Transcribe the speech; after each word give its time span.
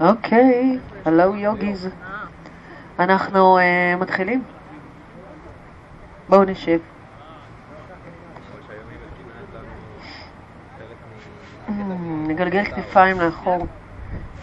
אוקיי, 0.00 0.78
hello 1.04 1.36
yogis. 1.36 1.88
אנחנו 2.98 3.58
uh, 3.58 4.00
מתחילים? 4.00 4.42
בואו 6.28 6.44
נשב. 6.44 6.78
Mm, 11.68 11.70
נגלגל 12.28 12.64
כתפיים 12.64 13.20
לאחור. 13.20 13.66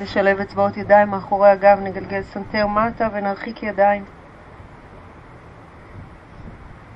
נשלב 0.02 0.40
אצבעות 0.40 0.78
ידיים 0.78 1.10
מאחורי 1.10 1.50
הגב, 1.50 1.80
נגלגל 1.84 2.22
סנטר 2.22 2.68
מטה 2.68 3.08
ונרחיק 3.14 3.64
ידיים. 3.64 4.04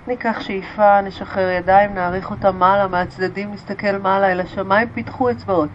ניקח 0.07 0.39
שאיפה, 0.39 1.01
נשחרר 1.01 1.49
ידיים, 1.49 1.93
נאריך 1.93 2.31
אותם 2.31 2.57
מעלה, 2.57 2.87
מהצדדים 2.87 3.53
נסתכל 3.53 3.97
מעלה 3.97 4.31
אל 4.31 4.41
השמיים, 4.41 4.89
פתחו 4.93 5.31
אצבעות. 5.31 5.69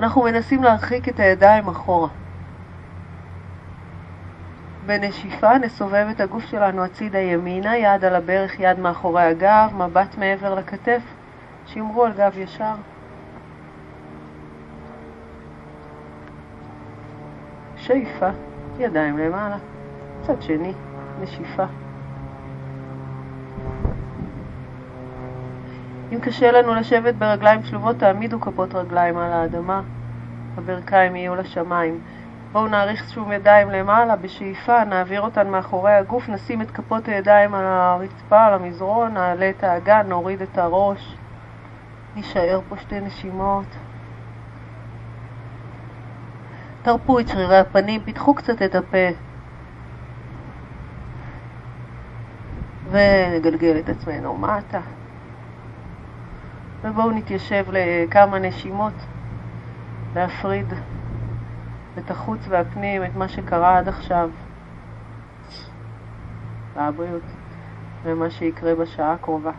אנחנו 0.00 0.22
מנסים 0.22 0.62
להרחיק 0.62 1.08
את 1.08 1.20
הידיים 1.20 1.68
אחורה. 1.68 2.08
בנשיפה 4.86 5.58
נסובב 5.58 6.06
את 6.10 6.20
הגוף 6.20 6.44
שלנו 6.44 6.84
הצידה 6.84 7.18
ימינה, 7.18 7.76
יד 7.76 8.04
על 8.04 8.14
הברך, 8.14 8.60
יד 8.60 8.78
מאחורי 8.78 9.22
הגב, 9.22 9.70
מבט 9.74 10.18
מעבר 10.18 10.54
לכתף, 10.54 11.02
שמרו 11.66 12.04
על 12.04 12.12
גב 12.12 12.38
ישר. 12.38 12.74
שאיפה, 17.76 18.28
ידיים 18.78 19.18
למעלה, 19.18 19.56
צד 20.26 20.42
שני, 20.42 20.72
נשיפה. 21.22 21.89
אם 26.12 26.20
קשה 26.20 26.52
לנו 26.52 26.74
לשבת 26.74 27.14
ברגליים 27.14 27.64
שלובות, 27.64 27.98
תעמידו 27.98 28.40
כפות 28.40 28.74
רגליים 28.74 29.18
על 29.18 29.32
האדמה, 29.32 29.82
הברכיים 30.56 31.16
יהיו 31.16 31.36
לשמיים. 31.36 32.00
בואו 32.52 32.68
נאריך 32.68 33.10
שום 33.10 33.32
ידיים 33.32 33.70
למעלה 33.70 34.16
בשאיפה, 34.16 34.84
נעביר 34.84 35.20
אותן 35.20 35.50
מאחורי 35.50 35.92
הגוף, 35.92 36.28
נשים 36.28 36.62
את 36.62 36.70
כפות 36.70 37.08
הידיים 37.08 37.54
על 37.54 37.64
הרצפה, 37.66 38.44
על 38.44 38.54
המזרון, 38.54 39.14
נעלה 39.14 39.50
את 39.50 39.64
האגן, 39.64 40.06
נוריד 40.08 40.42
את 40.42 40.58
הראש. 40.58 41.16
נישאר 42.16 42.60
פה 42.68 42.76
שתי 42.76 43.00
נשימות. 43.00 43.66
תרפו 46.82 47.18
את 47.18 47.28
שרירי 47.28 47.58
הפנים, 47.58 48.00
פיתחו 48.00 48.34
קצת 48.34 48.62
את 48.62 48.74
הפה. 48.74 49.08
ונגלגל 52.90 53.76
את 53.78 53.88
עצמנו 53.88 54.36
מטה. 54.36 54.80
ובואו 56.84 57.10
נתיישב 57.10 57.66
לכמה 57.72 58.38
נשימות, 58.38 58.92
להפריד 60.14 60.66
את 61.98 62.10
החוץ 62.10 62.40
והפנים, 62.48 63.04
את 63.04 63.16
מה 63.16 63.28
שקרה 63.28 63.78
עד 63.78 63.88
עכשיו, 63.88 64.30
לבריאות, 66.76 67.22
ומה 68.02 68.30
שיקרה 68.30 68.74
בשעה 68.74 69.12
הקרובה. 69.12 69.52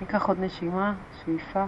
ניקח 0.00 0.28
עוד 0.28 0.40
נשימה, 0.40 0.94
שאיפה. 1.24 1.64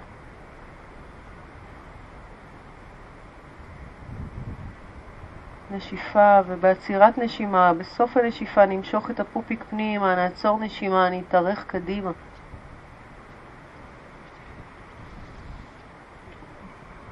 נשיפה, 5.70 6.40
ובעצירת 6.46 7.18
נשימה, 7.18 7.72
בסוף 7.72 8.16
הנשיפה 8.16 8.66
נמשוך 8.66 9.10
את 9.10 9.20
הפופיק 9.20 9.64
פנימה, 9.70 10.14
נעצור 10.14 10.58
נשימה, 10.58 11.10
נתארך 11.10 11.64
קדימה. 11.66 12.10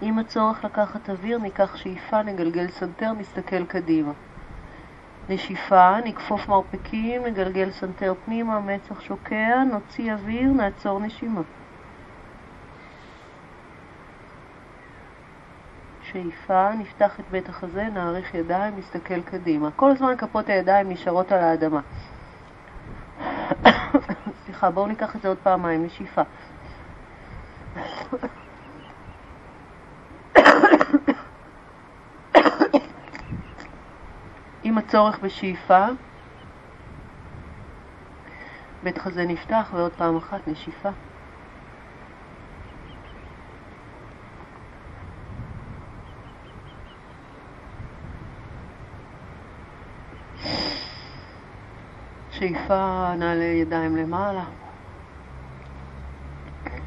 עם 0.03 0.19
הצורך 0.19 0.65
לקחת 0.65 1.11
אוויר, 1.11 1.39
ניקח 1.39 1.77
שאיפה, 1.77 2.23
נגלגל 2.23 2.69
סנטר, 2.69 3.13
נסתכל 3.13 3.65
קדימה. 3.65 4.13
נשיפה, 5.31 6.01
נכפוף 6.05 6.49
מרפקים, 6.49 7.27
נגלגל 7.27 7.71
סנטר 7.71 8.15
פנימה, 8.25 8.61
מצח 8.61 9.01
שוקע, 9.01 9.65
נוציא 9.73 10.13
אוויר, 10.13 10.49
נעצור 10.53 11.01
נשימה. 11.01 11.41
שאיפה, 16.03 16.71
נפתח 16.79 17.21
את 17.21 17.25
בית 17.31 17.49
החזה, 17.49 17.83
נאריך 17.83 18.35
ידיים, 18.35 18.79
נסתכל 18.79 19.23
קדימה. 19.23 19.71
כל 19.77 19.91
הזמן 19.91 20.17
כפות 20.19 20.49
הידיים 20.49 20.89
נשארות 20.89 21.33
על 21.33 21.39
האדמה. 21.39 21.81
סליחה, 24.45 24.71
בואו 24.71 24.87
ניקח 24.87 25.17
את 25.17 25.23
זה 25.23 25.29
עוד 25.29 25.39
פעמיים, 25.43 25.85
נשיפה. 25.85 26.23
עם 34.91 34.97
הצורך 34.97 35.19
בשאיפה, 35.19 35.87
בית 38.83 38.99
חזה 38.99 39.25
נפתח 39.25 39.71
ועוד 39.75 39.93
פעם 39.93 40.17
אחת 40.17 40.49
נשיפה. 40.49 40.89
שאיפה, 52.31 53.13
נעלה 53.19 53.45
ידיים 53.45 53.97
למעלה. 53.97 54.45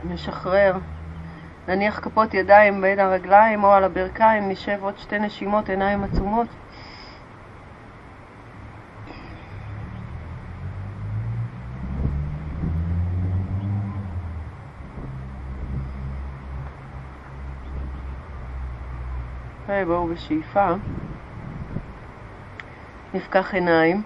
נשחרר. 0.04 0.78
נניח 1.68 2.00
כפות 2.00 2.34
ידיים 2.34 2.82
בין 2.82 3.00
הרגליים 3.00 3.64
או 3.64 3.74
על 3.74 3.84
הברכיים, 3.84 4.50
נשב 4.50 4.78
עוד 4.82 4.98
שתי 4.98 5.20
נשימות, 5.20 5.70
עיניים 5.70 6.04
עצומות. 6.04 6.48
בואו 19.88 20.08
בשאיפה. 20.08 20.68
נפקח 23.14 23.54
עיניים. 23.54 24.02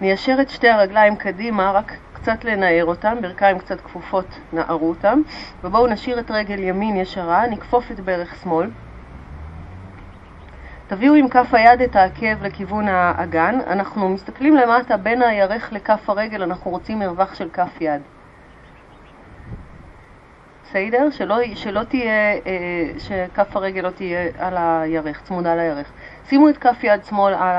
ניישר 0.00 0.36
את 0.40 0.50
שתי 0.50 0.68
הרגליים 0.68 1.16
קדימה, 1.16 1.70
רק 1.70 1.92
קצת 2.12 2.44
לנער 2.44 2.84
אותם, 2.84 3.16
ברכיים 3.22 3.58
קצת 3.58 3.80
כפופות, 3.80 4.38
נערו 4.52 4.88
אותם. 4.88 5.22
ובואו 5.64 5.86
נשאיר 5.86 6.20
את 6.20 6.30
רגל 6.30 6.58
ימין 6.58 6.96
ישרה, 6.96 7.46
נכפוף 7.46 7.90
את 7.90 8.00
ברך 8.00 8.36
שמאל. 8.42 8.70
תביאו 10.86 11.14
עם 11.14 11.28
כף 11.28 11.54
היד 11.54 11.82
את 11.82 11.96
העקב 11.96 12.42
לכיוון 12.42 12.88
האגן. 12.88 13.58
אנחנו 13.66 14.08
מסתכלים 14.08 14.56
למטה 14.56 14.96
בין 14.96 15.22
הירך 15.22 15.72
לכף 15.72 16.10
הרגל, 16.10 16.42
אנחנו 16.42 16.70
רוצים 16.70 16.98
מרווח 16.98 17.34
של 17.34 17.48
כף 17.52 17.80
יד. 17.80 18.02
בסדר? 20.70 21.10
שלא, 21.10 21.36
שלא 21.54 21.82
תהיה, 21.82 22.32
אה, 22.46 22.92
שכף 22.98 23.56
הרגל 23.56 23.80
לא 23.80 23.90
תהיה 23.90 24.28
על 24.38 24.56
הירך, 24.56 25.22
צמודה 25.22 25.54
לירך. 25.54 25.92
שימו 26.24 26.48
את 26.48 26.58
כף 26.58 26.78
יד 26.82 27.04
שמאל 27.04 27.34
על 27.34 27.56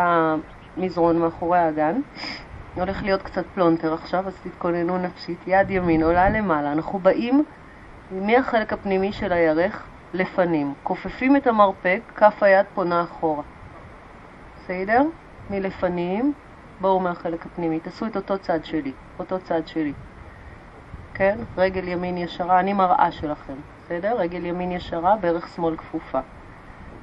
המזרון 0.77 1.19
מאחורי 1.19 1.59
האגן. 1.59 2.01
הולך 2.75 3.03
להיות 3.03 3.21
קצת 3.21 3.45
פלונטר 3.53 3.93
עכשיו, 3.93 4.27
אז 4.27 4.33
תתכוננו 4.43 4.97
נפשית. 4.97 5.37
יד 5.47 5.71
ימין 5.71 6.03
עולה 6.03 6.29
למעלה. 6.29 6.71
אנחנו 6.71 6.99
באים 6.99 7.43
מהחלק 8.11 8.73
הפנימי 8.73 9.11
של 9.11 9.31
הירך 9.31 9.87
לפנים. 10.13 10.73
כופפים 10.83 11.35
את 11.35 11.47
המרפק, 11.47 11.99
כף 12.15 12.43
היד 12.43 12.65
פונה 12.73 13.03
אחורה. 13.03 13.43
בסדר? 14.57 15.01
מלפנים, 15.49 16.33
בואו 16.81 16.99
מהחלק 16.99 17.45
הפנימי. 17.45 17.79
תעשו 17.79 18.05
את 18.05 18.15
אותו 18.15 18.37
צד 18.37 18.65
שלי, 18.65 18.91
אותו 19.19 19.39
צד 19.39 19.67
שלי. 19.67 19.93
כן? 21.21 21.37
רגל 21.57 21.87
ימין 21.87 22.17
ישרה, 22.17 22.59
אני 22.59 22.73
מראה 22.73 23.11
שלכם, 23.11 23.53
בסדר? 23.77 24.17
רגל 24.17 24.45
ימין 24.45 24.71
ישרה, 24.71 25.15
ברך 25.15 25.47
שמאל 25.47 25.77
כפופה. 25.77 26.19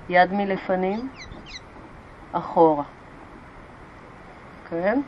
יד 0.08 0.32
מלפנים, 0.32 1.08
אחורה. 2.32 2.84
כן? 4.70 5.00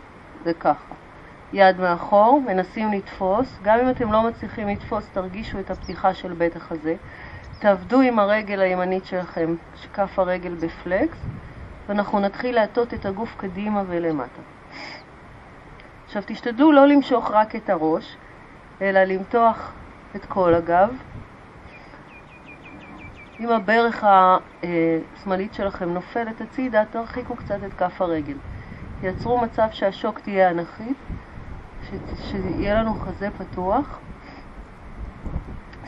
זה 0.44 0.54
ככה. 0.54 0.94
יד 1.52 1.80
מאחור, 1.80 2.42
מנסים 2.46 2.92
לתפוס, 2.92 3.58
גם 3.62 3.78
אם 3.78 3.90
אתם 3.90 4.12
לא 4.12 4.22
מצליחים 4.22 4.68
לתפוס, 4.68 5.08
תרגישו 5.12 5.60
את 5.60 5.70
הפתיחה 5.70 6.14
של 6.14 6.32
בית 6.32 6.56
החזה. 6.56 6.94
תעבדו 7.58 8.00
עם 8.00 8.18
הרגל 8.18 8.60
הימנית 8.60 9.04
שלכם, 9.04 9.54
שכף 9.74 10.18
הרגל 10.18 10.54
בפלקס, 10.54 11.18
ואנחנו 11.88 12.20
נתחיל 12.20 12.54
להטות 12.54 12.94
את 12.94 13.06
הגוף 13.06 13.34
קדימה 13.36 13.82
ולמטה. 13.86 14.42
עכשיו 16.06 16.22
תשתדלו 16.26 16.72
לא 16.72 16.86
למשוך 16.86 17.30
רק 17.30 17.56
את 17.56 17.70
הראש, 17.70 18.16
אלא 18.82 19.04
למתוח 19.04 19.72
את 20.16 20.24
כל 20.24 20.54
הגב. 20.54 20.88
אם 23.40 23.48
הברך 23.48 24.04
השמאלית 24.04 25.54
שלכם 25.54 25.94
נופלת 25.94 26.40
הצידה, 26.40 26.84
תרחיקו 26.84 27.36
קצת 27.36 27.58
את 27.66 27.72
כף 27.72 28.02
הרגל. 28.02 28.36
תייצרו 29.00 29.40
מצב 29.40 29.66
שהשוק 29.72 30.20
תהיה 30.20 30.50
אנכית, 30.50 30.96
שיהיה 32.16 32.74
לנו 32.74 32.94
חזה 32.94 33.28
פתוח, 33.38 33.98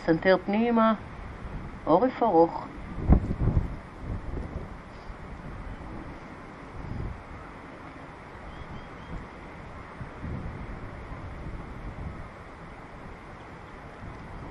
סנטר 0.06 0.36
פנימה, 0.46 0.94
עורף 1.84 2.22
ארוך. 2.22 2.66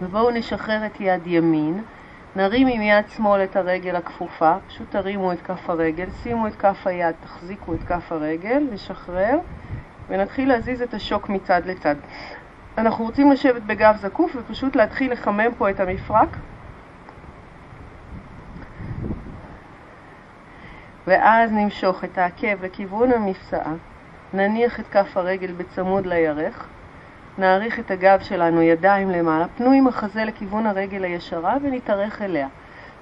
ובואו 0.01 0.31
נשחרר 0.31 0.86
את 0.86 1.00
יד 1.00 1.27
ימין, 1.27 1.83
נרים 2.36 2.68
עם 2.68 2.81
יד 2.81 3.09
שמאל 3.09 3.44
את 3.44 3.56
הרגל 3.56 3.95
הכפופה, 3.95 4.53
פשוט 4.68 4.92
תרימו 4.92 5.31
את 5.31 5.42
כף 5.42 5.69
הרגל, 5.69 6.09
שימו 6.24 6.48
את 6.48 6.56
כף 6.56 6.88
היד, 6.88 7.15
תחזיקו 7.24 7.74
את 7.74 7.83
כף 7.83 8.12
הרגל, 8.12 8.63
נשחרר, 8.71 9.38
ונתחיל 10.09 10.50
להזיז 10.50 10.81
את 10.81 10.94
השוק 10.94 11.30
מצד 11.30 11.62
לצד. 11.65 11.95
אנחנו 12.77 13.06
רוצים 13.06 13.31
לשבת 13.31 13.62
בגב 13.62 13.98
זקוף 14.01 14.36
ופשוט 14.36 14.75
להתחיל 14.75 15.12
לחמם 15.12 15.51
פה 15.57 15.69
את 15.69 15.80
המפרק. 15.80 16.38
ואז 21.07 21.51
נמשוך 21.51 22.03
את 22.03 22.18
העקב 22.18 22.63
לכיוון 22.63 23.12
המפסעה, 23.12 23.74
נניח 24.33 24.80
את 24.80 24.88
כף 24.88 25.18
הרגל 25.18 25.51
בצמוד 25.51 26.06
לירך, 26.06 26.68
נאריך 27.38 27.80
את 27.80 27.92
הגב 27.92 28.19
שלנו 28.19 28.62
ידיים 28.62 29.10
למעלה, 29.10 29.45
פנו 29.57 29.72
עם 29.72 29.88
החזה 29.88 30.25
לכיוון 30.25 30.66
הרגל 30.66 31.04
הישרה 31.04 31.57
ונתארך 31.63 32.22
אליה. 32.22 32.48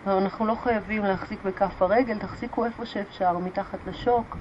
אנחנו 0.08 0.46
לא 0.46 0.56
חייבים 0.56 1.04
להחזיק 1.04 1.40
בכף 1.46 1.82
הרגל, 1.82 2.18
תחזיקו 2.18 2.66
איפה 2.66 2.86
שאפשר, 2.86 3.38
מתחת 3.38 3.80
לשוק, 3.88 4.38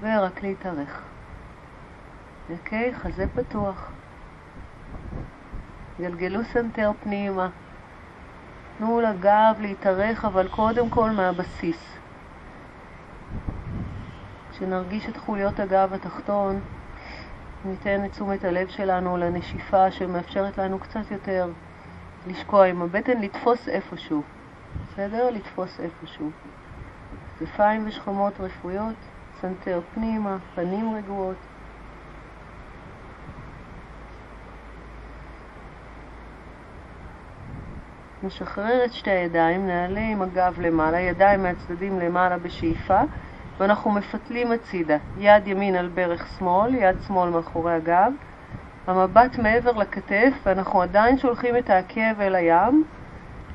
ורק 0.00 0.42
להתארך. 0.42 1.02
אוקיי? 2.50 2.94
חזה 2.94 3.26
פתוח. 3.34 3.90
גלגלו 6.00 6.44
סנטר 6.44 6.90
פנימה. 7.02 7.48
תנו 8.78 9.00
לגב 9.00 9.54
להתארך, 9.60 10.24
אבל 10.24 10.48
קודם 10.48 10.90
כל 10.90 11.10
מהבסיס. 11.10 11.93
כשנרגיש 14.56 15.08
את 15.08 15.16
חוליות 15.16 15.60
הגב 15.60 15.92
התחתון, 15.92 16.60
ניתן 17.64 18.04
את 18.04 18.10
תשומת 18.10 18.44
הלב 18.44 18.68
שלנו 18.68 19.16
לנשיפה 19.16 19.90
שמאפשרת 19.90 20.58
לנו 20.58 20.78
קצת 20.78 21.10
יותר 21.10 21.50
לשקוע 22.26 22.66
עם 22.66 22.82
הבטן, 22.82 23.20
לתפוס 23.20 23.68
איפשהו. 23.68 24.22
בסדר? 24.92 25.30
לתפוס 25.30 25.80
איפשהו. 25.80 26.30
כתפיים 27.38 27.86
ושכמות 27.86 28.40
רפויות, 28.40 28.94
סנטר 29.40 29.80
פנימה, 29.94 30.36
פנים 30.54 30.94
רגועות. 30.94 31.36
נשחרר 38.22 38.84
את 38.84 38.92
שתי 38.92 39.10
הידיים, 39.10 39.66
נעלה 39.66 40.00
עם 40.00 40.22
הגב 40.22 40.60
למעלה, 40.60 41.00
ידיים 41.00 41.42
מהצדדים 41.42 42.00
למעלה 42.00 42.38
בשאיפה, 42.38 43.00
ואנחנו 43.60 43.90
מפתלים 43.90 44.52
הצידה. 44.52 44.96
יד 45.16 45.48
ימין 45.48 45.74
על 45.74 45.88
ברך 45.88 46.26
שמאל, 46.38 46.74
יד 46.74 46.96
שמאל 47.06 47.30
מאחורי 47.30 47.74
הגב, 47.74 48.12
המבט 48.86 49.38
מעבר 49.38 49.72
לכתף, 49.72 50.32
ואנחנו 50.46 50.82
עדיין 50.82 51.18
שולחים 51.18 51.56
את 51.56 51.70
העקב 51.70 52.20
אל 52.20 52.34
הים, 52.34 52.84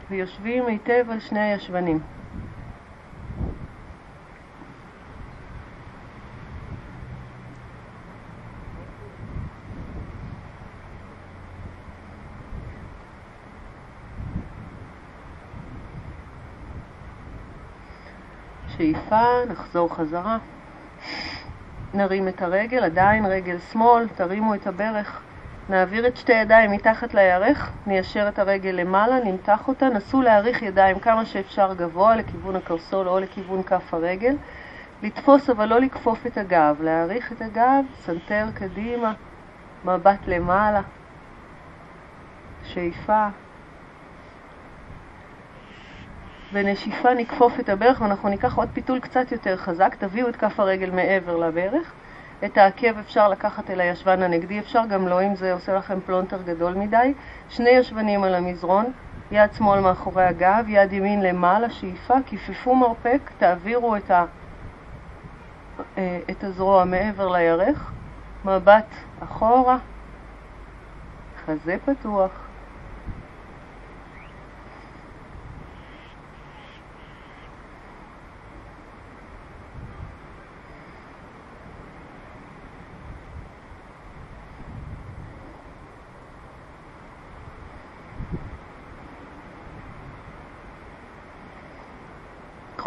ויושבים 0.09 0.65
היטב 0.65 1.05
על 1.09 1.19
שני 1.19 1.39
הישבנים. 1.39 1.99
שאיפה, 18.79 19.21
נחזור 19.49 19.95
חזרה. 19.95 20.37
נרים 21.93 22.27
את 22.27 22.41
הרגל, 22.41 22.83
עדיין 22.83 23.25
רגל 23.25 23.57
שמאל, 23.59 24.07
תרימו 24.07 24.55
את 24.55 24.67
הברך. 24.67 25.21
נעביר 25.69 26.07
את 26.07 26.17
שתי 26.17 26.33
ידיים 26.33 26.71
מתחת 26.71 27.13
לירך, 27.13 27.71
ניישר 27.87 28.27
את 28.27 28.39
הרגל 28.39 28.69
למעלה, 28.69 29.23
נמתח 29.23 29.67
אותה, 29.67 29.89
נסו 29.89 30.21
להאריך 30.21 30.61
ידיים 30.61 30.99
כמה 30.99 31.25
שאפשר 31.25 31.73
גבוה 31.73 32.15
לכיוון 32.15 32.55
הקרסול 32.55 33.09
או 33.09 33.19
לכיוון 33.19 33.63
כף 33.63 33.93
הרגל. 33.93 34.35
לתפוס 35.03 35.49
אבל 35.49 35.65
לא 35.65 35.79
לכפוף 35.79 36.25
את 36.25 36.37
הגב, 36.37 36.77
להאריך 36.81 37.31
את 37.31 37.41
הגב, 37.41 37.83
סנטר 37.95 38.45
קדימה, 38.53 39.13
מבט 39.85 40.27
למעלה, 40.27 40.81
שאיפה. 42.63 43.27
בנשיפה 46.53 47.13
נכפוף 47.13 47.59
את 47.59 47.69
הברך 47.69 48.01
ואנחנו 48.01 48.29
ניקח 48.29 48.57
עוד 48.57 48.69
פיתול 48.73 48.99
קצת 48.99 49.31
יותר 49.31 49.57
חזק, 49.57 49.95
תביאו 49.95 50.29
את 50.29 50.35
כף 50.35 50.59
הרגל 50.59 50.91
מעבר 50.91 51.37
לברך. 51.37 51.93
את 52.45 52.57
העקב 52.57 52.97
אפשר 52.97 53.29
לקחת 53.29 53.69
אל 53.69 53.81
הישבן 53.81 54.23
הנגדי, 54.23 54.59
אפשר 54.59 54.81
גם 54.89 55.07
לא 55.07 55.23
אם 55.23 55.35
זה 55.35 55.53
עושה 55.53 55.73
לכם 55.73 55.99
פלונטר 56.05 56.41
גדול 56.41 56.73
מדי. 56.73 57.13
שני 57.49 57.69
ישבנים 57.69 58.23
על 58.23 58.35
המזרון, 58.35 58.85
יד 59.31 59.53
שמאל 59.53 59.79
מאחורי 59.79 60.23
הגב, 60.23 60.65
יד 60.67 60.93
ימין 60.93 61.21
למעלה, 61.21 61.69
שאיפה, 61.69 62.13
כיפפו 62.25 62.75
מרפק, 62.75 63.19
תעבירו 63.37 63.95
את, 63.95 64.11
ה, 64.11 64.25
אה, 65.97 66.19
את 66.31 66.43
הזרוע 66.43 66.85
מעבר 66.85 67.27
לירך, 67.27 67.91
מבט 68.45 68.93
אחורה, 69.23 69.77
חזה 71.45 71.75
פתוח. 71.85 72.48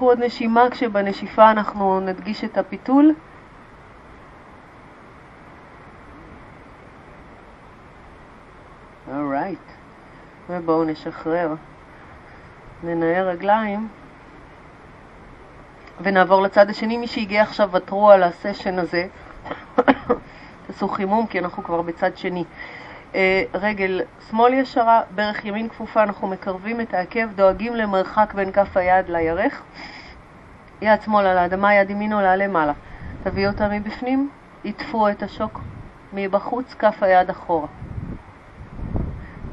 קחו 0.02 0.10
עוד 0.10 0.18
נשימה 0.18 0.70
כשבנשיפה 0.70 1.50
אנחנו 1.50 2.00
נדגיש 2.00 2.44
את 2.44 2.58
הפיתול. 2.58 3.14
אורייט. 9.14 9.58
ובואו 10.50 10.84
נשחרר. 10.84 11.54
ננער 12.82 13.28
רגליים. 13.28 13.88
ונעבור 16.00 16.42
לצד 16.42 16.70
השני. 16.70 16.96
מי 16.96 17.06
שהגיע 17.06 17.42
עכשיו, 17.42 17.70
ותרו 17.72 18.10
על 18.10 18.22
הסשן 18.22 18.78
הזה. 18.78 19.06
תעשו 20.66 20.88
חימום 20.88 21.26
כי 21.26 21.38
אנחנו 21.38 21.64
כבר 21.64 21.82
בצד 21.82 22.16
שני. 22.16 22.44
אה, 23.14 23.42
רגל 23.54 24.00
שמאל 24.30 24.52
ישרה, 24.52 25.02
ברך 25.14 25.44
ימין 25.44 25.68
כפופה, 25.68 26.02
אנחנו 26.02 26.28
מקרבים 26.28 26.80
את 26.80 26.94
העקב, 26.94 27.32
דואגים 27.34 27.74
למרחק 27.74 28.34
בין 28.34 28.52
כף 28.52 28.76
היד 28.76 29.08
לירך. 29.08 29.62
יד 30.82 31.02
שמאל 31.02 31.26
על 31.26 31.38
האדמה, 31.38 31.74
יד 31.74 31.90
ימין 31.90 32.12
עולה 32.12 32.36
למעלה. 32.36 32.72
תביאו 33.22 33.50
אותה 33.50 33.68
מבפנים, 33.68 34.30
עטפו 34.64 35.08
את 35.08 35.22
השוק 35.22 35.60
מבחוץ, 36.12 36.74
כף 36.74 37.02
היד 37.02 37.30
אחורה. 37.30 37.66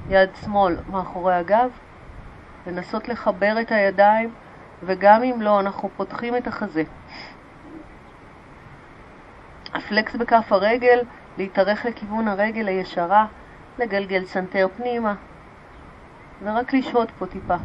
יד 0.09 0.29
שמאל 0.45 0.77
מאחורי 0.91 1.35
הגב, 1.35 1.69
לנסות 2.67 3.07
לחבר 3.07 3.61
את 3.61 3.71
הידיים, 3.71 4.29
וגם 4.83 5.23
אם 5.23 5.41
לא, 5.41 5.59
אנחנו 5.59 5.89
פותחים 5.97 6.37
את 6.37 6.47
החזה. 6.47 6.83
ה 9.73 9.82
flex 9.82 10.15
בכף 10.15 10.51
הרגל, 10.51 10.99
להתארך 11.37 11.85
לכיוון 11.85 12.27
הרגל 12.27 12.67
הישרה, 12.67 13.25
לגלגל 13.79 14.25
סנטר 14.25 14.67
פנימה 14.77 15.15
ורק 16.43 16.73
לשהות 16.73 17.11
פה 17.11 17.25
טיפה. 17.25 17.55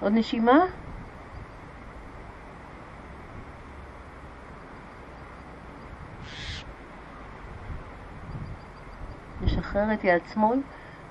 עוד 0.00 0.12
נשימה 0.12 0.75
את 9.76 10.04
יד 10.04 10.22
שמאל, 10.34 10.58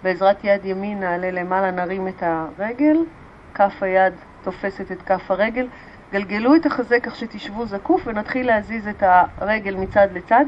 בעזרת 0.03 0.43
יד 0.43 0.65
ימין 0.65 0.99
נעלה 0.99 1.31
למעלה, 1.31 1.71
נרים 1.71 2.07
את 2.07 2.23
הרגל, 2.23 2.97
כף 3.53 3.83
היד 3.83 4.13
תופסת 4.43 4.91
את 4.91 5.01
כף 5.01 5.31
הרגל, 5.31 5.67
גלגלו 6.11 6.55
את 6.55 6.65
החזה 6.65 6.99
כך 6.99 7.15
שתשבו 7.15 7.65
זקוף 7.65 8.01
ונתחיל 8.05 8.47
להזיז 8.47 8.87
את 8.87 9.03
הרגל 9.37 9.75
מצד 9.75 10.07
לצד. 10.13 10.45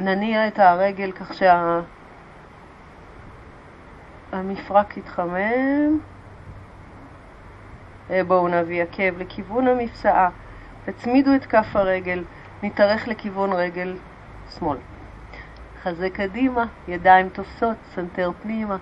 נניע 0.00 0.48
את 0.48 0.58
הרגל 0.58 1.12
כך 1.12 1.34
שהמפרק 4.32 4.92
שה... 4.92 5.00
יתחמם. 5.00 5.98
אה, 8.10 8.24
בואו 8.24 8.48
נביא 8.48 8.82
עקב 8.82 9.18
לכיוון 9.18 9.68
המפסעה, 9.68 10.28
תצמידו 10.84 11.34
את 11.34 11.46
כף 11.46 11.76
הרגל, 11.76 12.24
נתארך 12.62 13.08
לכיוון 13.08 13.52
רגל 13.52 13.96
שמאל. 14.58 14.78
חזה 15.86 16.10
קדימה, 16.10 16.64
ידיים 16.88 17.28
תופסות, 17.28 17.76
סנטר 17.94 18.30
פנימה. 18.42 18.76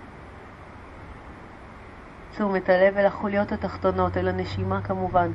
תשומת 2.32 2.68
הלב 2.68 2.96
אל 2.96 3.06
החוליות 3.06 3.52
התחתונות, 3.52 4.16
אל 4.16 4.28
הנשימה 4.28 4.80
כמובן. 4.80 5.30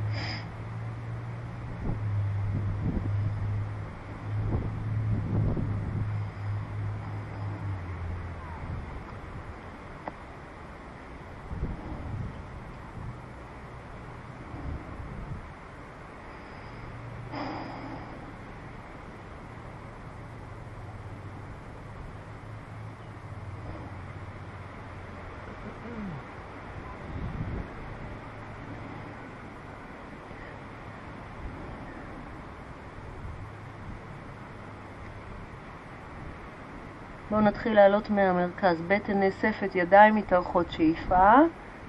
נתחיל 37.49 37.73
לעלות 37.73 38.09
מהמרכז. 38.09 38.81
בטן 38.87 39.19
נאספת, 39.19 39.75
ידיים 39.75 40.15
מתארכות 40.15 40.71
שאיפה, 40.71 41.33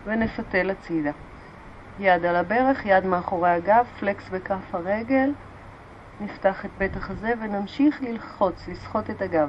ונפתל 0.05 0.71
הצידה. 0.71 1.11
יד 1.99 2.25
על 2.25 2.37
הברך, 2.37 2.87
יד 2.87 3.07
מאחורי 3.07 3.51
הגב, 3.51 3.87
פלקס 4.01 4.29
בכף 4.29 4.75
הרגל. 4.75 5.31
נפתח 6.21 6.65
את 6.65 6.71
בית 6.79 6.97
החזה 6.97 7.33
ונמשיך 7.41 8.03
ללחוץ, 8.03 8.69
לסחוט 8.69 9.11
את 9.11 9.23
הגב. 9.23 9.49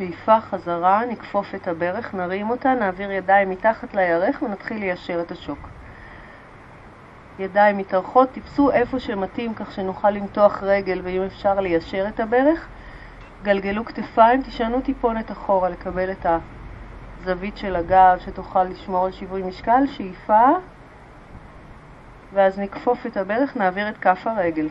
שאיפה 0.00 0.40
חזרה, 0.40 1.02
נכפוף 1.06 1.54
את 1.54 1.68
הברך, 1.68 2.14
נרים 2.14 2.50
אותה, 2.50 2.74
נעביר 2.74 3.10
ידיים 3.10 3.50
מתחת 3.50 3.94
לירך 3.94 4.42
ונתחיל 4.42 4.78
ליישר 4.80 5.20
את 5.20 5.30
השוק. 5.30 5.68
ידיים 7.38 7.78
מתארכות, 7.78 8.30
טיפסו 8.32 8.70
איפה 8.70 9.00
שמתאים 9.00 9.54
כך 9.54 9.72
שנוכל 9.72 10.10
למתוח 10.10 10.62
רגל 10.62 11.00
ואם 11.04 11.22
אפשר 11.22 11.60
ליישר 11.60 12.08
את 12.08 12.20
הברך. 12.20 12.68
גלגלו 13.42 13.84
כתפיים, 13.84 14.42
תשענו 14.42 14.80
טיפונת 14.80 15.32
אחורה 15.32 15.68
לקבל 15.68 16.10
את 16.10 16.26
הזווית 16.26 17.56
של 17.56 17.76
הגב 17.76 18.18
שתוכל 18.24 18.64
לשמור 18.64 19.06
על 19.06 19.12
שיווי 19.12 19.42
משקל, 19.42 19.86
שאיפה, 19.86 20.48
ואז 22.32 22.58
נכפוף 22.58 23.06
את 23.06 23.16
הברך, 23.16 23.56
נעביר 23.56 23.88
את 23.88 23.98
כף 23.98 24.26
הרגל. 24.26 24.68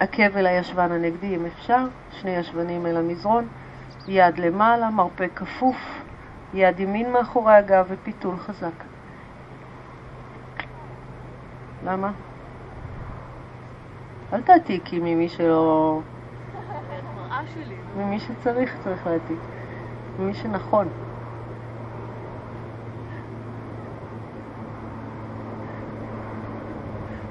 עקב 0.00 0.36
אל 0.36 0.46
הישבן 0.46 0.92
הנגדי 0.92 1.36
אם 1.36 1.46
אפשר, 1.46 1.84
שני 2.10 2.30
ישבנים 2.30 2.86
אל 2.86 2.96
המזרון, 2.96 3.46
יד 4.08 4.38
למעלה, 4.38 4.90
מרפק 4.90 5.30
כפוף, 5.34 5.76
יד 6.54 6.80
ימין 6.80 7.12
מאחורי 7.12 7.54
הגב 7.54 7.86
ופיתול 7.88 8.36
חזק. 8.36 8.84
למה? 11.84 12.10
אל 14.32 14.42
תעתיקי 14.42 14.98
ממי 14.98 15.28
שלא... 15.28 16.00
ממי 17.96 18.20
שצריך 18.20 18.76
צריך 18.84 19.06
להעתיק. 19.06 19.38
ממי 20.18 20.34
שנכון. 20.34 20.88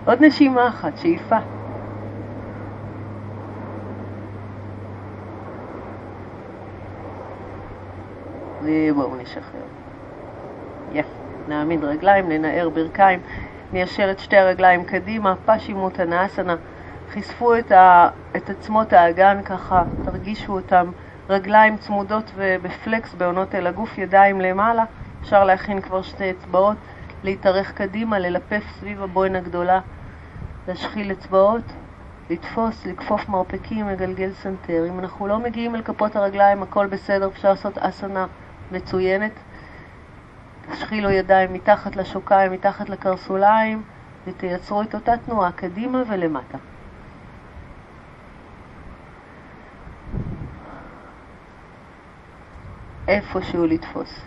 עוד 0.05 0.21
נשימה 0.21 0.67
אחת, 0.67 0.97
שאיפה. 0.97 1.37
ובואו 8.65 9.15
נשחרר. 9.15 9.65
יפה. 10.91 11.25
נעמיד 11.47 11.83
רגליים, 11.83 12.29
ננער 12.29 12.69
ברכיים, 12.69 13.19
ניישר 13.73 14.11
את 14.11 14.19
שתי 14.19 14.37
הרגליים 14.37 14.83
קדימה, 14.83 15.33
פשימות 15.45 15.99
הנאסנה. 15.99 16.55
חשפו 17.13 17.57
את, 17.57 17.71
ה, 17.71 18.09
את 18.35 18.49
עצמות 18.49 18.93
האגן 18.93 19.41
ככה, 19.45 19.83
תרגישו 20.01 20.53
אותם. 20.53 20.91
רגליים 21.29 21.77
צמודות 21.77 22.31
ובפלקס 22.35 23.13
בעונות 23.13 23.55
אל 23.55 23.67
הגוף, 23.67 23.97
ידיים 23.97 24.41
למעלה. 24.41 24.83
אפשר 25.21 25.43
להכין 25.43 25.81
כבר 25.81 26.01
שתי 26.01 26.31
אצבעות, 26.31 26.77
להתארך 27.23 27.71
קדימה, 27.71 28.19
ללפף 28.19 28.63
סביב 28.79 29.03
הבוהן 29.03 29.35
הגדולה, 29.35 29.79
להשחיל 30.67 31.11
אצבעות, 31.11 31.73
לתפוס, 32.29 32.85
לכפוף 32.85 33.29
מרפקים, 33.29 33.89
לגלגל 33.89 34.31
סנטר. 34.31 34.85
אם 34.89 34.99
אנחנו 34.99 35.27
לא 35.27 35.39
מגיעים 35.39 35.75
אל 35.75 35.81
כפות 35.81 36.15
הרגליים, 36.15 36.63
הכל 36.63 36.87
בסדר, 36.87 37.27
אפשר 37.27 37.49
לעשות 37.49 37.77
אסנה. 37.77 38.25
מצוינת. 38.71 39.31
תשחילו 40.71 41.11
ידיים 41.11 41.53
מתחת 41.53 41.95
לשוקיים, 41.95 42.51
מתחת 42.51 42.89
לקרסוליים, 42.89 43.83
ותייצרו 44.27 44.81
את 44.81 44.95
אותה 44.95 45.13
תנועה 45.25 45.51
קדימה 45.51 46.03
ולמטה. 46.09 46.57
איפשהו 53.07 53.65
לתפוס. 53.65 54.25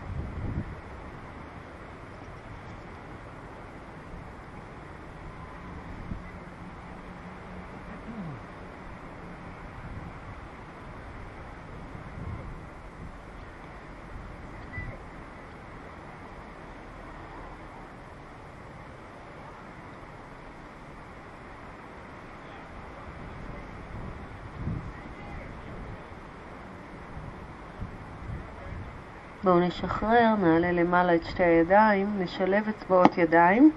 בואו 29.49 29.58
נשחרר, 29.69 30.35
נעלה 30.43 30.73
למעלה 30.73 31.15
את 31.15 31.25
שתי 31.25 31.45
הידיים, 31.45 32.07
נשלב 32.19 32.69
אצבעות 32.69 33.19
ידיים 33.19 33.71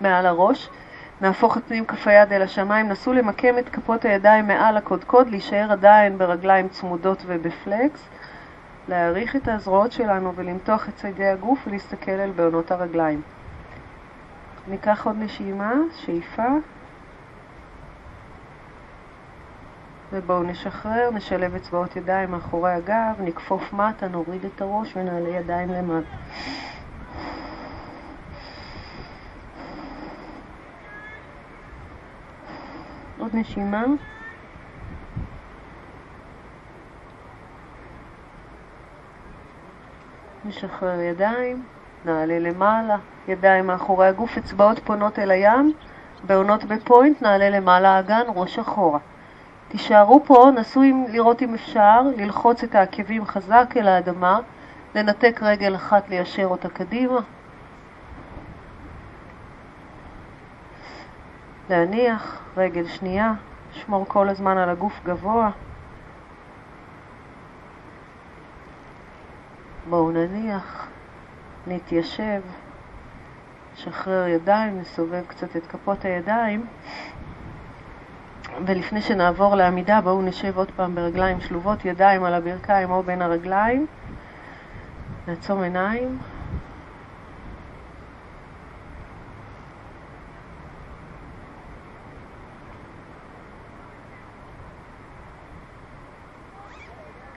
מעל 0.00 0.26
הראש, 0.26 0.70
נהפוך 1.20 1.56
את 1.58 1.62
פנים 1.68 1.84
כף 1.84 2.06
היד 2.06 2.32
אל 2.32 2.42
השמיים, 2.42 2.88
נסו 2.88 3.12
למקם 3.12 3.58
את 3.58 3.68
כפות 3.68 4.04
הידיים 4.04 4.46
מעל 4.48 4.76
הקודקוד, 4.76 5.28
להישאר 5.28 5.72
עדיין 5.72 6.18
ברגליים 6.18 6.68
צמודות 6.68 7.22
ובפלקס, 7.26 8.08
להעריך 8.88 9.36
את 9.36 9.48
הזרועות 9.48 9.92
שלנו 9.92 10.32
ולמתוח 10.36 10.88
את 10.88 10.94
ציידי 10.96 11.26
הגוף 11.26 11.58
ולהסתכל 11.66 12.10
על 12.10 12.30
בעונות 12.30 12.70
הרגליים. 12.70 13.22
ניקח 14.68 15.06
עוד 15.06 15.16
נשימה, 15.18 15.72
שאיפה. 15.96 16.48
ובואו 20.12 20.42
נשחרר, 20.42 21.10
נשלב 21.14 21.54
אצבעות 21.54 21.96
ידיים 21.96 22.30
מאחורי 22.30 22.72
הגב, 22.72 23.20
נכפוף 23.20 23.72
מטה, 23.72 24.08
נוריד 24.08 24.44
את 24.44 24.60
הראש 24.60 24.96
ונעלה 24.96 25.28
ידיים 25.28 25.68
למטה. 25.68 26.16
עוד 33.18 33.30
נשימה. 33.34 33.84
נשחרר 40.44 41.00
ידיים, 41.00 41.62
נעלה 42.04 42.38
למעלה, 42.38 42.96
ידיים 43.28 43.66
מאחורי 43.66 44.06
הגוף, 44.06 44.38
אצבעות 44.38 44.78
פונות 44.78 45.18
אל 45.18 45.30
הים, 45.30 45.72
בעונות 46.24 46.64
בפוינט, 46.64 47.22
נעלה 47.22 47.50
למעלה 47.50 47.88
האגן, 47.96 48.22
ראש 48.34 48.58
אחורה. 48.58 48.98
תישארו 49.68 50.24
פה, 50.24 50.50
נסו 50.56 50.82
לראות 51.08 51.42
אם 51.42 51.54
אפשר 51.54 52.02
ללחוץ 52.16 52.64
את 52.64 52.74
העקבים 52.74 53.24
חזק 53.24 53.74
אל 53.76 53.88
האדמה, 53.88 54.40
לנתק 54.94 55.40
רגל 55.42 55.74
אחת, 55.74 56.08
ליישר 56.08 56.46
אותה 56.46 56.68
קדימה. 56.68 57.20
להניח, 61.70 62.40
רגל 62.56 62.86
שנייה, 62.86 63.32
לשמור 63.72 64.04
כל 64.08 64.28
הזמן 64.28 64.58
על 64.58 64.70
הגוף 64.70 65.00
גבוה. 65.04 65.50
בואו 69.88 70.10
נניח, 70.10 70.88
נתיישב, 71.66 72.40
נשחרר 73.74 74.26
ידיים, 74.26 74.80
נסובב 74.80 75.22
קצת 75.26 75.56
את 75.56 75.66
כפות 75.66 76.04
הידיים. 76.04 76.66
ולפני 78.66 79.02
שנעבור 79.02 79.54
לעמידה, 79.54 80.00
בואו 80.00 80.22
נשב 80.22 80.56
עוד 80.58 80.70
פעם 80.76 80.94
ברגליים 80.94 81.40
שלובות, 81.40 81.84
ידיים 81.84 82.24
על 82.24 82.34
הברכיים 82.34 82.90
או 82.90 83.02
בין 83.02 83.22
הרגליים. 83.22 83.86
נעצום 85.26 85.62
עיניים. 85.62 86.18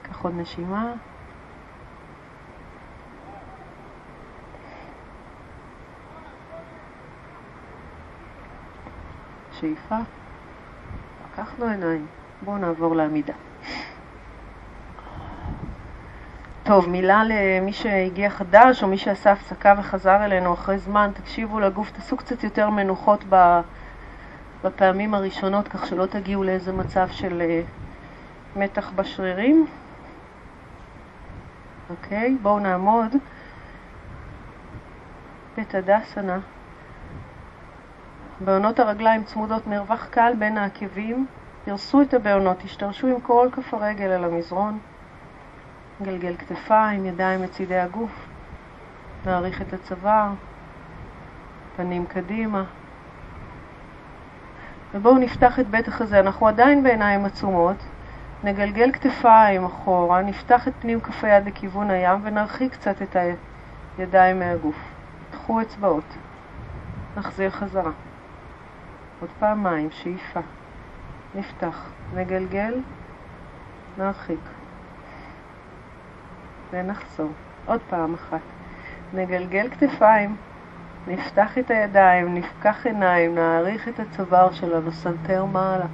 קח 0.03 0.21
עוד 0.23 0.33
נשימה. 0.35 0.93
שאיפה. 9.51 10.20
פקחנו 11.35 11.65
עיניים. 11.65 12.07
בואו 12.41 12.57
נעבור 12.57 12.95
לעמידה. 12.95 13.33
טוב, 16.63 16.89
מילה 16.89 17.23
למי 17.23 17.73
שהגיע 17.73 18.29
חדש 18.29 18.83
או 18.83 18.87
מי 18.87 18.97
שעשה 18.97 19.31
הפסקה 19.31 19.73
וחזר 19.77 20.25
אלינו 20.25 20.53
אחרי 20.53 20.77
זמן, 20.77 21.11
תקשיבו 21.13 21.59
לגוף, 21.59 21.91
תעשו 21.91 22.17
קצת 22.17 22.43
יותר 22.43 22.69
מנוחות 22.69 23.23
בפעמים 24.63 25.13
הראשונות, 25.13 25.67
כך 25.67 25.85
שלא 25.85 26.05
תגיעו 26.05 26.43
לאיזה 26.43 26.73
מצב 26.73 27.07
של 27.11 27.41
אה, 27.41 27.61
מתח 28.55 28.91
בשרירים. 28.95 29.67
אוקיי, 31.89 32.37
בואו 32.41 32.59
נעמוד. 32.59 33.15
בית 35.57 35.75
הדסנה. 35.75 36.39
בעונות 38.45 38.79
הרגליים 38.79 39.23
צמודות 39.23 39.67
מרווח 39.67 40.07
קל 40.11 40.33
בין 40.39 40.57
העקבים, 40.57 41.25
פרסו 41.65 42.01
את 42.01 42.13
הבעונות, 42.13 42.57
תשתרשו 42.59 43.07
עם 43.07 43.21
כל 43.21 43.49
כף 43.51 43.73
הרגל 43.73 44.05
על 44.05 44.23
המזרון, 44.23 44.79
גלגל 46.01 46.35
כתפיים, 46.37 47.05
ידיים 47.05 47.43
לצידי 47.43 47.77
הגוף, 47.77 48.27
נעריך 49.25 49.61
את 49.61 49.73
הצוואר, 49.73 50.29
פנים 51.75 52.05
קדימה. 52.05 52.63
ובואו 54.93 55.17
נפתח 55.17 55.59
את 55.59 55.67
בית 55.67 55.87
החזה, 55.87 56.19
אנחנו 56.19 56.47
עדיין 56.47 56.83
בעיניים 56.83 57.25
עצומות, 57.25 57.77
נגלגל 58.43 58.91
כתפיים 58.91 59.65
אחורה, 59.65 60.21
נפתח 60.21 60.67
את 60.67 60.73
פנים 60.79 61.01
כף 61.01 61.23
היד 61.23 61.45
לכיוון 61.45 61.89
הים 61.89 62.19
ונרחיק 62.23 62.73
קצת 62.73 63.01
את 63.01 63.15
הידיים 63.97 64.39
מהגוף. 64.39 64.91
קחו 65.31 65.61
אצבעות, 65.61 66.17
נחזיר 67.17 67.49
חזרה. 67.49 67.91
עוד 69.21 69.29
פעמיים, 69.39 69.91
שאיפה. 69.91 70.39
נפתח, 71.35 71.89
נגלגל, 72.15 72.81
נרחיק. 73.97 74.39
ונחזור. 76.71 77.31
עוד 77.65 77.81
פעם 77.89 78.13
אחת. 78.13 78.39
נגלגל 79.13 79.69
כתפיים, 79.69 80.35
נפתח 81.07 81.57
את 81.57 81.71
הידיים, 81.71 82.33
נפקח 82.33 82.85
עיניים, 82.85 83.35
נאריך 83.35 83.87
את 83.87 83.99
הצוואר 83.99 84.51
שלנו, 84.51 84.91
סנטר 84.91 85.45
מעלה. 85.45 85.85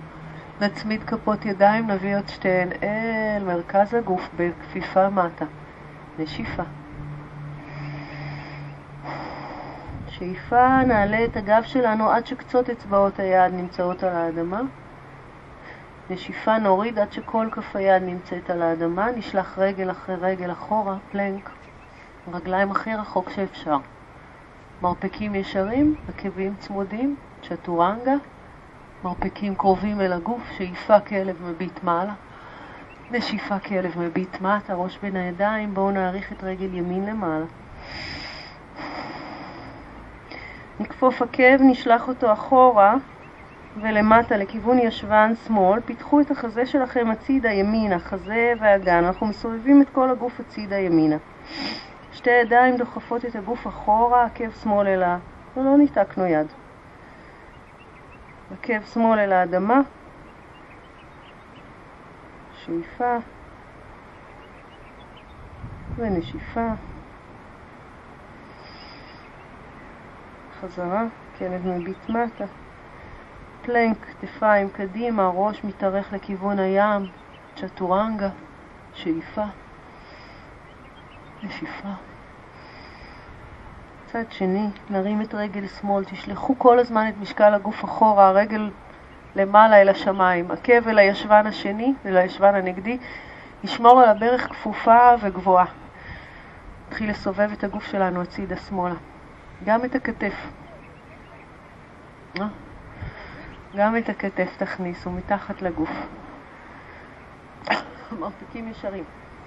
נצמיד 0.62 1.04
כפות 1.04 1.46
ידיים, 1.46 1.92
נביא 1.92 2.16
את 2.16 2.28
שתיהן 2.28 2.70
אל 2.84 3.44
מרכז 3.44 3.94
הגוף 3.94 4.30
בכפיפה 4.36 5.10
מטה. 5.10 5.46
נשיפה. 6.20 6.64
שאיפה, 10.20 10.84
נעלה 10.88 11.26
את 11.26 11.38
הגב 11.38 11.64
שלנו 11.64 12.10
עד 12.10 12.26
שקצות 12.26 12.70
אצבעות 12.70 13.20
היד 13.20 13.54
נמצאות 13.54 14.04
על 14.04 14.16
האדמה. 14.16 14.62
נשיפה 16.10 16.58
נוריד 16.58 17.00
עד 17.00 17.12
שכל 17.12 17.48
כף 17.52 17.76
היד 17.76 18.04
נמצאת 18.04 18.50
על 18.50 18.62
האדמה, 18.62 19.12
נשלח 19.12 19.60
רגל 19.60 19.92
אחרי 19.92 20.16
רגל 20.16 20.52
אחורה, 20.52 20.98
plank, 21.12 21.50
רגליים 22.34 22.72
הכי 22.72 22.96
רחוק 22.96 23.30
שאפשר. 23.30 23.78
מרפקים 24.82 25.36
ישרים, 25.36 25.96
עקבים 26.10 26.56
צמודים, 26.60 27.16
צ'טורנגה, 27.42 28.16
מרפקים 29.04 29.56
קרובים 29.56 30.02
אל 30.02 30.14
הגוף, 30.14 30.42
שאיפה 30.58 31.00
כלב 31.00 31.44
מביט 31.44 31.84
מעלה, 31.84 32.14
נשיפה 33.12 33.60
כלב 33.60 34.00
מביט 34.00 34.42
מטה, 34.42 34.74
ראש 34.74 34.98
בין 35.02 35.16
הידיים, 35.16 35.74
בואו 35.74 35.92
נעריך 35.92 36.32
את 36.32 36.44
רגל 36.44 36.74
ימין 36.74 37.06
למעלה. 37.06 37.46
נכפוף 40.80 41.22
עקב, 41.22 41.58
נשלח 41.60 42.08
אותו 42.08 42.34
אחורה 42.34 42.96
ולמטה 43.82 44.38
לכיוון 44.38 44.80
ישבן 44.80 45.34
שמאל, 45.46 45.80
פיתחו 45.82 46.22
את 46.22 46.32
החזה 46.32 46.66
שלכם 46.66 47.12
הצידה 47.12 47.52
ימינה, 47.52 48.00
חזה 48.00 48.54
ואגן, 48.60 49.04
אנחנו 49.04 49.28
מסובבים 49.28 49.82
את 49.82 49.90
כל 49.90 50.10
הגוף 50.10 50.40
הצידה 50.40 50.80
ימינה. 50.80 51.18
שתי 52.12 52.30
ידיים 52.30 52.78
דוחפות 52.78 53.26
את 53.26 53.36
הגוף 53.36 53.68
אחורה, 53.68 54.26
עקב 54.26 54.52
שמאל 54.52 54.88
אל 54.88 55.04
ה... 55.04 55.18
לא, 55.58 55.64
לא 55.64 55.78
ניתקנו 55.78 56.26
יד. 56.26 56.48
עקב 58.52 58.82
שמאל 58.94 59.20
אל 59.20 59.32
האדמה, 59.32 59.82
שאיפה 62.66 63.18
ונשיפה. 65.98 66.68
חזרה, 70.62 71.04
כלב 71.38 71.68
מביט 71.68 72.10
מטה. 72.10 72.46
פלנק, 73.62 73.98
כתפיים 74.06 74.70
קדימה, 74.70 75.32
ראש 75.34 75.64
מתארך 75.64 76.14
לכיוון 76.14 76.60
הים, 76.60 77.06
צ'טורנגה, 77.56 78.30
שאיפה, 78.94 79.44
נשיפה. 81.44 81.90
צד 84.06 84.24
שני, 84.30 84.68
נרים 84.90 85.22
את 85.22 85.34
רגל 85.34 85.68
שמאל, 85.68 86.04
תשלחו 86.04 86.60
כל 86.60 86.80
הזמן 86.80 87.10
את 87.10 87.14
משקל 87.22 87.54
הגוף 87.54 87.86
אחורה, 87.86 88.28
הרגל 88.28 88.70
למעלה 89.36 89.82
אל 89.82 89.90
השמיים, 89.90 90.52
עקב 90.52 90.88
אל 90.88 90.98
הישבן 90.98 91.48
השני, 91.48 91.94
אל 92.06 92.18
הישבן 92.18 92.56
הנגדי, 92.56 92.98
נשמור 93.64 94.02
על 94.02 94.10
הברך 94.10 94.50
כפופה 94.50 95.10
וגבוהה. 95.22 95.66
נתחיל 96.88 97.10
לסובב 97.10 97.50
את 97.54 97.64
הגוף 97.64 97.86
שלנו 97.86 98.22
הצידה 98.22 98.58
שמאלה. 98.58 98.96
גם 99.66 99.86
את 99.86 99.96
הכתף. 99.96 100.34
אה? 102.40 102.48
גם 103.76 103.98
את 103.98 104.10
הכתף 104.10 104.50
תכניסו 104.58 105.12
מתחת 105.12 105.62
לגוף. 105.62 105.90
מרפקים 108.20 108.68
ישרים, 108.68 109.04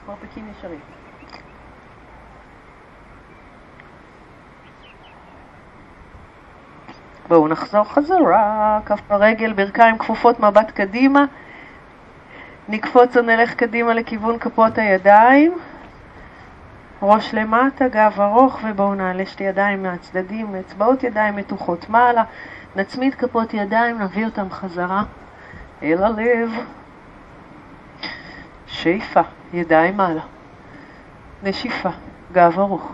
מרפקים 0.09 0.49
ישרים. 0.51 0.81
בואו 7.29 7.49
נחזור 7.49 7.85
חזרה, 7.85 8.81
כף 8.87 9.01
הרגל, 9.09 9.53
ברכיים 9.53 9.99
כפופות, 9.99 10.41
מבט 10.41 10.71
קדימה. 10.71 11.25
נקפוץ 12.69 13.17
או 13.17 13.23
נלך 13.23 13.55
קדימה 13.55 13.95
לכיוון 13.95 14.39
כפות 14.39 14.79
הידיים. 14.79 15.59
ראש 17.03 17.35
למטה, 17.35 17.89
גב 17.89 18.21
ארוך, 18.21 18.61
ובואו 18.65 18.95
נעלה 18.95 19.27
שתי 19.27 19.45
ידיים 19.45 19.83
מהצדדים, 19.83 20.55
אצבעות 20.55 21.05
ידיים 21.05 21.37
מתוחות 21.37 21.89
מעלה, 21.89 22.25
נצמיד 22.77 23.15
כפות 23.15 23.55
ידיים, 23.55 24.03
נביא 24.03 24.25
אותם 24.25 24.51
חזרה 24.51 25.03
אל 25.83 26.05
הלב. 26.05 26.51
שאיפה, 28.67 29.21
ידיים 29.53 29.97
מעלה. 29.97 30.21
נשיפה, 31.43 31.89
גב 32.33 32.59
ארוך. 32.59 32.93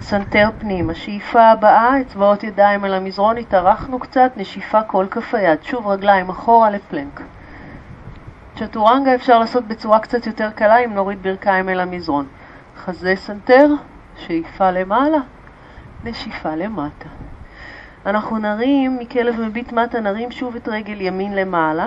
סנטר 0.00 0.48
פנימה. 0.58 0.94
שאיפה 0.94 1.42
הבאה, 1.42 2.00
אצבעות 2.00 2.44
ידיים 2.44 2.84
על 2.84 2.94
המזרון, 2.94 3.36
התארכנו 3.36 3.98
קצת, 3.98 4.32
נשיפה 4.36 4.82
כל 4.82 5.06
כף 5.10 5.34
היד. 5.34 5.62
שוב 5.62 5.86
רגליים 5.86 6.28
אחורה 6.28 6.70
ל 6.70 6.77
plank. 6.77 7.20
צ'טורנגה 8.56 9.14
אפשר 9.14 9.38
לעשות 9.38 9.64
בצורה 9.64 9.98
קצת 9.98 10.26
יותר 10.26 10.50
קלה 10.50 10.78
אם 10.78 10.94
נוריד 10.94 11.22
ברכיים 11.22 11.68
אל 11.68 11.80
המזרון. 11.80 12.26
חזה 12.76 13.12
סנטר, 13.16 13.66
שאיפה 14.16 14.70
למעלה, 14.70 15.18
נשיפה 16.04 16.54
למטה. 16.54 17.08
אנחנו 18.06 18.38
נרים 18.38 18.98
מכלב 18.98 19.40
מביט 19.40 19.72
מטה, 19.72 20.00
נרים 20.00 20.30
שוב 20.30 20.56
את 20.56 20.68
רגל 20.68 21.00
ימין 21.00 21.34
למעלה, 21.34 21.86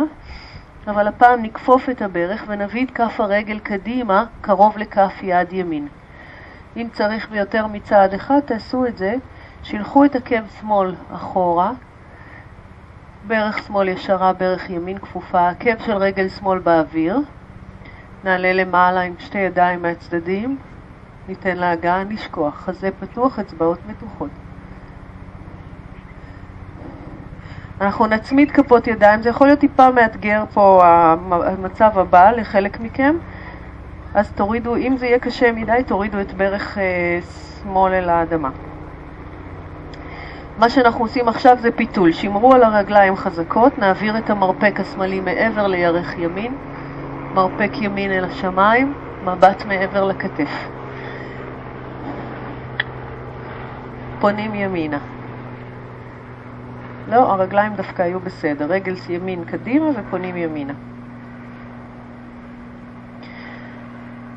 אבל 0.87 1.07
הפעם 1.07 1.41
נכפוף 1.41 1.89
את 1.89 2.01
הברך 2.01 2.43
ונביא 2.47 2.85
את 2.85 2.91
כף 2.91 3.19
הרגל 3.19 3.59
קדימה, 3.59 4.25
קרוב 4.41 4.77
לכף 4.77 5.13
יד 5.21 5.53
ימין. 5.53 5.87
אם 6.77 6.87
צריך 6.93 7.29
ביותר 7.29 7.67
מצעד 7.67 8.13
אחד, 8.13 8.39
תעשו 8.39 8.85
את 8.85 8.97
זה. 8.97 9.15
שילחו 9.63 10.05
את 10.05 10.15
עקב 10.15 10.47
שמאל 10.59 10.95
אחורה, 11.13 11.71
ברך 13.27 13.63
שמאל 13.67 13.87
ישרה, 13.87 14.33
ברך 14.33 14.69
ימין 14.69 14.97
כפופה, 14.97 15.49
עקב 15.49 15.79
של 15.85 15.97
רגל 15.97 16.29
שמאל 16.29 16.59
באוויר. 16.59 17.19
נעלה 18.23 18.53
למעלה 18.53 19.01
עם 19.01 19.13
שתי 19.19 19.37
ידיים 19.37 19.81
מהצדדים, 19.81 20.57
ניתן 21.29 21.57
להגעה, 21.57 22.03
נשכוח, 22.03 22.55
חזה 22.55 22.89
פתוח, 22.99 23.39
אצבעות 23.39 23.79
מתוחות. 23.85 24.29
אנחנו 27.81 28.07
נצמיד 28.07 28.51
כפות 28.51 28.87
ידיים, 28.87 29.21
זה 29.21 29.29
יכול 29.29 29.47
להיות 29.47 29.59
טיפה 29.59 29.91
מאתגר 29.91 30.43
פה 30.53 30.81
המצב 30.83 31.99
הבא 31.99 32.31
לחלק 32.31 32.79
מכם, 32.79 33.15
אז 34.13 34.31
תורידו, 34.31 34.75
אם 34.75 34.95
זה 34.97 35.05
יהיה 35.05 35.19
קשה 35.19 35.51
מדי, 35.51 35.83
תורידו 35.87 36.21
את 36.21 36.33
ברך 36.33 36.77
אה, 36.77 37.19
שמאל 37.61 37.93
אל 37.93 38.09
האדמה. 38.09 38.49
מה 40.57 40.69
שאנחנו 40.69 41.03
עושים 41.03 41.27
עכשיו 41.27 41.57
זה 41.61 41.71
פיתול. 41.71 42.11
שמרו 42.11 42.53
על 42.53 42.63
הרגליים 42.63 43.15
חזקות, 43.15 43.77
נעביר 43.77 44.17
את 44.17 44.29
המרפק 44.29 44.79
השמאלי 44.79 45.19
מעבר 45.19 45.67
לירך 45.67 46.17
ימין, 46.17 46.53
מרפק 47.33 47.71
ימין 47.81 48.11
אל 48.11 48.25
השמיים, 48.25 48.93
מבט 49.25 49.65
מעבר 49.65 50.03
לכתף. 50.03 50.78
פונים 54.19 54.55
ימינה. 54.55 54.99
לא, 57.07 57.33
הרגליים 57.33 57.75
דווקא 57.75 58.01
היו 58.01 58.19
בסדר. 58.19 58.65
רגל 58.65 58.95
ימין 59.09 59.45
קדימה 59.45 59.85
ופונים 59.95 60.37
ימינה. 60.37 60.73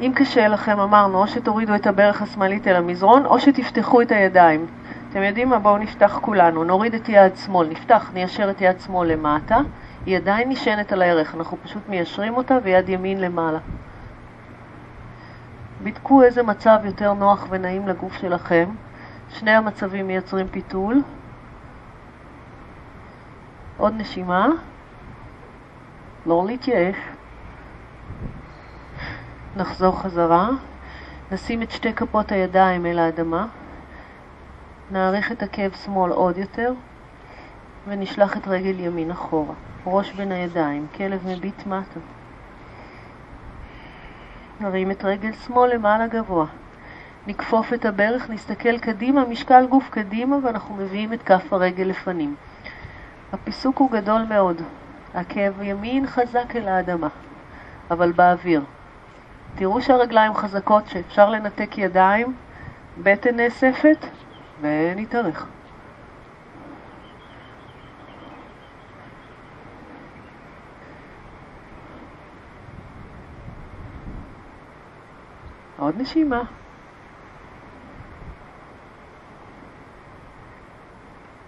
אם 0.00 0.12
קשה 0.14 0.48
לכם, 0.48 0.80
אמרנו, 0.80 1.18
או 1.18 1.26
שתורידו 1.26 1.74
את 1.74 1.86
הברך 1.86 2.22
השמאלית 2.22 2.68
אל 2.68 2.76
המזרון, 2.76 3.26
או 3.26 3.40
שתפתחו 3.40 4.02
את 4.02 4.12
הידיים. 4.12 4.66
אתם 5.10 5.22
יודעים 5.22 5.48
מה? 5.48 5.58
בואו 5.58 5.78
נפתח 5.78 6.18
כולנו. 6.22 6.64
נוריד 6.64 6.94
את 6.94 7.08
יד 7.08 7.36
שמאל, 7.36 7.68
נפתח, 7.68 8.10
ניישר 8.14 8.50
את 8.50 8.60
יד 8.60 8.80
שמאל 8.80 9.12
למטה. 9.12 9.58
היא 10.06 10.16
עדיין 10.16 10.48
נשענת 10.48 10.92
על 10.92 11.02
הערך, 11.02 11.34
אנחנו 11.34 11.56
פשוט 11.62 11.82
מיישרים 11.88 12.36
אותה 12.36 12.58
ויד 12.62 12.88
ימין 12.88 13.20
למעלה. 13.20 13.58
בדקו 15.82 16.22
איזה 16.22 16.42
מצב 16.42 16.78
יותר 16.84 17.12
נוח 17.12 17.46
ונעים 17.50 17.88
לגוף 17.88 18.16
שלכם. 18.16 18.68
שני 19.32 19.50
המצבים 19.50 20.06
מייצרים 20.06 20.48
פיתול. 20.48 21.02
עוד 23.76 23.94
נשימה. 23.96 24.48
לא 26.26 26.44
להתייאש. 26.46 26.96
נחזור 29.56 30.00
חזרה. 30.00 30.48
נשים 31.32 31.62
את 31.62 31.70
שתי 31.70 31.92
כפות 31.92 32.32
הידיים 32.32 32.86
אל 32.86 32.98
האדמה. 32.98 33.46
נאריך 34.90 35.32
את 35.32 35.42
עקב 35.42 35.70
שמאל 35.84 36.12
עוד 36.12 36.38
יותר, 36.38 36.72
ונשלח 37.88 38.36
את 38.36 38.48
רגל 38.48 38.80
ימין 38.80 39.10
אחורה. 39.10 39.54
ראש 39.86 40.12
בין 40.12 40.32
הידיים, 40.32 40.86
כלב 40.96 41.26
מביט 41.26 41.66
מטה. 41.66 42.00
נרים 44.60 44.90
את 44.90 45.04
רגל 45.04 45.32
שמאל 45.32 45.74
למעלה 45.74 46.06
גבוה. 46.06 46.46
נכפוף 47.26 47.72
את 47.72 47.84
הברך, 47.84 48.30
נסתכל 48.30 48.78
קדימה, 48.78 49.24
משקל 49.24 49.66
גוף 49.66 49.88
קדימה, 49.90 50.36
ואנחנו 50.42 50.74
מביאים 50.74 51.12
את 51.12 51.22
כף 51.22 51.52
הרגל 51.52 51.84
לפנים. 51.84 52.34
הפיסוק 53.32 53.78
הוא 53.78 53.90
גדול 53.90 54.22
מאוד. 54.28 54.62
עקב 55.14 55.62
ימין 55.62 56.06
חזק 56.06 56.56
אל 56.56 56.68
האדמה, 56.68 57.08
אבל 57.90 58.12
באוויר. 58.12 58.62
תראו 59.54 59.82
שהרגליים 59.82 60.34
חזקות, 60.34 60.86
שאפשר 60.88 61.30
לנתק 61.30 61.78
ידיים, 61.78 62.34
בטן 63.02 63.36
נאספת, 63.36 64.06
ונתארך. 64.60 65.46
עוד 75.78 75.94
נשימה. 75.98 76.42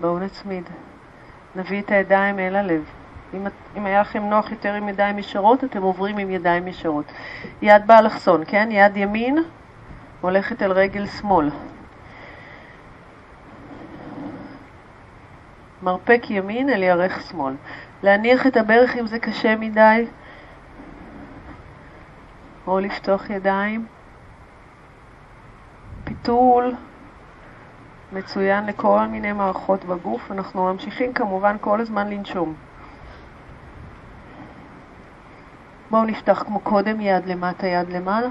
בואו 0.00 0.18
נצמיד. 0.18 0.64
נביא 1.56 1.82
את 1.82 1.90
הידיים 1.90 2.38
אל 2.38 2.56
הלב. 2.56 2.84
אם, 3.34 3.46
אם 3.76 3.86
היה 3.86 4.00
לכם 4.00 4.22
נוח 4.22 4.50
יותר 4.50 4.74
עם 4.74 4.88
ידיים 4.88 5.18
ישרות, 5.18 5.64
אתם 5.64 5.82
עוברים 5.82 6.18
עם 6.18 6.30
ידיים 6.30 6.68
ישרות. 6.68 7.04
יד 7.62 7.86
באלכסון, 7.86 8.42
כן? 8.46 8.68
יד 8.70 8.96
ימין 8.96 9.38
הולכת 10.20 10.62
אל 10.62 10.72
רגל 10.72 11.06
שמאל. 11.06 11.50
מרפק 15.82 16.22
ימין 16.30 16.70
אל 16.70 16.82
ירך 16.82 17.22
שמאל. 17.30 17.54
להניח 18.02 18.46
את 18.46 18.56
הברך 18.56 18.96
אם 18.96 19.06
זה 19.06 19.18
קשה 19.18 19.56
מדי, 19.56 20.06
או 22.66 22.80
לפתוח 22.80 23.30
ידיים. 23.30 23.86
פיתול 26.04 26.74
מצוין 28.14 28.66
לכל 28.66 29.06
מיני 29.10 29.32
מערכות 29.32 29.84
בגוף. 29.84 30.30
אנחנו 30.30 30.72
ממשיכים 30.72 31.12
כמובן 31.12 31.56
כל 31.60 31.80
הזמן 31.80 32.10
לנשום. 32.10 32.54
בואו 35.90 36.04
נפתח 36.04 36.42
כמו 36.46 36.60
קודם, 36.60 37.00
יד 37.00 37.26
למטה, 37.26 37.66
יד 37.66 37.90
למעלה. 37.90 38.28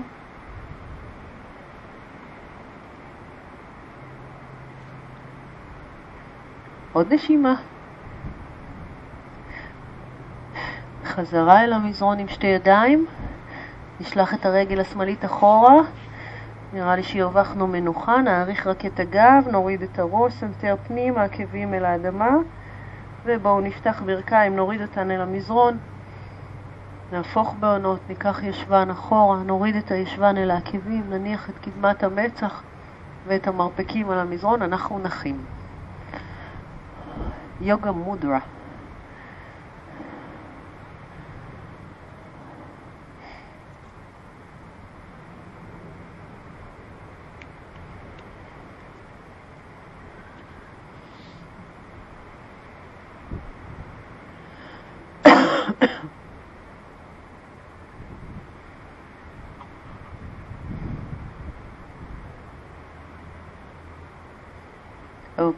עוד 6.94 7.14
נשימה. 7.14 7.56
חזרה 11.06 11.64
אל 11.64 11.74
המזרון 11.74 12.20
עם 12.20 12.28
שתי 12.28 12.48
ידיים. 12.48 13.06
נשלח 14.00 14.34
את 14.34 14.46
הרגל 14.46 14.80
השמאלית 14.80 15.26
אחורה. 15.26 15.82
נראה 16.74 16.96
לי 16.96 17.04
שהרווחנו 17.04 17.68
מנוחה. 17.68 18.22
נאריך 18.22 18.68
רק 18.68 18.86
את 18.86 19.00
הגב, 19.00 19.44
נוריד 19.52 19.82
את 19.82 20.00
הראש, 20.00 20.34
סנטר 20.34 20.76
פנימה, 20.88 21.18
העקבים 21.18 21.74
אל 21.74 21.86
האדמה. 21.86 22.32
ובואו 23.26 23.62
נפתח 23.62 24.02
ברכיים, 24.06 24.56
נוריד 24.56 24.82
אותן 24.82 25.12
אל 25.12 25.22
המזרון. 25.22 25.78
נהפוך 27.12 27.56
בעונות, 27.60 28.00
ניקח 28.10 28.44
ישבן 28.44 28.90
אחורה, 28.90 29.38
נוריד 29.38 29.76
את 29.76 29.92
הישבן 29.92 30.38
אל 30.38 30.52
העקבים, 30.52 31.04
נניח 31.10 31.50
את 31.50 31.56
קדמת 31.58 32.04
המצח 32.04 32.64
ואת 33.28 33.48
המרפקים 33.48 34.10
על 34.10 34.20
המזרון, 34.20 34.62
אנחנו 34.62 35.00
נחים. 35.00 35.38
יוגה 37.62 37.92
מודרה. 37.92 38.40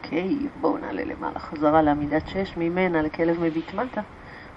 אוקיי, 0.06 0.36
בואו 0.60 0.78
נעלה 0.78 1.04
למעלה 1.04 1.38
חזרה 1.38 1.82
לעמידת 1.82 2.28
שש, 2.28 2.56
ממנה 2.56 3.02
לכלב 3.02 3.40
מביט 3.40 3.74
מטה, 3.74 4.00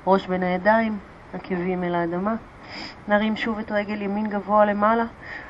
ראש 0.08 0.28
בין 0.28 0.44
הידיים, 0.44 0.98
עקבים 1.34 1.84
אל 1.84 1.96
האדמה. 1.96 2.36
נרים 3.08 3.36
שוב 3.36 3.60
את 3.60 3.72
רגל 3.72 4.02
ימין 4.02 4.30
גבוה 4.30 4.66
למעלה. 4.66 5.04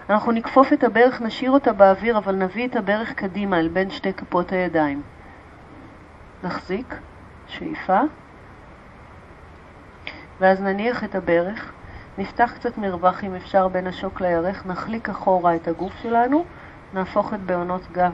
אנחנו 0.09 0.31
נכפוף 0.31 0.73
את 0.73 0.83
הברך, 0.83 1.21
נשאיר 1.21 1.51
אותה 1.51 1.73
באוויר, 1.73 2.17
אבל 2.17 2.35
נביא 2.35 2.67
את 2.67 2.75
הברך 2.75 3.13
קדימה 3.13 3.59
אל 3.59 3.67
בין 3.67 3.89
שתי 3.89 4.13
כפות 4.13 4.51
הידיים. 4.51 5.01
נחזיק, 6.43 6.95
שאיפה, 7.47 7.99
ואז 10.39 10.62
נניח 10.62 11.03
את 11.03 11.15
הברך, 11.15 11.71
נפתח 12.17 12.51
קצת 12.55 12.77
מרווח 12.77 13.23
אם 13.23 13.35
אפשר 13.35 13.67
בין 13.67 13.88
השוק 13.88 14.21
לירך, 14.21 14.65
נחליק 14.65 15.09
אחורה 15.09 15.55
את 15.55 15.67
הגוף 15.67 15.93
שלנו, 16.01 16.45
נהפוך 16.93 17.33
את 17.33 17.39
בהונות, 17.39 17.91
גב 17.91 18.12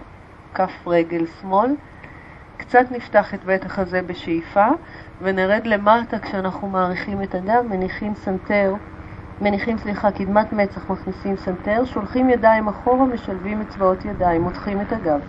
כף 0.55 0.87
רגל 0.87 1.25
שמאל, 1.41 1.75
קצת 2.57 2.85
נפתח 2.91 3.33
את 3.33 3.43
בית 3.43 3.65
החזה 3.65 4.01
בשאיפה 4.01 4.67
ונרד 5.21 5.67
למטה 5.67 6.19
כשאנחנו 6.19 6.67
מאריכים 6.67 7.23
את 7.23 7.35
הגב, 7.35 7.63
מניחים 7.69 8.15
סנטר, 8.15 8.73
מניחים, 9.41 9.77
סליחה, 9.77 10.11
קדמת 10.11 10.53
מצח, 10.53 10.89
מכניסים 10.89 11.37
סנטר, 11.37 11.85
שולחים 11.85 12.29
ידיים 12.29 12.67
אחורה, 12.67 13.05
משלבים 13.05 13.61
אצבעות 13.61 14.05
ידיים, 14.05 14.41
מותחים 14.41 14.81
את 14.81 14.91
הגב. 14.91 15.19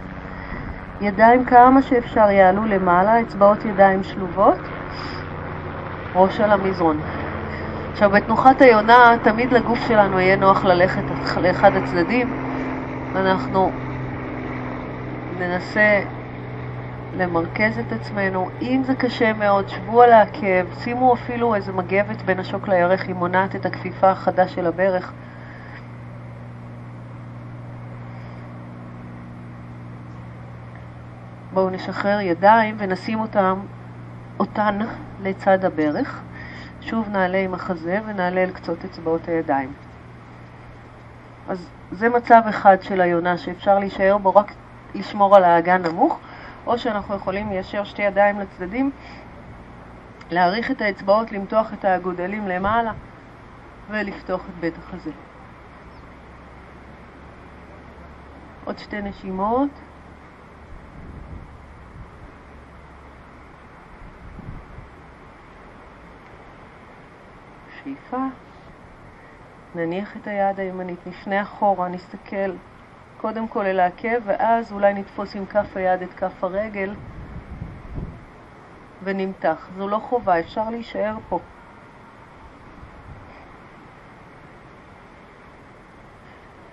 ידיים 1.01 1.45
כמה 1.45 1.83
שאפשר 1.83 2.31
יעלו 2.31 2.65
למעלה, 2.65 3.21
אצבעות 3.21 3.65
ידיים 3.65 4.03
שלובות, 4.03 4.59
ראש 6.15 6.41
על 6.41 6.53
המזרון. 6.53 7.01
עכשיו, 7.93 8.11
בתנוחת 8.11 8.63
היונה, 8.63 9.15
תמיד 9.23 9.53
לגוף 9.53 9.89
שלנו 9.89 10.21
יהיה 10.21 10.37
נוח 10.37 10.65
ללכת 10.65 11.03
לאחד 11.43 11.77
הצדדים. 11.77 12.33
אנחנו 13.15 13.86
ננסה 15.39 16.03
למרכז 17.17 17.79
את 17.79 17.93
עצמנו. 17.93 18.49
אם 18.63 18.83
זה 18.87 18.95
קשה 18.95 19.33
מאוד, 19.33 19.69
שבו 19.69 20.03
על 20.03 20.13
העקב, 20.13 20.75
שימו 20.79 21.15
אפילו 21.15 21.55
איזה 21.55 21.73
מגבת 21.73 22.23
בין 22.23 22.41
השוק 22.41 22.69
לירך, 22.69 23.07
היא 23.07 23.15
מונעת 23.15 23.57
את 23.57 23.67
הכפיפה 23.67 24.11
החדה 24.11 24.49
של 24.49 24.67
הברך. 24.67 25.13
בואו 31.53 31.71
נשחרר 31.71 32.21
ידיים 32.21 32.77
ונשים 32.79 33.21
אותם, 33.21 33.61
אותן 34.41 34.79
לצד 35.23 35.65
הברך. 35.65 36.23
שוב 36.81 37.09
נעלה 37.09 37.39
עם 37.39 37.55
החזה 37.55 37.99
ונעלה 38.07 38.43
אל 38.43 38.51
קצות 38.51 38.85
אצבעות 38.85 39.29
הידיים. 39.29 39.73
אז 41.49 41.69
זה 41.93 42.09
מצב 42.09 42.43
אחד 42.49 42.77
של 42.83 43.01
היונה 43.01 43.39
שאפשר 43.39 43.79
להישאר 43.79 44.19
בו 44.19 44.35
רק 44.35 44.53
לשמור 44.97 45.37
על 45.37 45.45
האגן 45.45 45.83
נמוך, 45.83 46.19
או 46.67 46.79
שאנחנו 46.79 47.15
יכולים 47.15 47.49
ליישר 47.49 47.85
שתי 47.85 48.03
ידיים 48.03 48.41
לצדדים, 48.41 48.91
להאריך 50.31 50.71
את 50.71 50.81
האצבעות, 50.81 51.33
למתוח 51.33 51.73
את 51.73 51.85
האגודלים 51.85 52.49
למעלה 52.49 52.93
ולפתוח 53.91 54.41
את 54.41 54.55
בית 54.61 54.75
החזה. 54.79 55.11
עוד 58.65 58.79
שתי 58.79 59.03
נשימות. 59.03 59.71
שאיפה. 67.83 68.17
נניח 69.75 70.17
את 70.17 70.27
היד 70.27 70.61
הימנית, 70.61 71.07
נפנה 71.07 71.43
אחורה, 71.43 71.89
נסתכל 71.89 72.51
קודם 73.27 73.49
כל 73.49 73.67
אל 73.67 73.81
העקב, 73.81 74.19
ואז 74.25 74.73
אולי 74.73 74.95
נתפוס 74.95 75.37
עם 75.37 75.47
כף 75.47 75.77
היד 75.77 76.03
את 76.03 76.13
כף 76.15 76.45
הרגל 76.45 76.95
ונמתח. 79.03 79.69
זו 79.77 79.89
לא 79.89 79.99
חובה, 79.99 80.41
אפשר 80.41 80.71
להישאר 80.71 81.17
פה. 81.29 81.39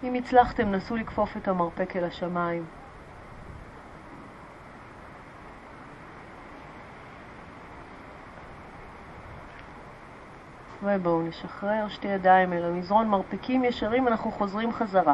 אם 0.04 0.13
הצלחתם, 0.13 0.72
נסו 0.72 0.96
לכפוף 0.96 1.38
את 1.38 1.48
המרפק 1.48 1.96
אל 1.96 2.04
השמיים. 2.04 2.66
ובואו 10.84 11.22
נשחרר 11.22 11.88
שתי 11.88 12.08
ידיים 12.08 12.54
אל 12.54 12.66
המזרון, 12.66 13.08
מרפקים 13.08 13.63
ישרים, 13.63 14.08
אנחנו 14.08 14.32
חוזרים 14.32 14.74
חזרה. 14.74 15.13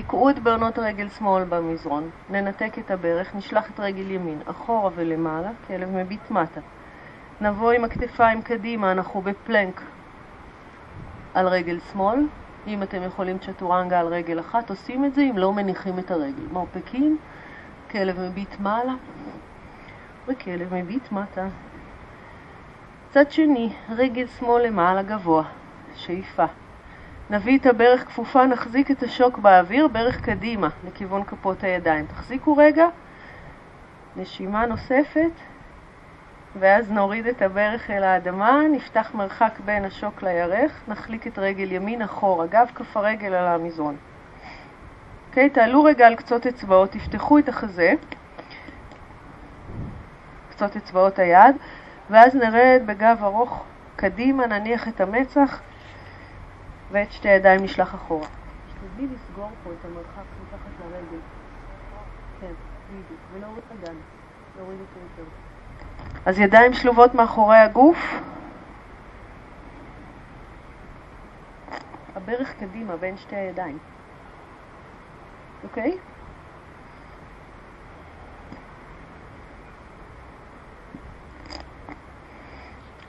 תקעו 0.00 0.30
את 0.30 0.38
בעונות 0.38 0.78
רגל 0.78 1.08
שמאל 1.08 1.44
במזרון, 1.44 2.10
ננתק 2.30 2.78
את 2.78 2.90
הברך, 2.90 3.34
נשלח 3.34 3.70
את 3.70 3.80
רגל 3.80 4.10
ימין 4.10 4.38
אחורה 4.46 4.90
ולמעלה, 4.94 5.50
כלב 5.66 5.88
מביט 5.90 6.30
מטה. 6.30 6.60
נבוא 7.40 7.72
עם 7.72 7.84
הכתפיים 7.84 8.42
קדימה, 8.42 8.92
אנחנו 8.92 9.20
בפלנק 9.20 9.82
על 11.34 11.48
רגל 11.48 11.80
שמאל. 11.80 12.26
אם 12.66 12.82
אתם 12.82 13.02
יכולים 13.02 13.38
צ'טורנגה 13.38 14.00
על 14.00 14.06
רגל 14.06 14.40
אחת, 14.40 14.70
עושים 14.70 15.04
את 15.04 15.14
זה, 15.14 15.22
אם 15.22 15.38
לא 15.38 15.52
מניחים 15.52 15.98
את 15.98 16.10
הרגל. 16.10 16.46
מרפקים, 16.52 17.18
כלב 17.90 18.20
מביט 18.20 18.60
מעלה 18.60 18.94
וכלב 20.28 20.74
מביט 20.74 21.12
מטה. 21.12 21.46
צד 23.10 23.30
שני, 23.30 23.72
רגל 23.88 24.26
שמאל 24.26 24.66
למעלה 24.66 25.02
גבוה, 25.02 25.44
שאיפה. 25.94 26.46
נביא 27.30 27.58
את 27.58 27.66
הברך 27.66 28.04
כפופה, 28.04 28.46
נחזיק 28.46 28.90
את 28.90 29.02
השוק 29.02 29.38
באוויר, 29.38 29.88
ברך 29.88 30.20
קדימה, 30.20 30.68
לכיוון 30.86 31.24
כפות 31.24 31.64
הידיים. 31.64 32.06
תחזיקו 32.06 32.56
רגע, 32.56 32.86
נשימה 34.16 34.66
נוספת, 34.66 35.30
ואז 36.58 36.92
נוריד 36.92 37.26
את 37.26 37.42
הברך 37.42 37.90
אל 37.90 38.04
האדמה, 38.04 38.60
נפתח 38.72 39.10
מרחק 39.14 39.60
בין 39.64 39.84
השוק 39.84 40.22
לירך, 40.22 40.72
נחליק 40.88 41.26
את 41.26 41.38
רגל 41.38 41.72
ימין 41.72 42.02
אחורה, 42.02 42.46
גב 42.46 42.70
כף 42.74 42.96
הרגל 42.96 43.34
על 43.34 43.46
המזרון. 43.46 43.96
אוקיי, 45.28 45.50
תעלו 45.50 45.84
רגע 45.84 46.06
על 46.06 46.14
קצות 46.14 46.46
אצבעות, 46.46 46.90
תפתחו 46.90 47.38
את 47.38 47.48
החזה, 47.48 47.92
קצות 50.50 50.76
אצבעות 50.76 51.18
היד, 51.18 51.56
ואז 52.10 52.34
נרד 52.34 52.82
בגב 52.86 53.18
ארוך 53.22 53.64
קדימה, 53.96 54.46
נניח 54.46 54.88
את 54.88 55.00
המצח 55.00 55.60
ואת 56.90 57.12
שתי 57.12 57.28
הידיים 57.28 57.62
נשלח 57.62 57.94
אחורה. 57.94 58.26
תשתדלי 58.66 59.06
לסגור 59.14 59.50
פה 59.64 59.70
את 59.70 59.84
המרחק 59.84 60.24
מתחת 60.42 60.70
לרגל. 60.80 61.20
כן, 62.40 62.52
בדיוק, 62.88 63.20
ולהוריד 63.32 63.62
את 63.66 63.72
הגן, 63.82 63.96
להוריד 64.56 64.78
אותו 64.80 65.00
יותר. 65.00 65.30
אז 66.26 66.38
ידיים 66.38 66.72
שלובות 66.72 67.14
מאחורי 67.14 67.56
הגוף. 67.56 67.98
הברך 72.16 72.54
קדימה 72.58 72.96
בין 72.96 73.16
שתי 73.16 73.36
הידיים. 73.36 73.78
אוקיי? 75.64 75.98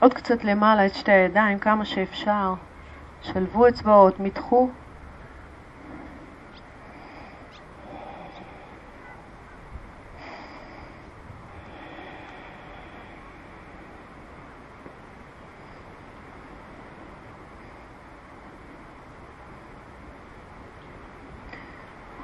עוד 0.00 0.14
קצת 0.14 0.44
למעלה 0.44 0.86
את 0.86 0.94
שתי 0.94 1.12
הידיים, 1.12 1.58
כמה 1.58 1.84
שאפשר. 1.84 2.54
שלבו 3.22 3.68
אצבעות, 3.68 4.20
מתחו. 4.20 4.68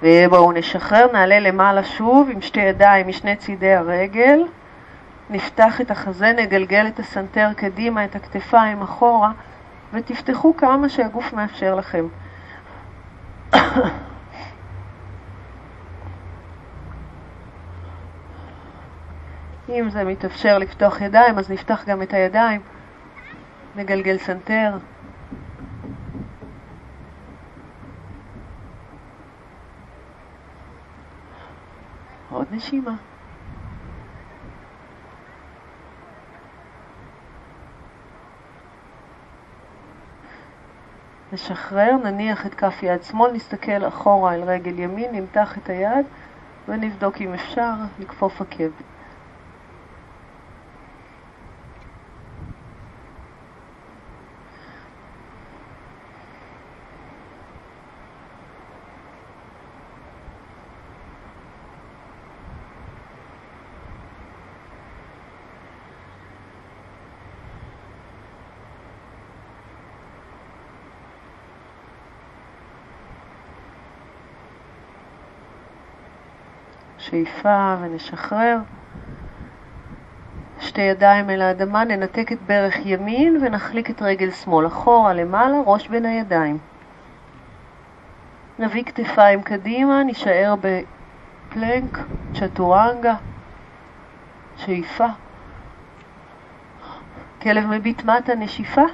ובואו 0.03 0.53
נשחרר, 0.53 1.07
נעלה 1.13 1.39
למעלה 1.39 1.85
שוב 1.85 2.29
עם 2.33 2.41
שתי 2.41 2.61
ידיים 2.61 3.09
משני 3.09 3.37
צידי 3.37 3.75
הרגל. 3.75 4.41
נפתח 5.31 5.81
את 5.81 5.91
החזה, 5.91 6.33
נגלגל 6.37 6.87
את 6.87 6.99
הסנטר 6.99 7.49
קדימה, 7.57 8.05
את 8.05 8.17
הכתפיים 8.17 8.83
אחורה, 8.83 9.33
ותפתחו 9.97 10.57
כמה 10.57 10.89
שהגוף 10.89 11.33
מאפשר 11.33 11.75
לכם. 11.75 12.07
אם 19.69 19.91
זה 19.91 20.05
מתאפשר 20.05 20.59
לפתוח 20.59 21.01
ידיים, 21.01 21.39
אז 21.39 21.51
נפתח 21.51 21.85
גם 21.87 22.03
את 22.03 22.13
הידיים. 22.13 22.61
נגלגל 23.77 24.19
סנטר. 24.19 24.77
עוד 32.31 32.47
נשימה. 32.51 32.95
נשחרר, 41.37 41.97
נניח 42.05 42.47
את 42.47 42.55
כף 42.55 42.83
יד 42.83 43.03
שמאל, 43.03 43.33
נסתכל 43.33 43.89
אחורה 43.89 44.35
אל 44.35 44.43
רגל 44.43 44.79
ימין, 44.79 45.11
נמתח 45.13 45.59
את 45.59 45.69
היד 45.71 46.07
ונבדוק 46.69 47.21
אם 47.21 47.35
אפשר 47.35 47.73
לכפוף 47.99 48.41
עקב. 48.41 48.96
שאיפה 77.17 77.77
ונשחרר. 77.81 78.59
שתי 80.61 80.81
ידיים 80.81 81.31
אל 81.31 81.43
האדמה, 81.43 81.85
ננתק 81.85 82.33
את 82.33 82.39
ברך 82.47 82.75
ימין 82.85 83.39
ונחליק 83.43 83.91
את 83.91 84.03
רגל 84.03 84.31
שמאל 84.31 84.67
אחורה 84.67 85.13
למעלה, 85.15 85.57
ראש 85.67 85.89
בין 85.89 86.05
הידיים. 86.05 86.59
נביא 88.59 88.85
כתפיים 88.85 89.43
קדימה, 89.43 90.03
נישאר 90.03 90.55
בפלנק, 90.61 91.99
צ'טורנגה, 92.35 93.15
שאיפה. 94.57 95.07
כלב 97.43 97.67
מביט 97.67 98.05
מטה, 98.05 98.35
נשיפה. 98.35 98.85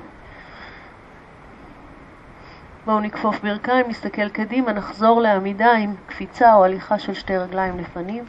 בואו 2.85 3.01
נכפוף 3.01 3.41
ברכיים, 3.41 3.87
נסתכל 3.89 4.29
קדימה, 4.29 4.73
נחזור 4.73 5.21
לעמידה 5.21 5.73
עם 5.73 5.95
קפיצה 6.07 6.55
או 6.55 6.65
הליכה 6.65 6.99
של 6.99 7.15
שתי 7.15 7.37
רגליים 7.37 7.79
לפנים. 7.79 8.25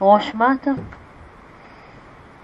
ראש 0.00 0.34
מטה. 0.34 0.70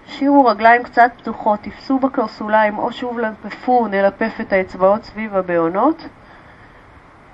השאירו 0.07 0.45
רגליים 0.45 0.83
קצת 0.83 1.11
פתוחות, 1.17 1.59
תפסו 1.61 1.99
בקרסוליים 1.99 2.77
או 2.77 2.91
שוב 2.91 3.19
לנפפו, 3.19 3.87
נלפף 3.87 4.33
את 4.41 4.53
האצבעות 4.53 5.03
סביב 5.03 5.35
הבעונות 5.35 6.07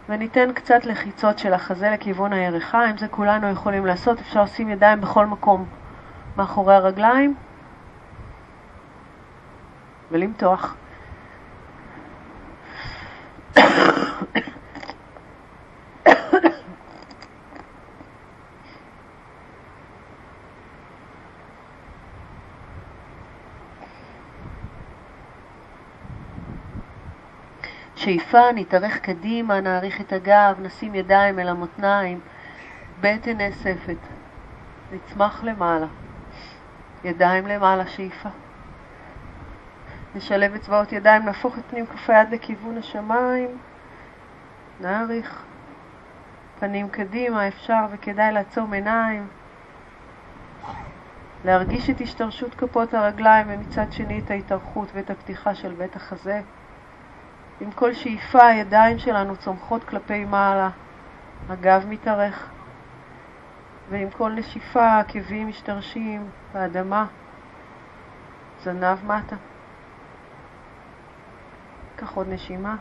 וניתן 0.10 0.54
קצת 0.54 0.86
לחיצות 0.86 1.40
של 1.40 1.54
החזה 1.54 1.90
לכיוון 1.90 2.34
הירחה, 2.34 2.90
אם 2.90 2.98
זה 2.98 3.08
כולנו 3.08 3.50
יכולים 3.50 3.86
לעשות, 3.86 4.20
אפשר 4.20 4.44
לשים 4.44 4.70
ידיים 4.70 5.02
בכל 5.02 5.26
מקום 5.26 5.66
מאחורי 6.38 6.76
הרגליים 6.76 7.36
ולמתוח. 10.12 10.76
שאיפה, 28.08 28.52
נתארך 28.56 28.98
קדימה, 28.98 29.62
נאריך 29.62 30.02
את 30.02 30.14
הגב, 30.14 30.56
נשים 30.62 30.96
ידיים 30.96 31.40
אל 31.40 31.50
המותניים, 31.50 32.20
בטן 33.02 33.38
נאספת, 33.38 33.98
נצמח 34.92 35.44
למעלה, 35.44 35.88
ידיים 37.04 37.48
למעלה, 37.48 37.88
שאיפה. 37.88 38.30
נשלב 40.16 40.56
אצבעות 40.56 40.92
ידיים, 40.92 41.26
נהפוך 41.26 41.58
את 41.58 41.64
פנים 41.70 41.86
כף 41.86 42.10
היד 42.10 42.30
לכיוון 42.32 42.78
השמיים, 42.78 43.58
נאריך, 44.82 45.44
פנים 46.60 46.90
קדימה, 46.90 47.48
אפשר 47.48 47.86
וכדאי 47.92 48.32
לעצום 48.32 48.74
עיניים, 48.74 49.28
להרגיש 51.46 51.90
את 51.90 52.02
השתרשות 52.02 52.56
כפות 52.56 52.94
הרגליים 52.94 53.48
ומצד 53.50 53.92
שני 53.92 54.20
את 54.20 54.32
ההתארכות 54.32 54.88
ואת 54.94 55.10
הפתיחה 55.10 55.56
של 55.56 55.74
בית 55.74 55.96
החזה. 55.96 56.42
עם 57.62 57.72
כל 57.72 57.94
שאיפה 57.94 58.46
הידיים 58.48 59.00
שלנו 59.00 59.36
צומחות 59.36 59.84
כלפי 59.84 60.26
מעלה, 60.26 60.70
הגב 61.50 61.86
מתארך, 61.90 62.50
ועם 63.90 64.10
כל 64.10 64.32
נשיפה 64.32 64.88
העקבים 64.88 65.48
משתרשים 65.48 66.30
באדמה, 66.54 67.06
זנב 68.64 69.06
מטה. 69.06 69.36
קח 71.98 72.16
עוד 72.16 72.28
נשימה. 72.30 72.76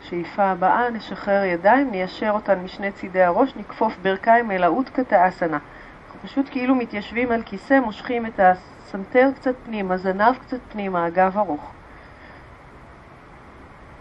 שאיפה 0.00 0.44
הבאה, 0.44 0.90
נשחרר 0.90 1.44
ידיים, 1.44 1.90
ניישר 1.90 2.30
אותן 2.30 2.58
משני 2.58 2.92
צידי 2.92 3.22
הראש, 3.22 3.56
נכפוף 3.56 3.96
ברכיים 4.02 4.50
אל 4.50 4.64
האותקת 4.64 5.12
האסנה. 5.12 5.58
אנחנו 6.06 6.20
פשוט 6.28 6.48
כאילו 6.50 6.74
מתיישבים 6.74 7.32
על 7.32 7.42
כיסא, 7.42 7.80
מושכים 7.80 8.26
את 8.26 8.40
הסנטר 8.40 9.28
קצת 9.34 9.54
פנימה, 9.64 9.96
זנב 9.96 10.34
קצת 10.38 10.60
פנימה, 10.72 11.04
הגב 11.04 11.38
ארוך. 11.38 11.72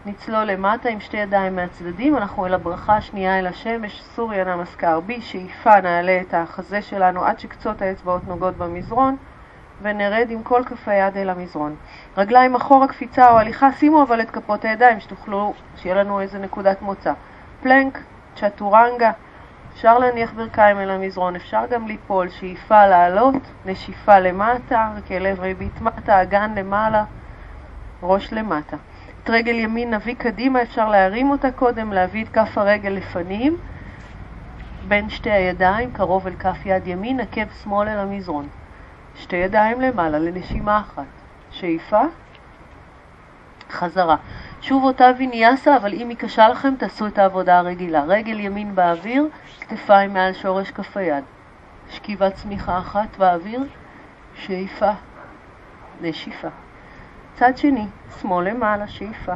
נצלול 0.05 0.43
למטה 0.43 0.89
עם 0.89 0.99
שתי 0.99 1.17
ידיים 1.17 1.55
מהצדדים, 1.55 2.17
אנחנו 2.17 2.45
אל 2.45 2.53
הברכה 2.53 2.97
השנייה 2.97 3.39
אל 3.39 3.47
השמש, 3.47 4.01
סוריה 4.01 4.43
נמסקר 4.43 4.99
בי, 4.99 5.21
שאיפה 5.21 5.81
נעלה 5.81 6.21
את 6.21 6.33
החזה 6.33 6.81
שלנו 6.81 7.23
עד 7.25 7.39
שקצות 7.39 7.81
האצבעות 7.81 8.27
נוגעות 8.27 8.57
במזרון. 8.57 9.17
ונרד 9.81 10.27
עם 10.29 10.43
כל 10.43 10.63
כף 10.65 10.88
היד 10.88 11.17
אל 11.17 11.29
המזרון. 11.29 11.75
רגליים 12.17 12.55
אחורה, 12.55 12.88
קפיצה 12.88 13.31
או 13.31 13.38
הליכה, 13.38 13.71
שימו 13.71 14.03
אבל 14.03 14.21
את 14.21 14.31
כפות 14.31 14.65
הידיים, 14.65 14.99
שתוכלו, 14.99 15.53
שיהיה 15.75 15.95
לנו 15.95 16.21
איזה 16.21 16.39
נקודת 16.39 16.81
מוצא. 16.81 17.13
פלנק, 17.63 17.99
צ'טורנגה, 18.35 19.12
אפשר 19.73 19.99
להניח 19.99 20.33
ברכיים 20.33 20.79
אל 20.79 20.89
המזרון, 20.89 21.35
אפשר 21.35 21.63
גם 21.69 21.88
ליפול, 21.88 22.29
שאיפה 22.29 22.88
לעלות, 22.88 23.35
נשיפה 23.65 24.19
למטה, 24.19 24.91
כלב 25.07 25.39
ריבית 25.39 25.81
מטה, 25.81 26.21
אגן 26.21 26.55
למעלה, 26.55 27.03
ראש 28.03 28.33
למטה. 28.33 28.77
את 29.23 29.29
רגל 29.29 29.60
ימין 29.60 29.93
נביא 29.93 30.15
קדימה, 30.15 30.62
אפשר 30.62 30.89
להרים 30.89 31.29
אותה 31.29 31.51
קודם, 31.51 31.93
להביא 31.93 32.23
את 32.23 32.29
כף 32.29 32.58
הרגל 32.58 32.89
לפנים, 32.89 33.58
בין 34.88 35.10
שתי 35.10 35.32
הידיים, 35.32 35.91
קרוב 35.91 36.27
אל 36.27 36.36
כף 36.36 36.65
יד 36.65 36.88
ימין, 36.88 37.19
עקב 37.19 37.49
שמאל 37.63 37.88
אל 37.88 37.97
המזרון. 37.97 38.47
שתי 39.15 39.36
ידיים 39.36 39.82
למעלה 39.82 40.19
לנשימה 40.19 40.79
אחת. 40.79 41.03
שאיפה, 41.51 42.01
חזרה. 43.69 44.15
שוב 44.62 44.84
אותה 44.84 45.12
ויניאסה, 45.17 45.77
אבל 45.77 45.93
אם 45.93 46.10
היא 46.10 46.17
קשה 46.17 46.49
לכם, 46.49 46.73
תעשו 46.77 47.08
את 47.08 47.17
העבודה 47.17 47.60
הרגילה. 47.60 48.03
רגל 48.03 48.39
ימין 48.39 48.75
באוויר, 48.75 49.27
כתפיים 49.62 50.13
מעל 50.13 50.34
שורש 50.34 50.71
כף 50.71 50.97
היד. 50.97 51.23
שכיבת 51.89 52.34
צמיחה 52.34 52.79
אחת 52.79 53.17
באוויר, 53.17 53.63
שאיפה, 54.36 54.91
נשיפה. 56.01 56.47
צד 57.39 57.58
שני, 57.58 57.88
שמאל 58.21 58.49
למעלה, 58.49 58.88
שאיפה. 58.88 59.34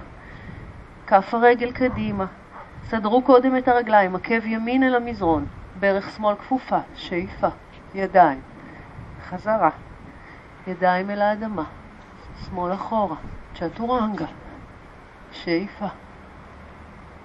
כף 1.08 1.34
הרגל 1.34 1.72
קדימה. 1.72 2.26
סדרו 2.84 3.22
קודם 3.22 3.58
את 3.58 3.68
הרגליים, 3.68 4.16
עקב 4.16 4.46
ימין 4.46 4.84
אל 4.84 4.96
המזרון, 4.96 5.46
ברך 5.80 6.10
שמאל 6.16 6.36
כפופה, 6.36 6.78
שאיפה, 6.96 7.48
ידיים. 7.96 8.42
חזרה, 9.30 9.70
ידיים 10.68 11.10
אל 11.10 11.22
האדמה, 11.22 11.64
שמאל 12.46 12.74
אחורה, 12.74 13.16
צ'טורנגה, 13.56 14.26
שאיפה, 15.32 15.88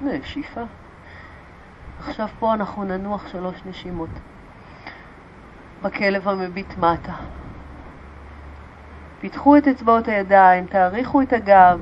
נשיפה. 0.01 0.62
עכשיו 2.01 2.29
פה 2.38 2.55
אנחנו 2.55 2.85
ננוח 2.85 3.29
שלוש 3.29 3.57
נשימות. 3.67 4.11
בכלב 5.83 6.29
המביט 6.29 6.77
מטה. 6.77 7.14
פיתחו 9.20 9.57
את 9.57 9.68
אצבעות 9.68 10.09
הידיים, 10.09 10.66
תאריכו 10.66 11.22
את 11.22 11.33
הגב. 11.33 11.81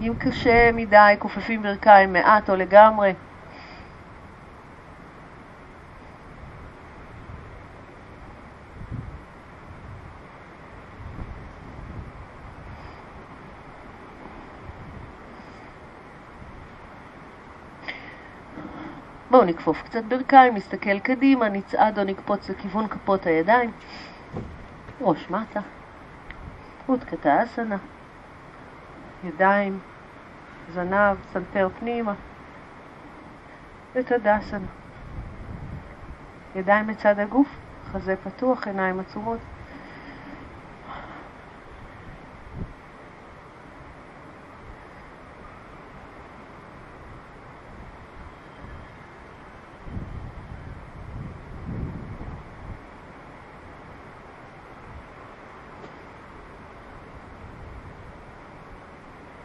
אם 0.00 0.12
קשה 0.18 0.70
מדי, 0.72 1.14
כופפים 1.18 1.62
ברכיים 1.62 2.12
מעט 2.12 2.50
או 2.50 2.56
לגמרי. 2.56 3.12
בואו 19.30 19.44
נכפוף 19.44 19.82
קצת 19.82 20.04
ברכיים, 20.04 20.54
נסתכל 20.54 20.98
קדימה, 20.98 21.48
נצעד 21.48 21.98
או 21.98 22.04
נקפוץ 22.04 22.50
לכיוון 22.50 22.88
כפות 22.88 23.26
הידיים. 23.26 23.70
ראש 25.00 25.30
מטה. 25.30 25.60
אוטקטאסנה. 26.86 27.76
ידיים, 29.24 29.78
זנב, 30.74 31.16
סנטר 31.32 31.68
פנימה. 31.80 32.14
וטדאסנה. 33.94 34.66
ידיים 36.54 36.86
בצד 36.86 37.18
הגוף, 37.18 37.48
חזה 37.92 38.14
פתוח, 38.16 38.66
עיניים 38.66 39.00
עצומות. 39.00 39.38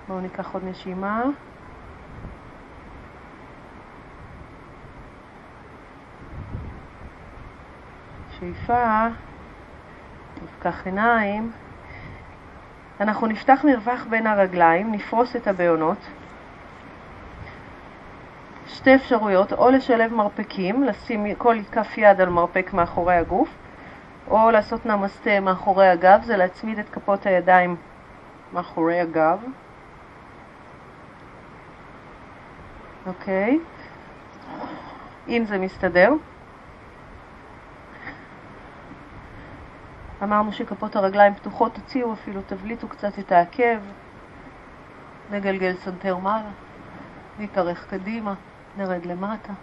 בואו 0.08 0.20
ניקח 0.20 0.54
עוד 0.54 0.64
נשימה. 0.66 1.24
שאיפה, 8.40 9.08
נפקח 10.44 10.86
עיניים. 10.86 11.52
אנחנו 13.00 13.28
נפתח 13.28 13.62
מרווח 13.64 14.06
בין 14.10 14.28
הרגליים, 14.28 14.92
נפרוס 14.92 15.36
את 15.36 15.48
הבעונות. 15.48 15.98
שתי 18.68 18.96
אפשרויות, 18.96 19.54
או 19.54 19.70
לשלב 19.70 20.14
מרפקים, 20.14 20.84
לשים 20.84 21.36
כל 21.36 21.58
כף 21.72 21.98
יד 21.98 22.22
על 22.22 22.30
מרפק 22.30 22.74
מאחורי 22.74 23.16
הגוף, 23.16 23.50
או 24.30 24.52
לעשות 24.52 24.86
נמסטה 24.86 25.40
מאחורי 25.40 25.88
הגב, 25.88 26.22
זה 26.24 26.38
להצמיד 26.38 26.80
את 26.80 26.90
כפות 26.90 27.26
הידיים 27.26 27.76
מאחורי 28.54 29.00
הגב. 29.00 29.40
אוקיי? 33.08 33.60
אם 35.28 35.44
זה 35.48 35.58
מסתדר. 35.58 36.14
אמרנו 40.24 40.52
שכפות 40.52 40.96
הרגליים 40.96 41.34
פתוחות, 41.34 41.74
תוציאו 41.76 42.14
אפילו, 42.14 42.42
תבליטו 42.48 42.88
קצת 42.88 43.20
את 43.20 43.32
העקב, 43.32 43.80
נגלגל 45.32 45.76
סנטר 45.76 46.18
מעלה, 46.18 46.50
נתארך 47.40 47.88
קדימה, 47.90 48.34
נרד 48.78 49.06
למטה. 49.06 49.54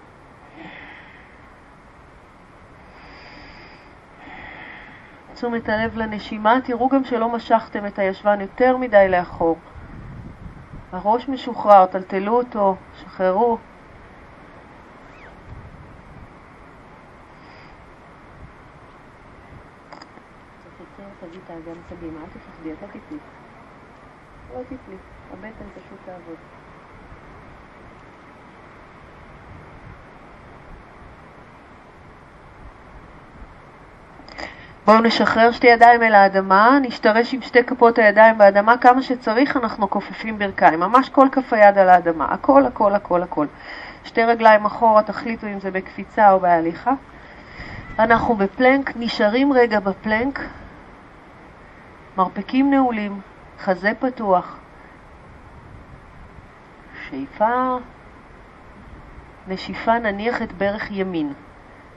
תשומת 5.34 5.68
הלב 5.68 5.96
לנשימה, 5.96 6.58
תראו 6.64 6.88
גם 6.88 7.04
שלא 7.04 7.28
משכתם 7.28 7.86
את 7.86 7.98
הישבן 7.98 8.40
יותר 8.40 8.76
מדי 8.76 9.08
לאחור. 9.08 9.58
הראש 10.94 11.28
משוחרר, 11.28 11.86
טלטלו 11.86 12.32
אותו, 12.36 12.74
שחררו. 13.00 13.58
האגן 21.48 21.80
קדימה, 21.88 22.20
אל 22.20 22.26
תפחדי, 22.26 22.72
אתה 22.72 22.86
תפלי. 22.86 23.18
לא 24.54 24.60
הבטן 25.30 25.68
פשוט 25.74 25.98
תעבוד. 26.04 26.63
בואו 34.84 35.00
נשחרר 35.00 35.52
שתי 35.52 35.66
ידיים 35.66 36.02
אל 36.02 36.14
האדמה, 36.14 36.78
נשתרש 36.82 37.34
עם 37.34 37.42
שתי 37.42 37.64
כפות 37.64 37.98
הידיים 37.98 38.38
באדמה 38.38 38.78
כמה 38.78 39.02
שצריך, 39.02 39.56
אנחנו 39.56 39.90
כופפים 39.90 40.38
ברכיים. 40.38 40.80
ממש 40.80 41.08
כל 41.08 41.28
כף 41.32 41.52
היד 41.52 41.78
על 41.78 41.88
האדמה, 41.88 42.24
הכל, 42.24 42.66
הכל, 42.66 42.94
הכל, 42.94 43.22
הכל. 43.22 43.46
שתי 44.04 44.24
רגליים 44.24 44.64
אחורה, 44.64 45.02
תחליטו 45.02 45.46
אם 45.46 45.60
זה 45.60 45.70
בקפיצה 45.70 46.32
או 46.32 46.40
בהליכה. 46.40 46.92
אנחנו 47.98 48.34
בפלנק, 48.34 48.92
נשארים 48.96 49.52
רגע 49.52 49.80
בפלנק, 49.80 50.40
מרפקים 52.16 52.70
נעולים, 52.70 53.20
חזה 53.60 53.92
פתוח. 53.98 54.58
שאיפה, 57.08 57.76
נשיפה, 59.48 59.98
נניח 59.98 60.42
את 60.42 60.52
ברך 60.52 60.90
ימין. 60.90 61.32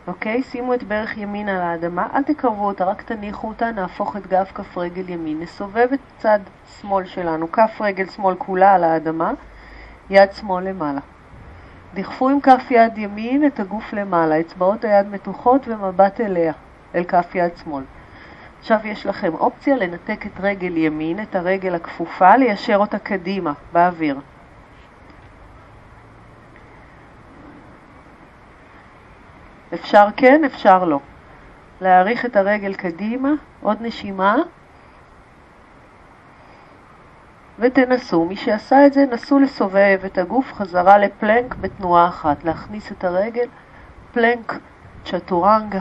אוקיי? 0.08 0.44
שימו 0.44 0.74
את 0.74 0.84
ברך 0.84 1.18
ימין 1.18 1.50
על 1.50 1.62
האדמה, 1.62 2.08
אל 2.14 2.24
תקרבו 2.24 2.68
אותה, 2.68 2.86
רק 2.86 3.02
תניחו 3.02 3.48
אותה, 3.48 3.72
נהפוך 3.72 4.18
את 4.18 4.28
גב 4.28 4.46
כף 4.54 4.78
רגל 4.78 5.10
ימין. 5.10 5.40
נסובב 5.40 5.88
את 5.94 6.00
צד 6.18 6.40
שמאל 6.82 7.06
שלנו, 7.06 7.52
כף 7.52 7.82
רגל 7.82 8.06
שמאל 8.06 8.36
כולה 8.36 8.74
על 8.74 8.84
האדמה, 8.84 9.32
יד 10.10 10.34
שמאל 10.34 10.64
למעלה. 10.70 11.00
דחפו 11.94 12.30
עם 12.30 12.42
כף 12.42 12.64
יד 12.70 12.98
ימין 12.98 13.48
את 13.48 13.60
הגוף 13.60 13.94
למעלה, 13.94 14.40
אצבעות 14.40 14.86
היד 14.86 15.08
מתוחות 15.08 15.68
ומבט 15.68 16.22
אליה, 16.22 16.54
אל 16.96 17.04
כף 17.04 17.36
יד 17.36 17.58
שמאל. 17.64 17.84
עכשיו 18.60 18.80
יש 18.84 19.06
לכם 19.06 19.34
אופציה 19.34 19.76
לנתק 19.76 20.26
את 20.26 20.40
רגל 20.40 20.78
ימין, 20.78 21.22
את 21.22 21.36
הרגל 21.36 21.76
הכפופה, 21.76 22.36
ליישר 22.36 22.78
אותה 22.78 23.00
קדימה, 23.00 23.54
באוויר. 23.74 24.20
אפשר 29.82 30.08
כן, 30.18 30.42
אפשר 30.46 30.84
לא. 30.84 31.00
להאריך 31.82 32.26
את 32.26 32.36
הרגל 32.36 32.74
קדימה, 32.74 33.30
עוד 33.62 33.78
נשימה, 33.82 34.36
ותנסו. 37.60 38.26
מי 38.26 38.36
שעשה 38.36 38.86
את 38.86 38.94
זה, 38.94 39.06
נסו 39.12 39.40
לסובב 39.40 40.00
את 40.06 40.18
הגוף 40.18 40.54
חזרה 40.54 40.98
לפלנק 40.98 41.56
בתנועה 41.56 42.08
אחת. 42.08 42.44
להכניס 42.44 42.92
את 42.92 43.04
הרגל, 43.04 43.48
פלנק, 44.12 44.54
צ'טורנגה, 45.06 45.80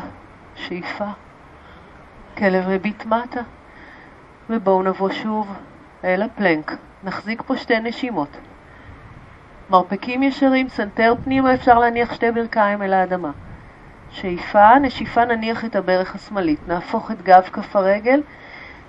שאיפה. 0.55 1.05
כלב 2.38 2.68
מביט 2.68 3.07
מטה, 3.07 3.40
ובואו 4.51 4.82
נבוא 4.82 5.11
שוב 5.11 5.55
אל 6.05 6.22
הפלנק. 6.22 6.76
נחזיק 7.05 7.42
פה 7.42 7.57
שתי 7.57 7.80
נשימות. 7.80 8.36
מרפקים 9.70 10.22
ישרים, 10.22 10.68
סנטר 10.68 11.14
פנימה, 11.24 11.55
אפשר 11.55 11.78
להניח 11.78 12.14
שתי 12.14 12.30
ברכיים 12.30 12.82
אל 12.82 12.92
האדמה. 12.92 13.30
שאיפה, 14.17 14.79
נשיפה 14.79 15.25
נניח 15.25 15.64
את 15.64 15.77
הברך 15.77 16.14
השמאלית. 16.14 16.59
נהפוך 16.69 17.11
את 17.11 17.23
גב 17.23 17.43
כף 17.53 17.77
הרגל, 17.77 18.23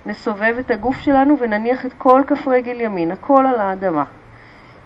נסובב 0.06 0.54
את 0.60 0.70
הגוף 0.70 1.00
שלנו 1.00 1.38
ונניח 1.38 1.86
את 1.86 1.92
כל 1.98 2.22
כף 2.26 2.48
רגל 2.48 2.80
ימין, 2.80 3.10
הכל 3.10 3.46
על 3.46 3.60
האדמה. 3.60 4.04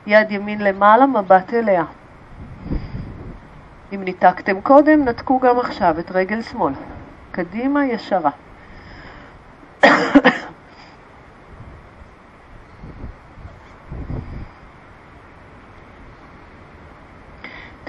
יד 0.06 0.30
ימין 0.30 0.60
למעלה, 0.60 1.06
מבט 1.06 1.54
אליה. 1.54 1.84
אם 3.92 4.02
ניתקתם 4.02 4.60
קודם, 4.60 5.04
נתקו 5.04 5.40
גם 5.40 5.58
עכשיו 5.58 5.98
את 5.98 6.10
רגל 6.10 6.42
שמאל. 6.42 6.72
קדימה, 7.32 7.86
ישרה. 7.86 8.30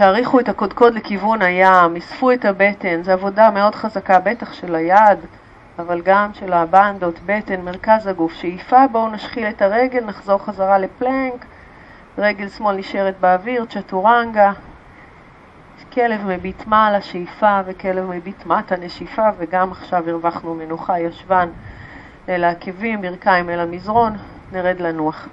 תאריכו 0.04 0.40
את 0.40 0.50
הקודקוד 0.50 0.94
לכיוון 0.94 1.42
הים, 1.42 1.96
אספו 1.96 2.32
את 2.32 2.46
הבטן, 2.46 3.04
זו 3.04 3.12
עבודה 3.12 3.52
מאוד 3.52 3.76
חזקה, 3.76 4.20
בטח 4.20 4.54
של 4.54 4.76
היד, 4.76 5.20
אבל 5.80 6.02
גם 6.02 6.34
של 6.34 6.54
הבנדות, 6.54 7.20
בטן, 7.26 7.62
מרכז 7.62 8.08
הגוף. 8.08 8.34
שאיפה, 8.34 8.88
בואו 8.92 9.10
נשחיל 9.10 9.48
את 9.48 9.62
הרגל, 9.62 10.06
נחזור 10.06 10.38
חזרה 10.38 10.78
לפלנק, 10.78 11.46
רגל 12.18 12.50
שמאל 12.50 12.76
נשארת 12.76 13.20
באוויר, 13.20 13.66
צ'טורנגה, 13.66 14.52
כלב 15.94 16.26
מביט 16.28 16.68
מעלה, 16.68 17.02
שאיפה, 17.02 17.60
וכלב 17.66 18.10
מביט 18.10 18.46
מטה, 18.46 18.76
נשיפה, 18.78 19.28
וגם 19.38 19.72
עכשיו 19.72 20.10
הרווחנו 20.10 20.56
מנוחה, 20.56 21.00
ישבן 21.00 21.50
אל 22.30 22.44
העקבים, 22.44 23.02
ברכיים 23.02 23.50
אל 23.50 23.60
המזרון, 23.60 24.14
נרד 24.52 24.80
לנוח. 24.80 25.28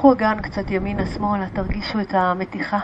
קחו 0.00 0.12
אגן 0.12 0.40
קצת 0.42 0.70
ימינה-שמאלה, 0.70 1.46
תרגישו 1.54 2.00
את 2.00 2.14
המתיחה. 2.14 2.78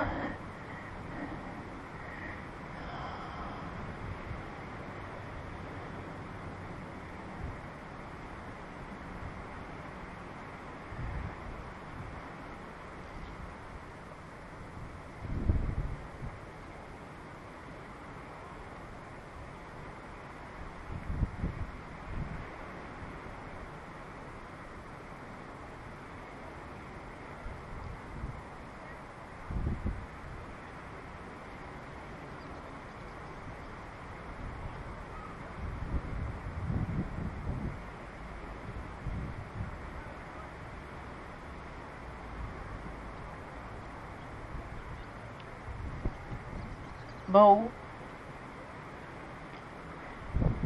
בואו, 47.29 47.69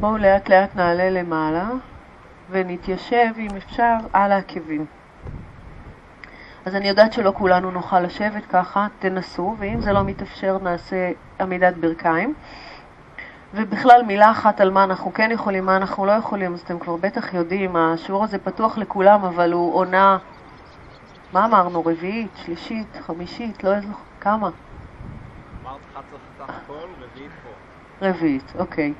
בואו 0.01 0.17
לאט 0.17 0.49
לאט 0.49 0.75
נעלה 0.75 1.09
למעלה 1.09 1.69
ונתיישב, 2.49 3.33
אם 3.37 3.55
אפשר, 3.57 3.95
על 4.13 4.31
העקבים. 4.31 4.85
אז 6.65 6.75
אני 6.75 6.87
יודעת 6.87 7.13
שלא 7.13 7.31
כולנו 7.37 7.71
נוכל 7.71 7.99
לשבת 7.99 8.45
ככה, 8.45 8.87
תנסו, 8.99 9.55
ואם 9.59 9.81
זה 9.81 9.93
לא 9.93 10.03
מתאפשר 10.03 10.57
נעשה 10.57 11.11
עמידת 11.39 11.73
ברכיים. 11.77 12.33
ובכלל 13.53 14.03
מילה 14.07 14.31
אחת 14.31 14.61
על 14.61 14.71
מה 14.71 14.83
אנחנו 14.83 15.13
כן 15.13 15.31
יכולים, 15.31 15.65
מה 15.65 15.77
אנחנו 15.77 16.05
לא 16.05 16.11
יכולים, 16.11 16.53
אז 16.53 16.59
אתם 16.59 16.79
כבר 16.79 16.95
בטח 16.95 17.33
יודעים, 17.33 17.75
השיעור 17.75 18.23
הזה 18.23 18.37
פתוח 18.37 18.77
לכולם, 18.77 19.25
אבל 19.25 19.53
הוא 19.53 19.75
עונה 19.75 20.17
מה 21.33 21.45
אמרנו? 21.45 21.85
רביעית, 21.85 22.31
שלישית, 22.45 22.87
חמישית, 22.99 23.63
לא 23.63 23.79
זוכר, 23.79 24.03
כמה? 24.19 24.49
אמרת 25.63 25.81
11 25.93 26.19
סך 26.37 26.53
הכל, 26.63 26.87
רביעית 26.99 27.31
פה. 27.43 27.49
רביעית, 28.07 28.53
אוקיי. 28.59 28.93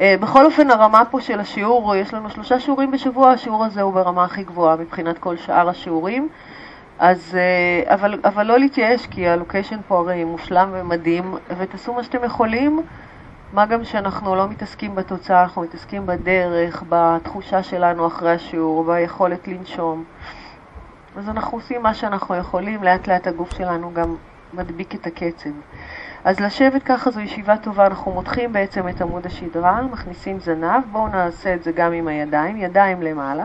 Uh, 0.00 0.02
בכל 0.20 0.46
אופן, 0.46 0.70
הרמה 0.70 1.02
פה 1.10 1.20
של 1.20 1.40
השיעור, 1.40 1.96
יש 1.96 2.14
לנו 2.14 2.30
שלושה 2.30 2.60
שיעורים 2.60 2.90
בשבוע, 2.90 3.30
השיעור 3.30 3.64
הזה 3.64 3.82
הוא 3.82 3.92
ברמה 3.92 4.24
הכי 4.24 4.42
גבוהה 4.42 4.76
מבחינת 4.76 5.18
כל 5.18 5.36
שאר 5.36 5.68
השיעורים. 5.68 6.28
אז, 6.98 7.36
uh, 7.86 7.92
אבל, 7.94 8.20
אבל 8.24 8.46
לא 8.46 8.58
להתייאש, 8.58 9.06
כי 9.06 9.28
הלוקיישן 9.28 9.80
פה 9.88 9.98
הרי 9.98 10.24
מושלם 10.24 10.70
ומדהים, 10.72 11.34
ותעשו 11.58 11.94
מה 11.94 12.02
שאתם 12.02 12.24
יכולים, 12.24 12.82
מה 13.52 13.66
גם 13.66 13.84
שאנחנו 13.84 14.36
לא 14.36 14.48
מתעסקים 14.48 14.94
בתוצאה, 14.94 15.42
אנחנו 15.42 15.62
מתעסקים 15.62 16.06
בדרך, 16.06 16.82
בתחושה 16.88 17.62
שלנו 17.62 18.06
אחרי 18.06 18.32
השיעור, 18.32 18.84
ביכולת 18.84 19.48
לנשום. 19.48 20.04
אז 21.16 21.28
אנחנו 21.28 21.58
עושים 21.58 21.82
מה 21.82 21.94
שאנחנו 21.94 22.34
יכולים, 22.36 22.84
לאט 22.84 23.08
לאט 23.08 23.26
הגוף 23.26 23.54
שלנו 23.54 23.94
גם 23.94 24.16
מדביק 24.52 24.94
את 24.94 25.06
הקצב. 25.06 25.50
אז 26.24 26.40
לשבת 26.40 26.82
ככה 26.82 27.10
זו 27.10 27.20
ישיבה 27.20 27.56
טובה, 27.56 27.86
אנחנו 27.86 28.12
מותחים 28.12 28.52
בעצם 28.52 28.88
את 28.88 29.00
עמוד 29.00 29.26
השדרה, 29.26 29.82
מכניסים 29.82 30.40
זנב, 30.40 30.84
בואו 30.92 31.08
נעשה 31.08 31.54
את 31.54 31.62
זה 31.62 31.72
גם 31.72 31.92
עם 31.92 32.08
הידיים, 32.08 32.56
ידיים 32.56 33.02
למעלה. 33.02 33.44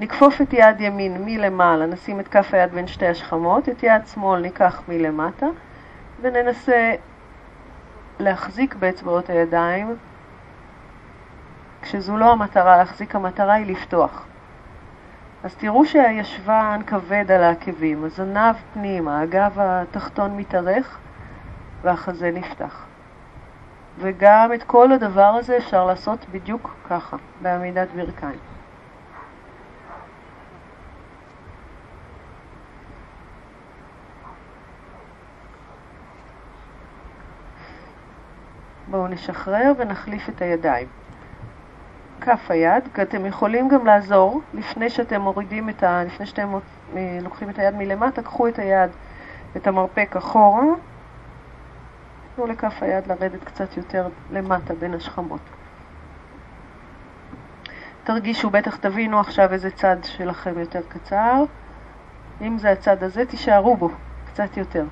נכפוף 0.00 0.40
את 0.40 0.52
יד 0.52 0.80
ימין 0.80 1.24
מלמעלה, 1.24 1.86
נשים 1.86 2.20
את 2.20 2.28
כף 2.28 2.54
היד 2.54 2.72
בין 2.72 2.86
שתי 2.86 3.06
השכמות, 3.06 3.68
את 3.68 3.82
יד 3.82 4.06
שמאל 4.06 4.40
ניקח 4.40 4.82
מלמטה, 4.88 5.46
וננסה 6.20 6.94
להחזיק 8.18 8.74
באצבעות 8.74 9.30
הידיים, 9.30 9.96
כשזו 11.82 12.16
לא 12.16 12.32
המטרה 12.32 12.76
להחזיק, 12.76 13.14
המטרה 13.14 13.54
היא 13.54 13.66
לפתוח. 13.66 14.26
אז 15.44 15.54
תראו 15.54 15.84
שהישבן 15.84 16.80
כבד 16.86 17.30
על 17.30 17.42
העקבים, 17.42 18.04
הזנב 18.04 18.54
פנימה, 18.74 19.20
הגב 19.20 19.56
התחתון 19.60 20.36
מתארך 20.36 20.98
והחזה 21.82 22.30
נפתח. 22.30 22.86
וגם 23.98 24.50
את 24.54 24.62
כל 24.62 24.92
הדבר 24.92 25.22
הזה 25.22 25.56
אפשר 25.56 25.86
לעשות 25.86 26.26
בדיוק 26.32 26.74
ככה, 26.88 27.16
בעמידת 27.42 27.88
ברכיים. 27.96 28.38
בואו 38.90 39.06
נשחרר 39.06 39.72
ונחליף 39.78 40.28
את 40.28 40.42
הידיים. 40.42 40.88
כף 42.20 42.50
היד, 42.50 42.88
כי 42.94 43.02
אתם 43.02 43.26
יכולים 43.26 43.68
גם 43.68 43.86
לעזור 43.86 44.40
לפני 44.54 44.90
שאתם 44.90 45.20
מורידים 45.20 45.68
את 45.68 45.82
ה... 45.82 46.04
לפני 46.04 46.26
שאתם 46.26 46.58
לוקחים 47.22 47.50
את 47.50 47.58
היד 47.58 47.74
מלמטה, 47.74 48.22
קחו 48.22 48.48
את 48.48 48.58
היד, 48.58 48.90
את 49.56 49.66
המרפק 49.66 50.16
אחורה, 50.16 50.64
תנו 52.38 52.46
לכף 52.46 52.82
היד 52.82 53.06
לרדת 53.06 53.44
קצת 53.44 53.76
יותר 53.76 54.08
למטה 54.30 54.74
בין 54.74 54.94
השכמות. 54.94 55.40
תרגישו, 58.04 58.50
בטח 58.50 58.76
תבינו 58.76 59.20
עכשיו 59.20 59.52
איזה 59.52 59.70
צד 59.70 59.96
שלכם 60.04 60.58
יותר 60.58 60.80
קצר. 60.88 61.42
אם 62.40 62.58
זה 62.58 62.70
הצד 62.70 63.02
הזה, 63.02 63.26
תישארו 63.26 63.76
בו 63.76 63.90
קצת 64.26 64.56
יותר. 64.56 64.84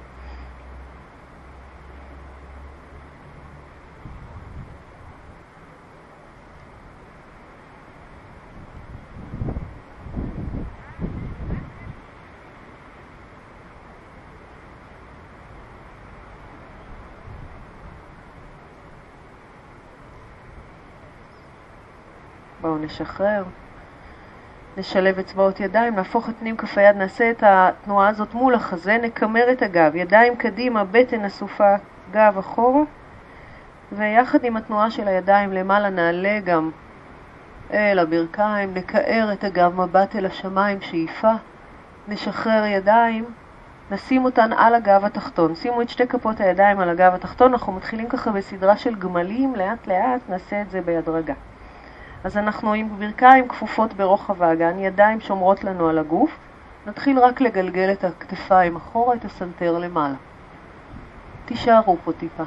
נשחרר. 22.87 23.45
נשלב 24.77 25.19
אצבעות 25.19 25.61
ידיים, 25.61 25.97
נהפוך 25.97 26.29
את 26.29 26.35
פנים 26.41 26.57
כף 26.57 26.79
היד, 26.79 26.97
נעשה 26.97 27.31
את 27.31 27.43
התנועה 27.47 28.09
הזאת 28.09 28.35
מול 28.35 28.55
החזה, 28.55 28.99
נקמר 29.03 29.53
את 29.53 29.63
הגב, 29.63 29.95
ידיים 29.95 30.37
קדימה, 30.37 30.85
בטן 30.85 31.25
אסופה, 31.25 31.75
גב 32.13 32.39
אחורה, 32.39 32.83
ויחד 33.93 34.45
עם 34.45 34.57
התנועה 34.57 34.91
של 34.91 35.09
הידיים 35.09 35.53
למעלה 35.53 35.91
נעלה 35.91 36.41
גם 36.45 36.71
אל 37.73 37.99
הברכיים, 37.99 38.75
נקער 38.75 39.33
את 39.33 39.45
הגב, 39.45 39.81
מבט 39.81 40.17
אל 40.17 40.27
השמיים, 40.27 40.81
שאיפה, 40.81 41.33
נשחרר 42.09 42.65
ידיים, 42.67 43.25
נשים 43.91 44.25
אותן 44.25 44.53
על 44.53 44.75
הגב 44.75 45.05
התחתון. 45.05 45.55
שימו 45.55 45.83
את 45.83 45.89
שתי 45.89 46.07
כפות 46.07 46.41
הידיים 46.41 46.81
על 46.81 46.89
הגב 46.89 47.15
התחתון, 47.15 47.53
אנחנו 47.53 47.73
מתחילים 47.73 48.09
ככה 48.09 48.31
בסדרה 48.31 48.77
של 48.77 48.95
גמלים, 48.95 49.57
לאט 49.57 49.87
לאט 49.87 50.21
נעשה 50.29 50.63
את 50.63 50.71
זה 50.71 50.81
בהדרגה. 50.81 51.35
אז 52.27 52.37
אנחנו 52.37 52.73
עם 52.73 52.89
ברכיים 52.99 53.49
כפופות 53.49 53.95
ברוחב 53.95 54.43
האגן, 54.43 54.79
ידיים 54.79 55.21
שומרות 55.21 55.65
לנו 55.65 55.89
על 55.89 55.99
הגוף. 55.99 56.39
נתחיל 56.87 57.19
רק 57.19 57.41
לגלגל 57.41 57.93
את 57.93 58.05
הכתפיים 58.05 58.77
אחורה, 58.77 59.15
את 59.15 59.25
הסנטר 59.25 59.79
למעלה. 59.79 60.15
תישארו 61.45 61.97
פה 62.05 62.13
טיפה. 62.13 62.43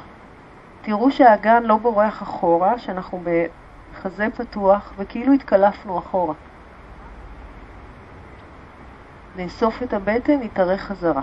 תראו 0.82 1.10
שהאגן 1.10 1.62
לא 1.62 1.76
בורח 1.76 2.22
אחורה, 2.22 2.78
שאנחנו 2.78 3.22
בחזה 3.24 4.26
פתוח 4.36 4.92
וכאילו 4.96 5.32
התקלפנו 5.32 5.98
אחורה. 5.98 6.34
נאסוף 9.36 9.82
את 9.82 9.92
הבטן, 9.92 10.40
נתארך 10.40 10.80
חזרה. 10.80 11.22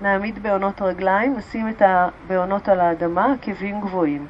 נעמיד 0.00 0.42
בעונות 0.42 0.82
רגליים, 0.82 1.36
נשים 1.36 1.68
את 1.68 1.82
הבעונות 1.82 2.68
על 2.68 2.80
האדמה, 2.80 3.32
עקבים 3.32 3.80
גבוהים. 3.80 4.26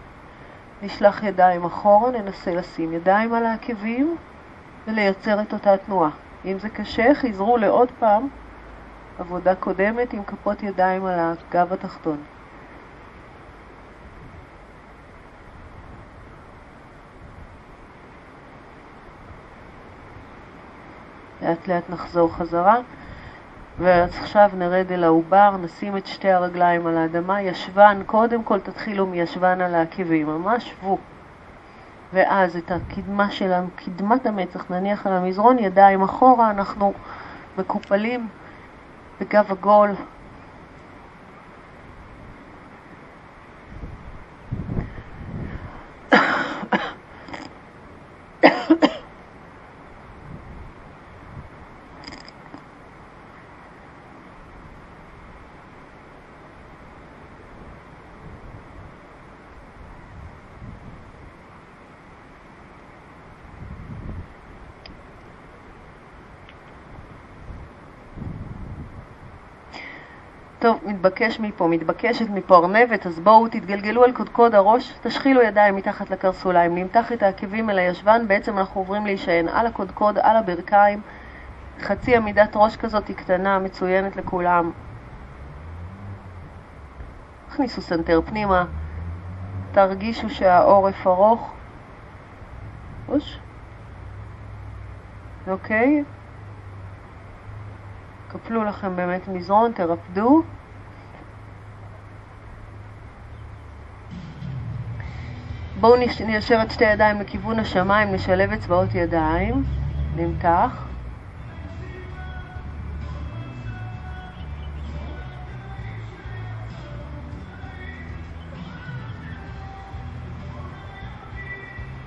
נשלח 0.85 1.23
ידיים 1.23 1.65
אחורה, 1.65 2.11
ננסה 2.11 2.55
לשים 2.55 2.93
ידיים 2.93 3.35
על 3.35 3.47
העקבים 3.47 4.17
ולייצר 4.87 5.43
את 5.43 5.53
אותה 5.53 5.77
תנועה. 5.77 6.11
אם 6.45 6.59
זה 6.59 6.69
קשה, 6.69 7.15
חזרו 7.15 7.57
לעוד 7.57 7.89
פעם 7.99 8.29
עבודה 9.19 9.55
קודמת 9.55 10.13
עם 10.13 10.25
כפות 10.25 10.63
ידיים 10.63 11.05
על 11.05 11.19
הגב 11.19 11.73
התחתון. 11.73 12.17
לאט 21.43 21.69
לאט 21.69 21.91
נחזור 21.91 22.35
חזרה. 22.35 22.77
ועכשיו 23.79 24.51
נרד 24.59 24.93
אל 24.93 25.05
העובר, 25.05 25.57
נשים 25.63 25.97
את 25.97 26.07
שתי 26.07 26.31
הרגליים 26.31 26.87
על 26.87 26.97
האדמה, 26.97 27.43
ישבן, 27.43 28.03
קודם 28.07 28.43
כל 28.43 28.61
תתחילו 28.61 29.07
מישבן 29.07 29.61
על 29.61 29.75
העקבים, 29.75 30.27
ממש 30.27 30.71
שבו. 30.71 30.99
ואז 32.13 32.57
את 32.57 32.71
הקדמה 32.71 33.31
שלנו, 33.31 33.69
קדמת 33.77 34.27
המצח, 34.27 34.71
נניח 34.71 35.07
על 35.07 35.13
המזרון, 35.13 35.59
ידיים 35.59 36.03
אחורה, 36.03 36.51
אנחנו 36.51 36.93
מקופלים 37.59 38.29
בגב 39.21 39.51
עגול, 39.51 39.91
טוב, 70.65 70.81
מתבקש 70.85 71.41
מפה, 71.41 71.69
מתבקשת 71.69 72.31
מפה 72.31 72.57
ארנבת, 72.57 73.07
אז 73.07 73.21
בואו 73.21 73.49
תתגלגלו 73.49 74.05
על 74.05 74.13
קודקוד 74.13 74.55
הראש, 74.55 74.95
תשחילו 75.03 75.43
ידיים 75.43 75.77
מתחת 75.77 76.11
לקרסוליים, 76.11 76.75
נמתח 76.75 77.13
את 77.13 77.23
העקבים 77.23 77.71
אל 77.71 77.79
הישבן, 77.79 78.29
בעצם 78.29 78.59
אנחנו 78.59 78.81
עוברים 78.81 79.07
להישען 79.07 79.49
על 79.49 79.67
הקודקוד, 79.67 80.19
על 80.19 80.37
הברכיים, 80.37 81.01
חצי 81.81 82.17
עמידת 82.17 82.53
ראש 82.55 82.77
כזאתי 82.77 83.17
קטנה, 83.17 83.59
מצוינת 83.59 84.17
לכולם. 84.17 84.71
הכניסו 87.49 87.83
סנטר 87.83 88.21
פנימה, 88.25 88.65
תרגישו 89.73 90.31
שהעורף 90.31 91.07
ארוך. 91.07 91.53
אוש. 93.09 93.39
אוקיי? 95.49 96.05
קפלו 98.29 98.65
לכם 98.65 98.97
באמת 98.97 99.29
מזרון, 99.29 99.73
תרפדו. 99.73 100.43
בואו 105.85 105.97
ניישר 106.27 106.63
את 106.63 106.71
שתי 106.71 106.87
הידיים 106.87 107.21
לכיוון 107.21 107.59
השמיים, 107.59 108.13
נשלב 108.15 108.53
אצבעות 108.53 108.95
ידיים, 108.95 109.65
נמתח. 110.17 110.87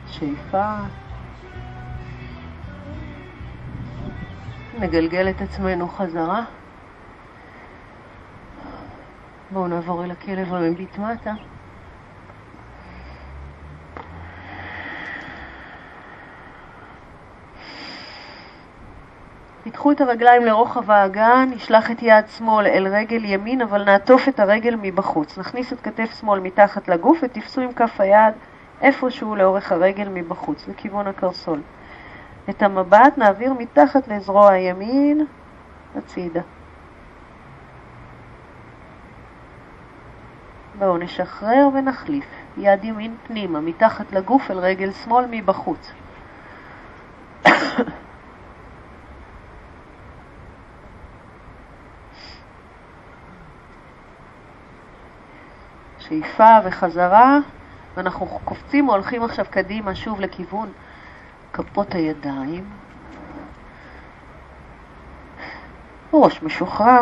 שאיפה. 0.08 0.74
נגלגל 4.80 5.30
את 5.30 5.42
עצמנו 5.42 5.88
חזרה. 5.88 6.44
בואו 9.52 9.68
נעבור 9.68 10.04
אל 10.04 10.12
הכלב 10.12 10.54
המביט 10.54 10.98
מטה. 10.98 11.34
פיתחו 19.88 20.04
את 20.04 20.10
הרגליים 20.10 20.46
לרוחב 20.46 20.92
האגן, 20.92 21.50
נשלח 21.56 21.92
את 21.92 21.98
יד 22.02 22.28
שמאל 22.38 22.68
אל 22.68 22.88
רגל 22.88 23.26
ימין, 23.26 23.62
אבל 23.62 23.84
נעטוף 23.84 24.28
את 24.28 24.40
הרגל 24.40 24.76
מבחוץ. 24.82 25.38
נכניס 25.38 25.74
את 25.74 25.82
כתף 25.82 26.20
שמאל 26.20 26.40
מתחת 26.40 26.88
לגוף 26.88 27.20
ותפסו 27.24 27.62
עם 27.62 27.74
כף 27.74 28.02
היד 28.02 28.34
איפשהו 28.82 29.36
לאורך 29.36 29.72
הרגל 29.72 30.10
מבחוץ, 30.10 30.68
לכיוון 30.68 31.08
הקרסול. 31.08 31.62
את 32.50 32.64
המבט 32.64 33.18
נעביר 33.18 33.54
מתחת 33.54 34.08
לזרוע 34.08 34.52
הימין 34.52 35.26
הצידה. 35.96 36.42
בואו 40.80 40.98
נשחרר 40.98 41.70
ונחליף. 41.74 42.26
יד 42.58 42.84
ימין 42.84 43.16
פנימה, 43.28 43.62
מתחת 43.62 44.12
לגוף 44.12 44.52
אל 44.52 44.58
רגל 44.60 44.92
שמאל 44.92 45.26
מבחוץ. 45.32 45.92
שאיפה 56.10 56.58
וחזרה, 56.64 57.38
ואנחנו 57.98 58.26
קופצים 58.26 58.86
הולכים 58.86 59.24
עכשיו 59.24 59.46
קדימה 59.50 59.96
שוב 59.96 60.22
לכיוון 60.22 60.70
כפות 61.54 61.96
הידיים. 61.96 62.66
ראש 66.14 66.44
משוחרר. 66.44 67.02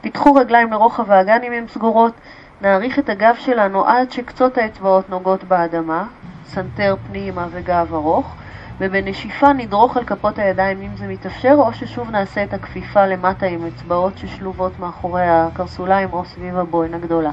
פתחו 0.00 0.34
רגליים 0.34 0.72
לרוחב 0.72 1.10
האגן 1.10 1.42
אם 1.42 1.52
הן 1.52 1.66
סגורות. 1.68 2.14
נאריך 2.60 2.98
את 2.98 3.08
הגב 3.08 3.34
שלנו 3.38 3.86
עד 3.86 4.10
שקצות 4.10 4.58
האצבעות 4.58 5.10
נוגעות 5.10 5.44
באדמה, 5.44 6.04
סנטר 6.46 6.96
פנימה 7.06 7.46
וגב 7.50 7.94
ארוך, 7.94 8.34
ובנשיפה 8.78 9.52
נדרוך 9.52 9.96
על 9.96 10.04
כפות 10.04 10.38
הידיים 10.38 10.82
אם 10.82 10.96
זה 10.96 11.06
מתאפשר, 11.06 11.54
או 11.58 11.72
ששוב 11.72 12.10
נעשה 12.10 12.42
את 12.42 12.54
הכפיפה 12.54 13.06
למטה 13.06 13.46
עם 13.46 13.66
אצבעות 13.66 14.18
ששלובות 14.18 14.80
מאחורי 14.80 15.28
הקרסוליים 15.28 16.08
או 16.12 16.24
סביב 16.24 16.56
הבוהן 16.56 16.94
הגדולה. 16.94 17.30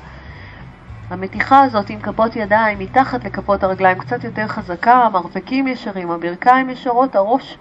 המתיחה 1.10 1.62
הזאת 1.62 1.90
עם 1.90 2.00
כפות 2.00 2.36
ידיים 2.36 2.80
מתחת 2.80 3.24
לכפות 3.24 3.64
הרגליים 3.64 4.00
קצת 4.00 4.24
יותר 4.24 4.48
חזקה, 4.48 4.94
המרפקים 4.94 5.68
ישרים, 5.68 6.12
הברכיים 6.12 6.70
ישרות, 6.70 7.16
הראש 7.16 7.58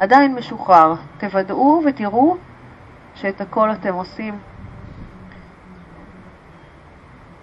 עדיין 0.00 0.34
משוחרר. 0.34 0.94
תוודאו 1.18 1.82
ותראו 1.86 2.36
שאת 3.14 3.40
הכל 3.40 3.72
אתם 3.72 3.94
עושים 3.94 4.38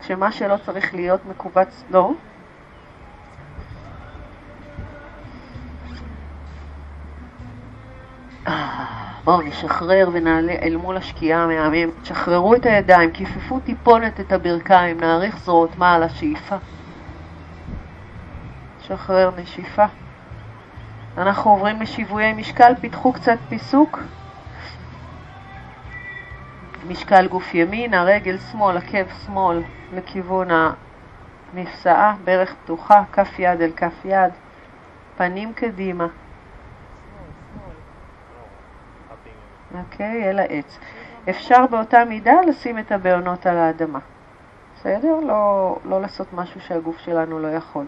שמה 0.02 0.32
שלא 0.32 0.56
צריך 0.66 0.94
להיות 0.94 1.26
מקובץ 1.26 1.84
לא. 1.90 2.12
בואו 9.26 9.42
נשחרר 9.42 10.10
ונעלה 10.14 10.54
אל 10.62 10.76
מול 10.76 10.98
השקיעה 10.98 11.44
המהממת. 11.44 11.94
שחררו 12.04 12.56
את 12.56 12.66
הידיים, 12.66 13.12
כיפפו 13.12 13.60
טיפונת 13.60 14.20
את 14.20 14.32
הברכיים, 14.32 15.00
נעריך 15.00 15.38
זרועות 15.38 15.78
מעלה, 15.78 16.10
שאיפה. 16.10 16.56
שחרר 18.82 19.32
נשיפה. 19.38 19.86
אנחנו 21.18 21.52
עוברים 21.52 21.82
לשיווי 21.82 22.34
משקל, 22.34 22.74
פיתחו 22.82 23.14
קצת 23.14 23.38
פיסוק. 23.50 24.00
משקל 26.88 27.28
גוף 27.28 27.54
ימין, 27.54 27.94
הרגל 27.94 28.38
שמאל, 28.38 28.78
עקב 28.78 29.06
שמאל 29.26 29.64
לכיוון 29.94 30.48
המפסעה, 31.54 32.16
ברך 32.24 32.56
פתוחה, 32.64 33.04
כף 33.14 33.40
יד 33.40 33.62
אל 33.62 33.72
כף 33.76 34.06
יד, 34.06 34.32
פנים 35.18 35.54
קדימה. 35.54 36.08
אוקיי, 39.78 40.30
אל 40.30 40.40
העץ. 40.40 40.80
אפשר 41.30 41.66
באותה 41.72 42.06
מידה 42.06 42.42
לשים 42.48 42.80
את 42.80 42.92
הבעונות 42.92 43.46
על 43.46 43.58
האדמה. 43.58 44.00
בסדר? 44.76 45.20
לא, 45.20 45.78
לא 45.86 46.02
לעשות 46.02 46.34
משהו 46.34 46.62
שהגוף 46.62 46.98
שלנו 46.98 47.40
לא 47.40 47.48
יכול. 47.48 47.86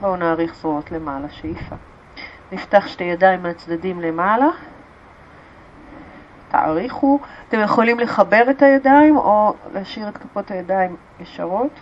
בואו 0.00 0.16
נאריך 0.16 0.54
זרועות 0.54 0.92
למעלה, 0.92 1.28
שאיפה. 1.28 1.76
נפתח 2.52 2.86
שתי 2.86 3.04
ידיים 3.04 3.42
מהצדדים 3.42 4.00
למעלה. 4.00 4.48
תאריכו. 6.48 7.18
אתם 7.48 7.60
יכולים 7.60 8.00
לחבר 8.00 8.50
את 8.50 8.62
הידיים 8.62 9.16
או 9.16 9.54
להשאיר 9.74 10.08
את 10.08 10.18
כפות 10.18 10.50
הידיים 10.50 10.96
ישרות. 11.20 11.80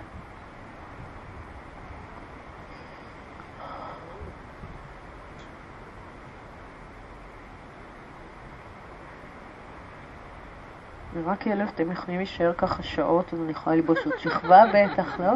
נראה 11.17 11.37
כלב, 11.37 11.69
אתם 11.75 11.93
יכולים 11.93 12.19
להישאר 12.19 12.53
ככה 12.53 12.83
שעות, 12.83 13.35
אז 13.35 13.41
אני 13.41 13.51
יכולה 13.51 13.77
ללבוש 13.77 13.99
עוד 14.05 14.19
שכבה 14.19 14.65
בטח, 14.75 15.21
לא? 15.21 15.33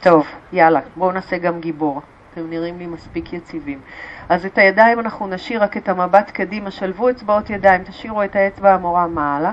טוב, 0.00 0.26
יאללה, 0.52 0.80
בואו 0.96 1.12
נעשה 1.12 1.38
גם 1.38 1.60
גיבור. 1.60 2.02
אתם 2.32 2.50
נראים 2.50 2.78
לי 2.78 2.86
מספיק 2.86 3.32
יציבים. 3.32 3.80
אז 4.28 4.46
את 4.46 4.58
הידיים 4.58 5.00
אנחנו 5.00 5.26
נשאיר 5.26 5.62
רק 5.62 5.76
את 5.76 5.88
המבט 5.88 6.30
קדימה, 6.30 6.70
שלבו 6.70 7.10
אצבעות 7.10 7.50
ידיים, 7.50 7.84
תשאירו 7.84 8.22
את 8.22 8.36
האצבע 8.36 8.74
המורה 8.74 9.06
מעלה. 9.06 9.52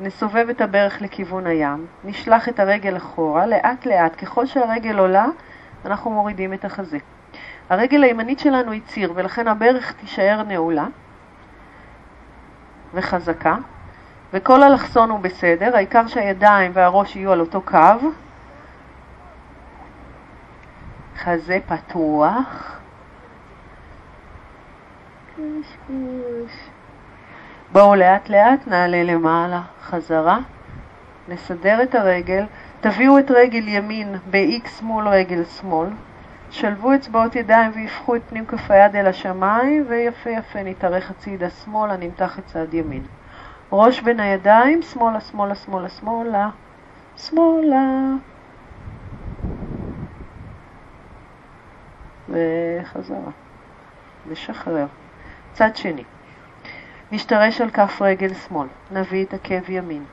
נסובב 0.00 0.46
את 0.50 0.60
הברך 0.60 1.02
לכיוון 1.02 1.46
הים, 1.46 1.86
נשלח 2.04 2.48
את 2.48 2.60
הרגל 2.60 2.96
אחורה, 2.96 3.46
לאט 3.46 3.86
לאט, 3.86 4.22
ככל 4.22 4.46
שהרגל 4.46 4.98
עולה, 4.98 5.26
אנחנו 5.84 6.10
מורידים 6.10 6.54
את 6.54 6.64
החזה. 6.64 6.98
הרגל 7.68 8.02
הימנית 8.02 8.38
שלנו 8.38 8.72
היא 8.72 8.80
ציר, 8.86 9.12
ולכן 9.14 9.48
הברך 9.48 9.92
תישאר 9.92 10.42
נעולה 10.42 10.86
וחזקה, 12.94 13.56
וכל 14.32 14.62
אלכסון 14.62 15.10
הוא 15.10 15.18
בסדר, 15.20 15.76
העיקר 15.76 16.06
שהידיים 16.06 16.70
והראש 16.74 17.16
יהיו 17.16 17.32
על 17.32 17.40
אותו 17.40 17.62
קו. 17.62 18.10
חזה 21.16 21.58
פתוח. 21.66 22.80
בואו 27.72 27.94
לאט 27.94 28.28
לאט 28.28 28.66
נעלה 28.66 29.02
למעלה, 29.02 29.62
חזרה, 29.82 30.38
נסדר 31.28 31.82
את 31.82 31.94
הרגל, 31.94 32.44
תביאו 32.80 33.18
את 33.18 33.30
רגל 33.30 33.68
ימין 33.68 34.16
ב-X 34.30 34.82
מול 34.82 35.08
רגל 35.08 35.44
שמאל, 35.44 35.88
שלבו 36.50 36.94
אצבעות 36.94 37.36
ידיים 37.36 37.70
ויפחו 37.74 38.16
את 38.16 38.22
פנים 38.28 38.46
כף 38.46 38.70
היד 38.70 38.96
אל 38.96 39.06
השמיים, 39.06 39.86
ויפה 39.88 40.30
יפה 40.30 40.62
נתארך 40.62 41.10
הצידה 41.10 41.50
שמאלה, 41.50 41.96
נמתח 41.96 42.38
את 42.38 42.46
צד 42.46 42.74
ימין. 42.74 43.02
ראש 43.72 44.00
בין 44.00 44.20
הידיים, 44.20 44.82
שמאלה, 44.82 45.20
שמאלה, 45.20 45.54
שמאלה, 45.54 45.88
שמאלה, 45.88 46.50
שמאלה. 47.16 48.14
וחזרה. 52.28 53.30
ושחרר. 54.28 54.86
צד 55.52 55.76
שני. 55.76 56.04
נשתרש 57.12 57.60
על 57.60 57.70
כף 57.70 58.02
רגל 58.02 58.34
שמאל, 58.34 58.68
נביא 58.90 59.24
את 59.24 59.34
עקב 59.34 59.70
ימין 59.70 60.04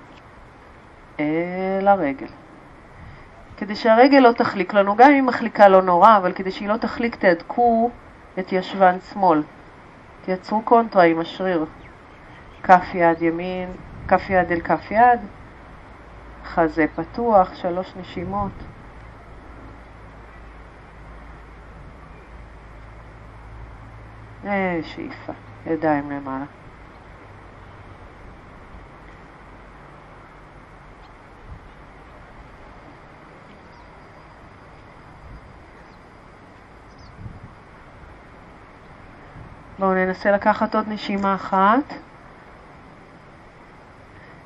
אל 1.19 1.87
הרגל. 1.87 2.27
כדי 3.57 3.75
שהרגל 3.75 4.19
לא 4.19 4.31
תחליק 4.31 4.73
לנו, 4.73 4.95
גם 4.95 5.09
אם 5.09 5.13
היא 5.13 5.23
מחליקה 5.23 5.67
לא 5.67 5.81
נורא, 5.81 6.17
אבל 6.17 6.33
כדי 6.33 6.51
שהיא 6.51 6.69
לא 6.69 6.77
תחליק 6.77 7.15
תהדקו 7.15 7.89
את 8.39 8.51
ישבן 8.51 8.97
שמאל. 9.13 9.43
תייצרו 10.25 10.61
קונטרה 10.61 11.03
עם 11.03 11.19
השריר. 11.19 11.65
כף 12.63 12.85
יד 12.93 13.21
ימין, 13.21 13.69
כף 14.07 14.29
יד 14.29 14.51
אל 14.51 14.59
כף 14.59 14.91
יד, 14.91 15.19
חזה 16.45 16.85
פתוח, 16.95 17.55
שלוש 17.55 17.93
נשימות. 17.99 18.51
אה, 24.45 24.79
שאיפה, 24.83 25.33
ידיים 25.65 26.11
למעלה. 26.11 26.45
בואו 39.79 39.93
ננסה 39.93 40.31
לקחת 40.31 40.75
עוד 40.75 40.85
נשימה 40.87 41.35
אחת. 41.35 41.93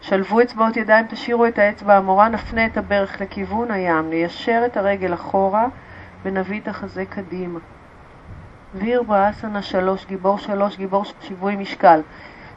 שלבו 0.01 0.41
אצבעות 0.41 0.77
ידיים, 0.77 1.05
תשאירו 1.09 1.45
את 1.45 1.59
האצבע 1.59 1.97
המורה, 1.97 2.29
נפנה 2.29 2.65
את 2.65 2.77
הברך 2.77 3.21
לכיוון 3.21 3.71
הים, 3.71 4.09
ניישר 4.09 4.63
את 4.65 4.77
הרגל 4.77 5.13
אחורה 5.13 5.67
ונביא 6.23 6.61
את 6.61 6.67
החזה 6.67 7.05
קדימה. 7.05 7.59
ויראבהדרסנה 8.75 9.61
שלוש, 9.61 10.05
גיבור 10.05 10.37
שלוש, 10.37 10.77
גיבור 10.77 11.03
שיווי 11.21 11.55
משקל. 11.55 12.01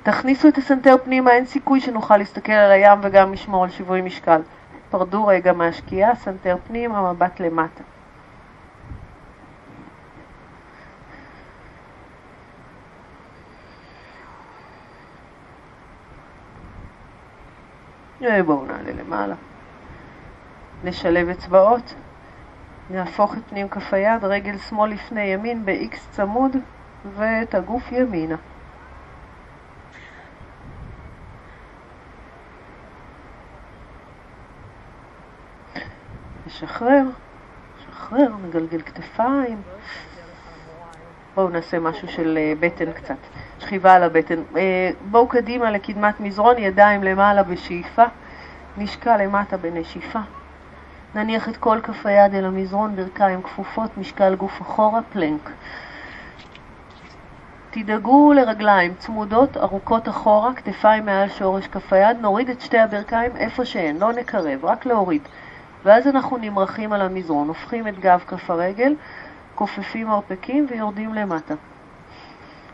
תכניסו 0.02 0.48
את 0.48 0.58
הסנטר 0.58 0.96
פנימה, 1.04 1.30
אין 1.30 1.46
סיכוי 1.46 1.80
שנוכל 1.80 2.16
להסתכל 2.16 2.52
על 2.52 2.70
הים 2.70 2.98
וגם 3.02 3.32
לשמור 3.32 3.64
על 3.64 3.70
שיווי 3.70 4.02
משקל. 4.02 4.40
פרדו 4.90 5.26
רגע 5.26 5.52
מהשקיעה, 5.52 6.14
סנטר 6.14 6.56
פנימה, 6.66 7.12
מבט 7.12 7.40
למטה. 7.40 7.82
בואו 18.46 18.64
נעלה 18.64 18.92
למעלה. 18.92 19.34
נשלב 20.84 21.28
אצבעות, 21.28 21.94
נהפוך 22.90 23.34
את 23.34 23.42
פנים 23.48 23.68
כף 23.68 23.94
היד, 23.94 24.24
רגל 24.24 24.58
שמאל 24.58 24.90
לפני 24.90 25.22
ימין 25.22 25.64
ב-X 25.64 25.96
צמוד 26.10 26.56
ואת 27.14 27.54
הגוף 27.54 27.92
ימינה. 27.92 28.36
נשחרר, 36.46 37.02
נשחרר, 37.78 38.28
נגלגל 38.46 38.82
כתפיים. 38.82 39.62
בואו 41.34 41.48
נעשה 41.48 41.78
משהו 41.78 42.08
של 42.08 42.38
אה, 42.40 42.52
בטן 42.60 42.92
קצת, 42.92 43.16
שכיבה 43.58 43.94
על 43.94 44.02
הבטן. 44.02 44.42
אה, 44.56 44.90
בואו 45.10 45.28
קדימה 45.28 45.70
לקדמת 45.70 46.20
מזרון, 46.20 46.58
ידיים 46.58 47.02
למעלה 47.02 47.42
בשאיפה, 47.42 48.04
נשקע 48.76 49.16
למטה 49.16 49.56
בנשיפה. 49.56 50.20
נניח 51.14 51.48
את 51.48 51.56
כל 51.56 51.80
כף 51.82 52.06
היד 52.06 52.34
אל 52.34 52.44
המזרון, 52.44 52.96
ברכיים 52.96 53.42
כפופות, 53.42 53.98
משקל 53.98 54.34
גוף 54.34 54.62
אחורה, 54.62 55.00
פלנק. 55.12 55.50
תדאגו 57.70 58.32
לרגליים 58.32 58.94
צמודות, 58.98 59.56
ארוכות 59.56 60.08
אחורה, 60.08 60.54
כתפיים 60.54 61.06
מעל 61.06 61.28
שורש 61.28 61.66
כף 61.66 61.92
היד, 61.92 62.16
נוריד 62.20 62.50
את 62.50 62.60
שתי 62.60 62.78
הברכיים 62.78 63.36
איפה 63.36 63.64
שהן, 63.64 63.96
לא 63.96 64.12
נקרב, 64.12 64.64
רק 64.64 64.86
להוריד. 64.86 65.22
ואז 65.84 66.06
אנחנו 66.06 66.36
נמרחים 66.36 66.92
על 66.92 67.00
המזרון, 67.00 67.48
הופכים 67.48 67.88
את 67.88 67.98
גב 67.98 68.24
כף 68.26 68.50
הרגל, 68.50 68.94
כופפים 69.54 70.06
מרפקים 70.06 70.66
ויורדים 70.70 71.14
למטה. 71.14 71.54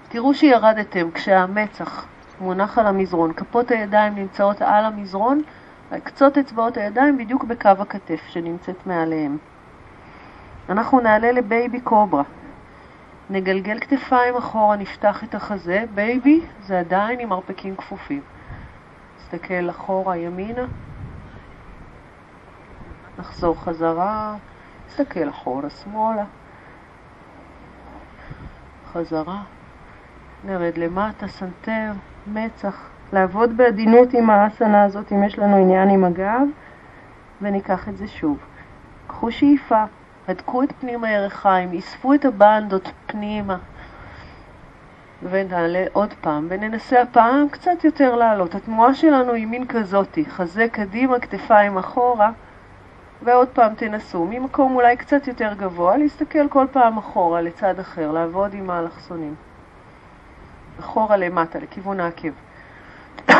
תראו 0.08 0.34
שירדתם 0.34 1.10
כשהמצח 1.10 2.06
מונח 2.40 2.78
על 2.78 2.86
המזרון, 2.86 3.32
כפות 3.32 3.70
הידיים 3.70 4.14
נמצאות 4.14 4.62
על 4.62 4.84
המזרון, 4.84 5.42
קצות 6.04 6.38
אצבעות 6.38 6.76
הידיים 6.76 7.18
בדיוק 7.18 7.44
בקו 7.44 7.68
הכתף 7.68 8.20
שנמצאת 8.28 8.86
מעליהם. 8.86 9.38
אנחנו 10.68 11.00
נעלה 11.00 11.32
ל 11.32 11.42
baby 11.42 11.80
cobra. 11.80 12.22
נגלגל 13.30 13.80
כתפיים 13.80 14.36
אחורה, 14.36 14.76
נפתח 14.76 15.24
את 15.24 15.34
החזה. 15.34 15.84
baby 15.94 16.40
זה 16.62 16.78
עדיין 16.78 17.20
עם 17.20 17.28
מרפקים 17.28 17.76
כפופים. 17.76 18.20
נסתכל 19.18 19.70
אחורה, 19.70 20.16
ימינה. 20.16 20.64
נחזור 23.18 23.60
חזרה, 23.60 24.34
נסתכל 24.88 25.28
אחורה, 25.28 25.70
שמאלה. 25.70 26.24
חזרה. 28.92 29.42
נרד 30.44 30.78
למטה, 30.78 31.28
סנטר, 31.28 31.92
מצח. 32.26 32.88
לעבוד 33.12 33.56
בעדינות 33.56 34.14
עם 34.14 34.30
האסנה 34.30 34.84
הזאת 34.84 35.12
אם 35.12 35.24
יש 35.24 35.38
לנו 35.38 35.56
עניין 35.56 35.90
עם 35.90 36.04
הגב, 36.04 36.42
וניקח 37.42 37.88
את 37.88 37.96
זה 37.96 38.08
שוב. 38.08 38.38
קחו 39.06 39.32
שאיפה, 39.32 39.84
הדקו 40.28 40.62
את 40.62 40.72
פנים 40.80 41.04
הירכיים, 41.04 41.72
אספו 41.78 42.14
את 42.14 42.24
הבנדות 42.24 42.90
פנימה, 43.06 43.56
ונעלה 45.22 45.84
עוד 45.92 46.14
פעם, 46.20 46.46
וננסה 46.50 47.02
הפעם 47.02 47.48
קצת 47.48 47.84
יותר 47.84 48.16
לעלות. 48.16 48.54
התנועה 48.54 48.94
שלנו 48.94 49.32
היא 49.32 49.46
מין 49.46 49.66
כזאתי, 49.66 50.24
חזה 50.24 50.66
קדימה, 50.72 51.20
כתפיים 51.20 51.78
אחורה, 51.78 52.30
ועוד 53.22 53.48
פעם 53.48 53.74
תנסו, 53.74 54.26
ממקום 54.30 54.74
אולי 54.74 54.96
קצת 54.96 55.26
יותר 55.26 55.54
גבוה, 55.54 55.96
להסתכל 55.96 56.48
כל 56.48 56.66
פעם 56.72 56.98
אחורה 56.98 57.40
לצד 57.40 57.78
אחר, 57.78 58.12
לעבוד 58.12 58.54
עם 58.54 58.70
האלכסונים. 58.70 59.34
אחורה 60.80 61.16
למטה, 61.16 61.58
לכיוון 61.58 62.00
העקב. 62.00 62.28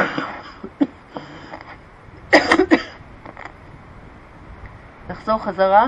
נחזור 5.11 5.39
חזרה. 5.39 5.87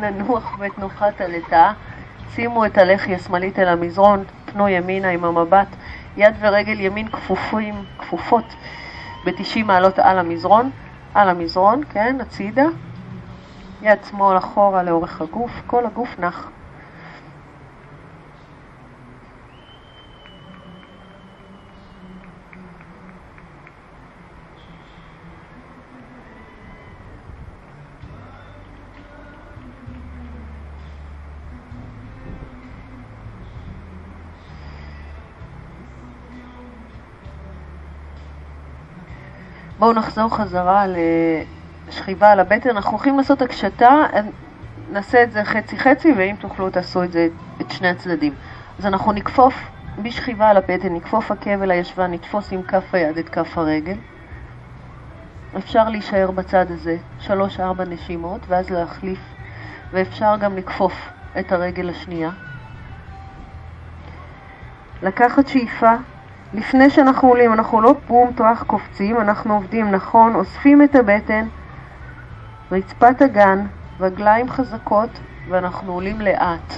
ננוח 0.00 0.56
בתנוחת 0.58 1.20
הלטה, 1.20 1.72
שימו 2.34 2.66
את 2.66 2.78
הלחי 2.78 3.14
השמאלית 3.14 3.58
אל 3.58 3.68
המזרון, 3.68 4.24
פנו 4.44 4.68
ימינה 4.68 5.08
עם 5.08 5.24
המבט, 5.24 5.68
יד 6.16 6.34
ורגל 6.40 6.80
ימין 6.80 7.08
כפופים, 7.08 7.74
כפופות 7.98 8.54
ב-90 9.26 9.64
מעלות 9.64 9.98
על 9.98 10.18
המזרון, 10.18 10.70
על 11.14 11.28
המזרון, 11.28 11.80
כן, 11.88 12.16
הצידה, 12.20 12.66
יד 13.82 14.04
שמאל 14.10 14.38
אחורה 14.38 14.82
לאורך 14.82 15.20
הגוף, 15.20 15.50
כל 15.66 15.86
הגוף 15.86 16.18
נח. 16.18 16.50
בואו 39.78 39.92
נחזור 39.92 40.36
חזרה 40.36 40.84
לשכיבה 41.88 42.30
על 42.30 42.40
הבטן. 42.40 42.70
אנחנו 42.70 42.90
הולכים 42.90 43.18
לעשות 43.18 43.42
הקשתה, 43.42 44.04
נעשה 44.92 45.22
את 45.22 45.32
זה 45.32 45.44
חצי-חצי, 45.44 46.12
ואם 46.16 46.36
תוכלו 46.38 46.70
תעשו 46.70 47.04
את 47.04 47.12
זה 47.12 47.28
את 47.60 47.70
שני 47.70 47.88
הצדדים. 47.88 48.34
אז 48.78 48.86
אנחנו 48.86 49.12
נכפוף 49.12 49.54
בשכיבה 50.02 50.48
על 50.48 50.56
הבטן, 50.56 50.94
נכפוף 50.94 51.30
עקב 51.30 51.62
אל 51.62 51.70
הישבן, 51.70 52.12
נתפוס 52.12 52.52
עם 52.52 52.62
כף 52.62 52.84
היד 52.94 53.18
את 53.18 53.28
כף 53.28 53.58
הרגל. 53.58 53.96
אפשר 55.56 55.88
להישאר 55.88 56.30
בצד 56.30 56.70
הזה 56.70 56.96
שלוש-ארבע 57.18 57.84
נשימות, 57.84 58.40
ואז 58.48 58.70
להחליף, 58.70 59.18
ואפשר 59.92 60.36
גם 60.40 60.56
לכפוף 60.56 61.08
את 61.38 61.52
הרגל 61.52 61.90
השנייה. 61.90 62.30
לקחת 65.02 65.48
שאיפה 65.48 65.92
לפני 66.56 66.90
שאנחנו 66.90 67.28
עולים, 67.28 67.52
אנחנו 67.52 67.80
לא 67.80 67.94
פרום 68.06 68.32
טוח 68.36 68.62
קופצים, 68.62 69.20
אנחנו 69.20 69.54
עובדים 69.54 69.90
נכון, 69.90 70.34
אוספים 70.34 70.82
את 70.82 70.94
הבטן, 70.94 71.48
רצפת 72.72 73.22
הגן, 73.22 73.66
רגליים 74.00 74.48
חזקות, 74.48 75.20
ואנחנו 75.46 75.92
עולים 75.92 76.20
לאט. 76.20 76.72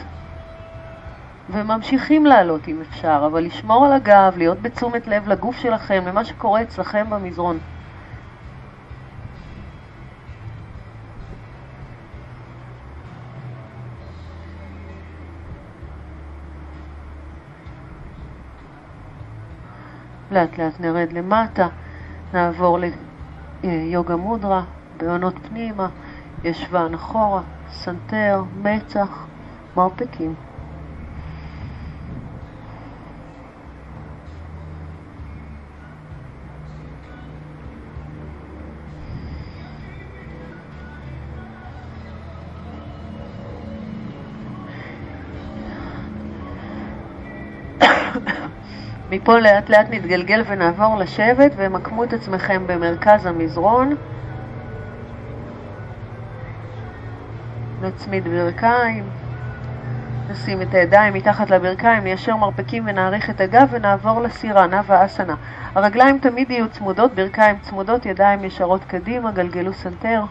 וממשיכים 1.49 2.27
לעלות 2.27 2.69
אם 2.69 2.81
אפשר, 2.81 3.25
אבל 3.27 3.45
לשמור 3.45 3.87
על 3.87 3.93
הגב, 3.93 4.35
להיות 4.37 4.63
בתשומת 4.63 5.07
לב 5.07 5.29
לגוף 5.29 5.57
שלכם, 5.59 6.05
למה 6.07 6.25
שקורה 6.25 6.63
אצלכם 6.63 7.11
במזרון. 7.11 7.59
לאט 20.31 20.59
לאט 20.59 20.81
נרד 20.81 21.13
למטה, 21.13 21.69
נעבור 22.33 22.79
ליוגה 23.65 24.17
מודרה, 24.17 24.65
בהונות 24.97 25.35
פנימה, 25.49 25.89
ישבן 26.45 26.95
אחורה, 26.95 27.43
סנטר, 27.73 28.43
מצח, 28.63 29.27
מרפקים. 29.77 30.48
מפה 49.11 49.39
לאט 49.39 49.71
לאט 49.71 49.87
נתגלגל 49.91 50.43
ונעבור 50.47 50.97
לשבת 50.97 51.53
ומקמו 51.57 52.05
את 52.05 52.13
עצמכם 52.13 52.63
במרכז 52.67 53.27
המזרון. 53.27 53.97
נצמיד 57.83 58.25
ברכיים, 58.25 59.05
נשים 60.31 60.63
את 60.63 60.75
הידיים 60.75 61.15
מתחת 61.15 61.51
לברכיים, 61.51 62.05
ניישר 62.05 62.37
מרפקים 62.37 62.85
ונאריך 62.87 63.31
את 63.31 63.41
הגב 63.41 63.69
ונעבור 63.71 64.21
לסירה, 64.21 64.67
נאוואסנה. 64.67 65.35
הרגליים 65.75 66.19
תמיד 66.19 66.51
יהיו 66.51 66.69
צמודות, 66.69 67.15
ברכיים 67.15 67.57
צמודות, 67.63 68.07
ידיים 68.07 68.45
ישרות 68.45 68.85
קדימה, 68.85 69.31
גלגלו 69.31 69.73
סנטר. 69.73 70.23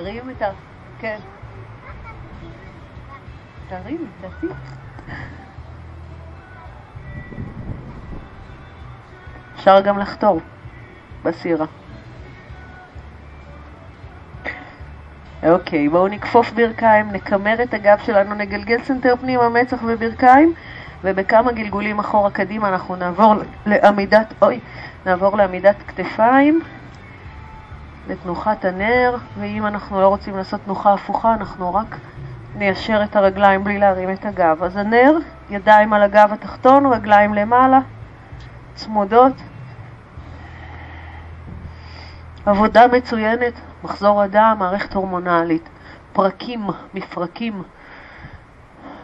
להרים 0.00 0.30
את 0.30 0.42
ה... 0.42 0.50
כן. 0.98 1.18
תרים, 3.68 4.06
תעשי. 4.20 4.46
אפשר 9.54 9.80
גם 9.80 9.98
לחתור 9.98 10.40
בסירה. 11.24 11.66
אוקיי, 15.42 15.88
בואו 15.88 16.08
נכפוף 16.08 16.52
ברכיים, 16.52 17.12
נקמר 17.12 17.62
את 17.62 17.74
הגב 17.74 17.98
שלנו, 18.04 18.34
נגלגל 18.34 18.82
סנטר 18.82 19.16
פנימה, 19.16 19.48
מצח 19.48 19.78
וברכיים, 19.86 20.54
ובכמה 21.04 21.52
גלגולים 21.52 21.98
אחורה 21.98 22.30
קדימה 22.30 22.68
אנחנו 22.68 22.96
נעבור 22.96 23.34
לעמידת, 23.66 24.34
אוי, 24.42 24.60
נעבור 25.06 25.36
לעמידת 25.36 25.76
כתפיים, 25.86 26.60
לתנוחת 28.08 28.64
הנר, 28.64 29.16
ואם 29.38 29.66
אנחנו 29.66 30.00
לא 30.00 30.08
רוצים 30.08 30.36
לעשות 30.36 30.60
תנוחה 30.64 30.92
הפוכה, 30.92 31.34
אנחנו 31.34 31.74
רק 31.74 31.96
ניישר 32.54 33.02
את 33.04 33.16
הרגליים 33.16 33.64
בלי 33.64 33.78
להרים 33.78 34.10
את 34.12 34.24
הגב. 34.24 34.62
אז 34.62 34.76
הנר, 34.76 35.12
ידיים 35.50 35.92
על 35.92 36.02
הגב 36.02 36.28
התחתון, 36.32 36.86
רגליים 36.86 37.34
למעלה, 37.34 37.80
צמודות. 38.74 39.32
עבודה 42.46 42.86
מצוינת, 42.86 43.52
מחזור 43.84 44.22
הדם, 44.22 44.56
מערכת 44.58 44.94
הורמונלית, 44.94 45.68
פרקים, 46.12 46.66
מפרקים, 46.94 47.62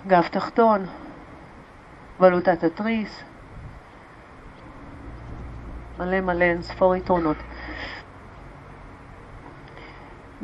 גב 0.07 0.27
תחתון, 0.31 0.87
בלוטת 2.21 2.65
התריס, 2.65 3.23
מלא 5.99 6.21
מלא 6.21 6.45
אין 6.45 6.63
ספור 6.63 6.97
יתרונות. 6.97 7.37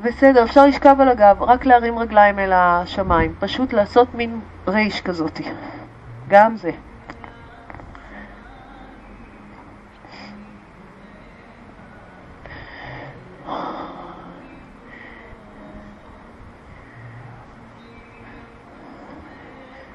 בסדר, 0.03 0.45
אפשר 0.45 0.67
לשכב 0.67 0.97
על 1.01 1.09
הגב, 1.09 1.43
רק 1.43 1.67
להרים 1.67 1.99
רגליים 1.99 2.39
אל 2.39 2.53
השמיים, 2.53 3.35
פשוט 3.39 3.73
לעשות 3.73 4.15
מין 4.15 4.41
רייש 4.69 5.01
כזאת. 5.01 5.41
גם 6.29 6.57
זה. 6.57 6.71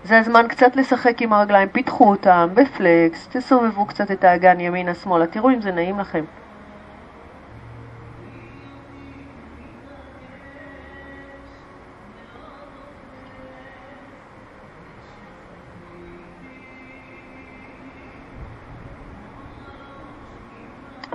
זה 0.03 0.19
הזמן 0.19 0.45
קצת 0.49 0.75
לשחק 0.75 1.21
עם 1.21 1.33
הרגליים, 1.33 1.69
פיתחו 1.69 2.09
אותם 2.09 2.49
בפלקס, 2.53 3.27
תסובבו 3.31 3.85
קצת 3.85 4.11
את 4.11 4.23
האגן 4.23 4.59
ימינה-שמאלה, 4.59 5.27
תראו 5.27 5.49
אם 5.49 5.61
זה 5.61 5.71
נעים 5.71 5.99
לכם. 5.99 6.25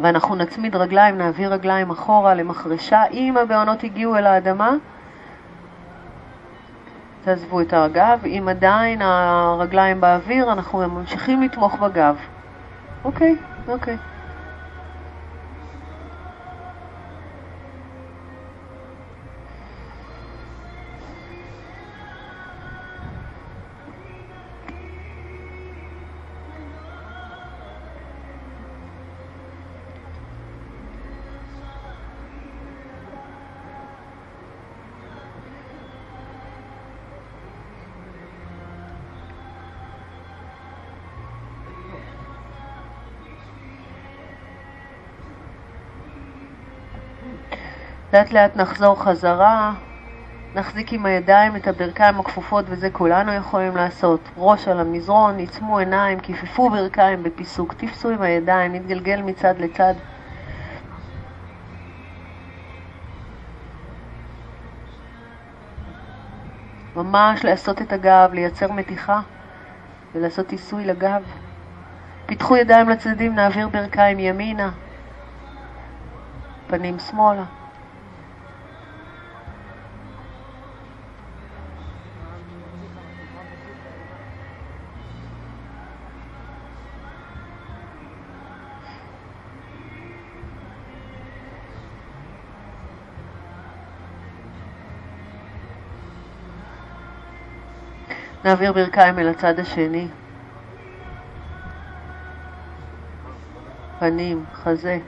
ואנחנו 0.02 0.34
נצמיד 0.34 0.76
רגליים, 0.76 1.18
נעביר 1.18 1.52
רגליים 1.52 1.90
אחורה 1.90 2.34
למחרשה. 2.34 3.02
אם 3.10 3.36
הבעונות 3.36 3.84
הגיעו 3.84 4.16
אל 4.16 4.26
האדמה, 4.26 4.74
תעזבו 7.24 7.60
את 7.60 7.72
הגב. 7.72 8.20
אם 8.26 8.46
עדיין 8.50 9.02
הרגליים 9.02 10.00
באוויר, 10.00 10.52
אנחנו 10.52 10.88
ממשיכים 10.88 11.42
לתמוך 11.42 11.78
בגב. 11.78 12.16
אוקיי, 13.04 13.36
אוקיי. 13.68 13.96
לאט 48.12 48.32
לאט 48.32 48.56
נחזור 48.56 49.02
חזרה, 49.02 49.72
נחזיק 50.54 50.92
עם 50.92 51.06
הידיים 51.06 51.56
את 51.56 51.66
הברכיים 51.66 52.20
הכפופות 52.20 52.64
וזה 52.68 52.90
כולנו 52.90 53.32
יכולים 53.32 53.76
לעשות. 53.76 54.28
ראש 54.36 54.68
על 54.68 54.80
המזרון, 54.80 55.38
עיצמו 55.38 55.78
עיניים, 55.78 56.20
כיפפו 56.20 56.70
ברכיים 56.70 57.22
בפיסוק, 57.22 57.74
תפסו 57.74 58.10
עם 58.10 58.22
הידיים, 58.22 58.74
נתגלגל 58.74 59.22
מצד 59.22 59.54
לצד. 59.58 59.94
ממש 66.96 67.44
לעשות 67.44 67.82
את 67.82 67.92
הגב, 67.92 68.30
לייצר 68.32 68.72
מתיחה 68.72 69.20
ולעשות 70.14 70.52
עיסוי 70.52 70.84
לגב. 70.84 71.22
פיתחו 72.26 72.56
ידיים 72.56 72.88
לצדדים, 72.88 73.34
נעביר 73.34 73.68
ברכיים 73.68 74.18
ימינה, 74.18 74.70
פנים 76.66 76.98
שמאלה. 76.98 77.59
נעביר 98.50 98.72
ברכיים 98.72 99.18
אל 99.18 99.28
הצד 99.28 99.58
השני. 99.58 100.08
פנים, 103.98 104.44
חזה. 104.54 104.98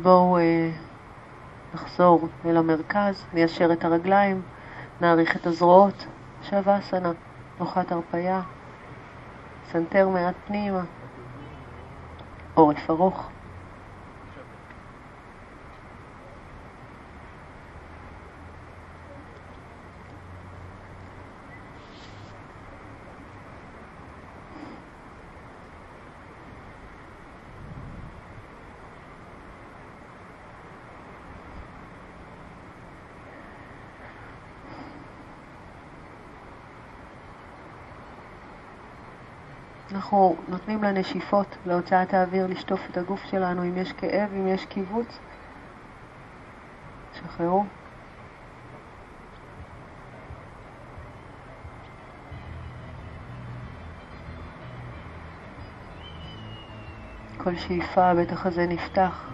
ובואו 0.00 0.38
אה, 0.38 0.70
נחזור 1.74 2.28
אל 2.44 2.56
המרכז, 2.56 3.24
ניישר 3.32 3.72
את 3.72 3.84
הרגליים, 3.84 4.42
נאריך 5.00 5.36
את 5.36 5.46
הזרועות, 5.46 6.06
שוואסנה, 6.42 7.12
תנוחת 7.58 7.92
הרפייה, 7.92 8.42
סנטר 9.72 10.08
מעט 10.08 10.34
פנימה, 10.46 10.82
עורף 12.54 12.90
ארוך. 12.90 13.30
אנחנו 40.10 40.36
נותנים 40.48 40.82
לנשיפות, 40.82 41.56
להוצאת 41.66 42.14
האוויר, 42.14 42.46
לשטוף 42.46 42.80
את 42.90 42.96
הגוף 42.96 43.24
שלנו, 43.24 43.62
אם 43.62 43.76
יש 43.76 43.92
כאב, 43.92 44.30
אם 44.32 44.48
יש 44.48 44.66
קיבוץ. 44.66 45.18
שחררו. 47.14 47.64
כל 57.36 57.56
שאיפה 57.56 58.04
הבטח 58.04 58.46
הזה 58.46 58.66
נפתח. 58.66 59.30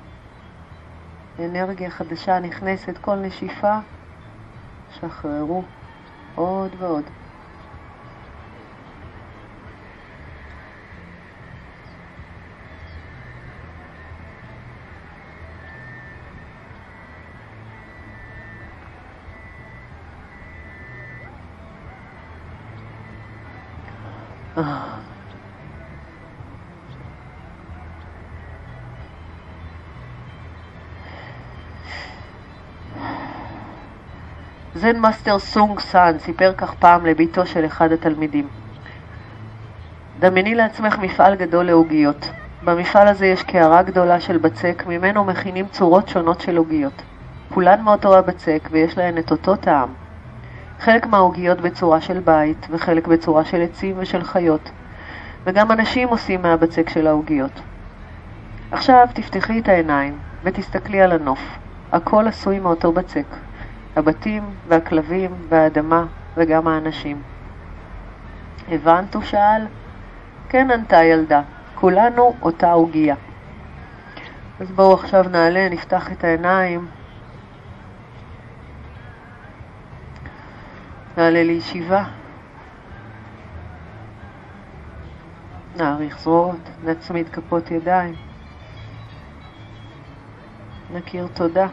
אנרגיה 1.39 1.91
חדשה 1.91 2.41
נכנסת, 2.41 2.99
כל 2.99 3.17
נשיפה, 3.17 3.79
שחררו 4.95 5.63
עוד 6.35 6.71
ועוד. 6.79 7.05
Zen 34.87 34.99
master 34.99 35.39
סונג 35.39 35.81
סאן 35.81 36.19
סיפר 36.19 36.53
כך 36.57 36.75
פעם 36.75 37.07
לביתו 37.07 37.47
של 37.47 37.67
אחד 37.67 37.93
התלמידים. 37.93 38.49
דמייני 40.19 40.55
לעצמך 40.55 40.99
מפעל 40.99 41.35
גדול 41.35 41.67
לעוגיות. 41.67 42.31
במפעל 42.65 43.09
הזה 43.09 43.27
יש 43.27 43.43
קערה 43.43 43.83
גדולה 43.83 44.21
של 44.21 44.39
בצק, 44.39 44.83
ממנו 44.87 45.25
מכינים 45.25 45.69
צורות 45.69 46.09
שונות 46.09 46.41
של 46.41 46.57
עוגיות. 46.57 47.03
כולן 47.55 47.81
מאותו 47.81 48.19
הבצק 48.19 48.69
ויש 48.71 48.99
להן 48.99 49.19
את 49.19 49.31
אותו 49.31 49.57
טעם. 49.57 49.89
חלק 50.81 51.07
מהעוגיות 51.07 51.61
בצורה 51.61 52.01
של 52.01 52.21
בית, 52.21 52.67
וחלק 52.71 53.07
בצורה 53.07 53.45
של 53.45 53.63
עצים 53.63 53.97
ושל 53.99 54.25
חיות. 54.25 54.71
וגם 55.45 55.73
אנשים 55.73 56.09
עושים 56.09 56.43
מהבצק 56.43 56.89
של 56.89 57.07
העוגיות. 57.07 57.61
עכשיו 58.71 59.09
תפתחי 59.15 59.59
את 59.59 59.69
העיניים 59.69 60.19
ותסתכלי 60.45 61.01
על 61.01 61.13
הנוף. 61.13 61.59
הכל 61.93 62.29
עשוי 62.29 62.59
מאותו 62.59 62.93
בצק. 62.93 63.46
הבתים 63.97 64.55
והכלבים 64.69 65.35
והאדמה 65.49 66.07
וגם 66.37 66.69
האנשים. 66.69 67.23
הבנת? 68.69 69.15
הוא 69.15 69.23
שאל. 69.23 69.67
כן, 70.49 70.71
ענתה 70.71 71.05
ילדה. 71.05 71.43
כולנו 71.75 72.35
אותה 72.43 72.73
עוגייה. 72.73 73.15
אז 74.61 74.71
בואו 74.71 74.95
עכשיו 74.95 75.23
נעלה, 75.23 75.69
נפתח 75.69 76.13
את 76.13 76.25
העיניים. 76.25 76.89
נעלה 81.17 81.43
לישיבה. 81.43 82.05
נעריך 85.77 86.19
זרועות, 86.19 86.71
נצמיד 86.85 87.29
כפות 87.29 87.71
ידיים. 87.71 88.15
נכיר 90.93 91.27
תודה 91.35 91.67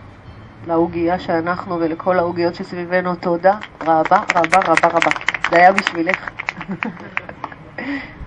לעוגייה 0.67 1.19
שאנחנו 1.19 1.79
ולכל 1.79 2.19
העוגיות 2.19 2.55
שסביבנו 2.55 3.15
תודה 3.15 3.57
רבה 3.81 4.23
רבה 4.35 4.59
רבה 4.59 4.87
רבה. 4.87 5.09
זה 5.49 5.55
היה 5.55 5.71
בשבילך. 5.71 6.29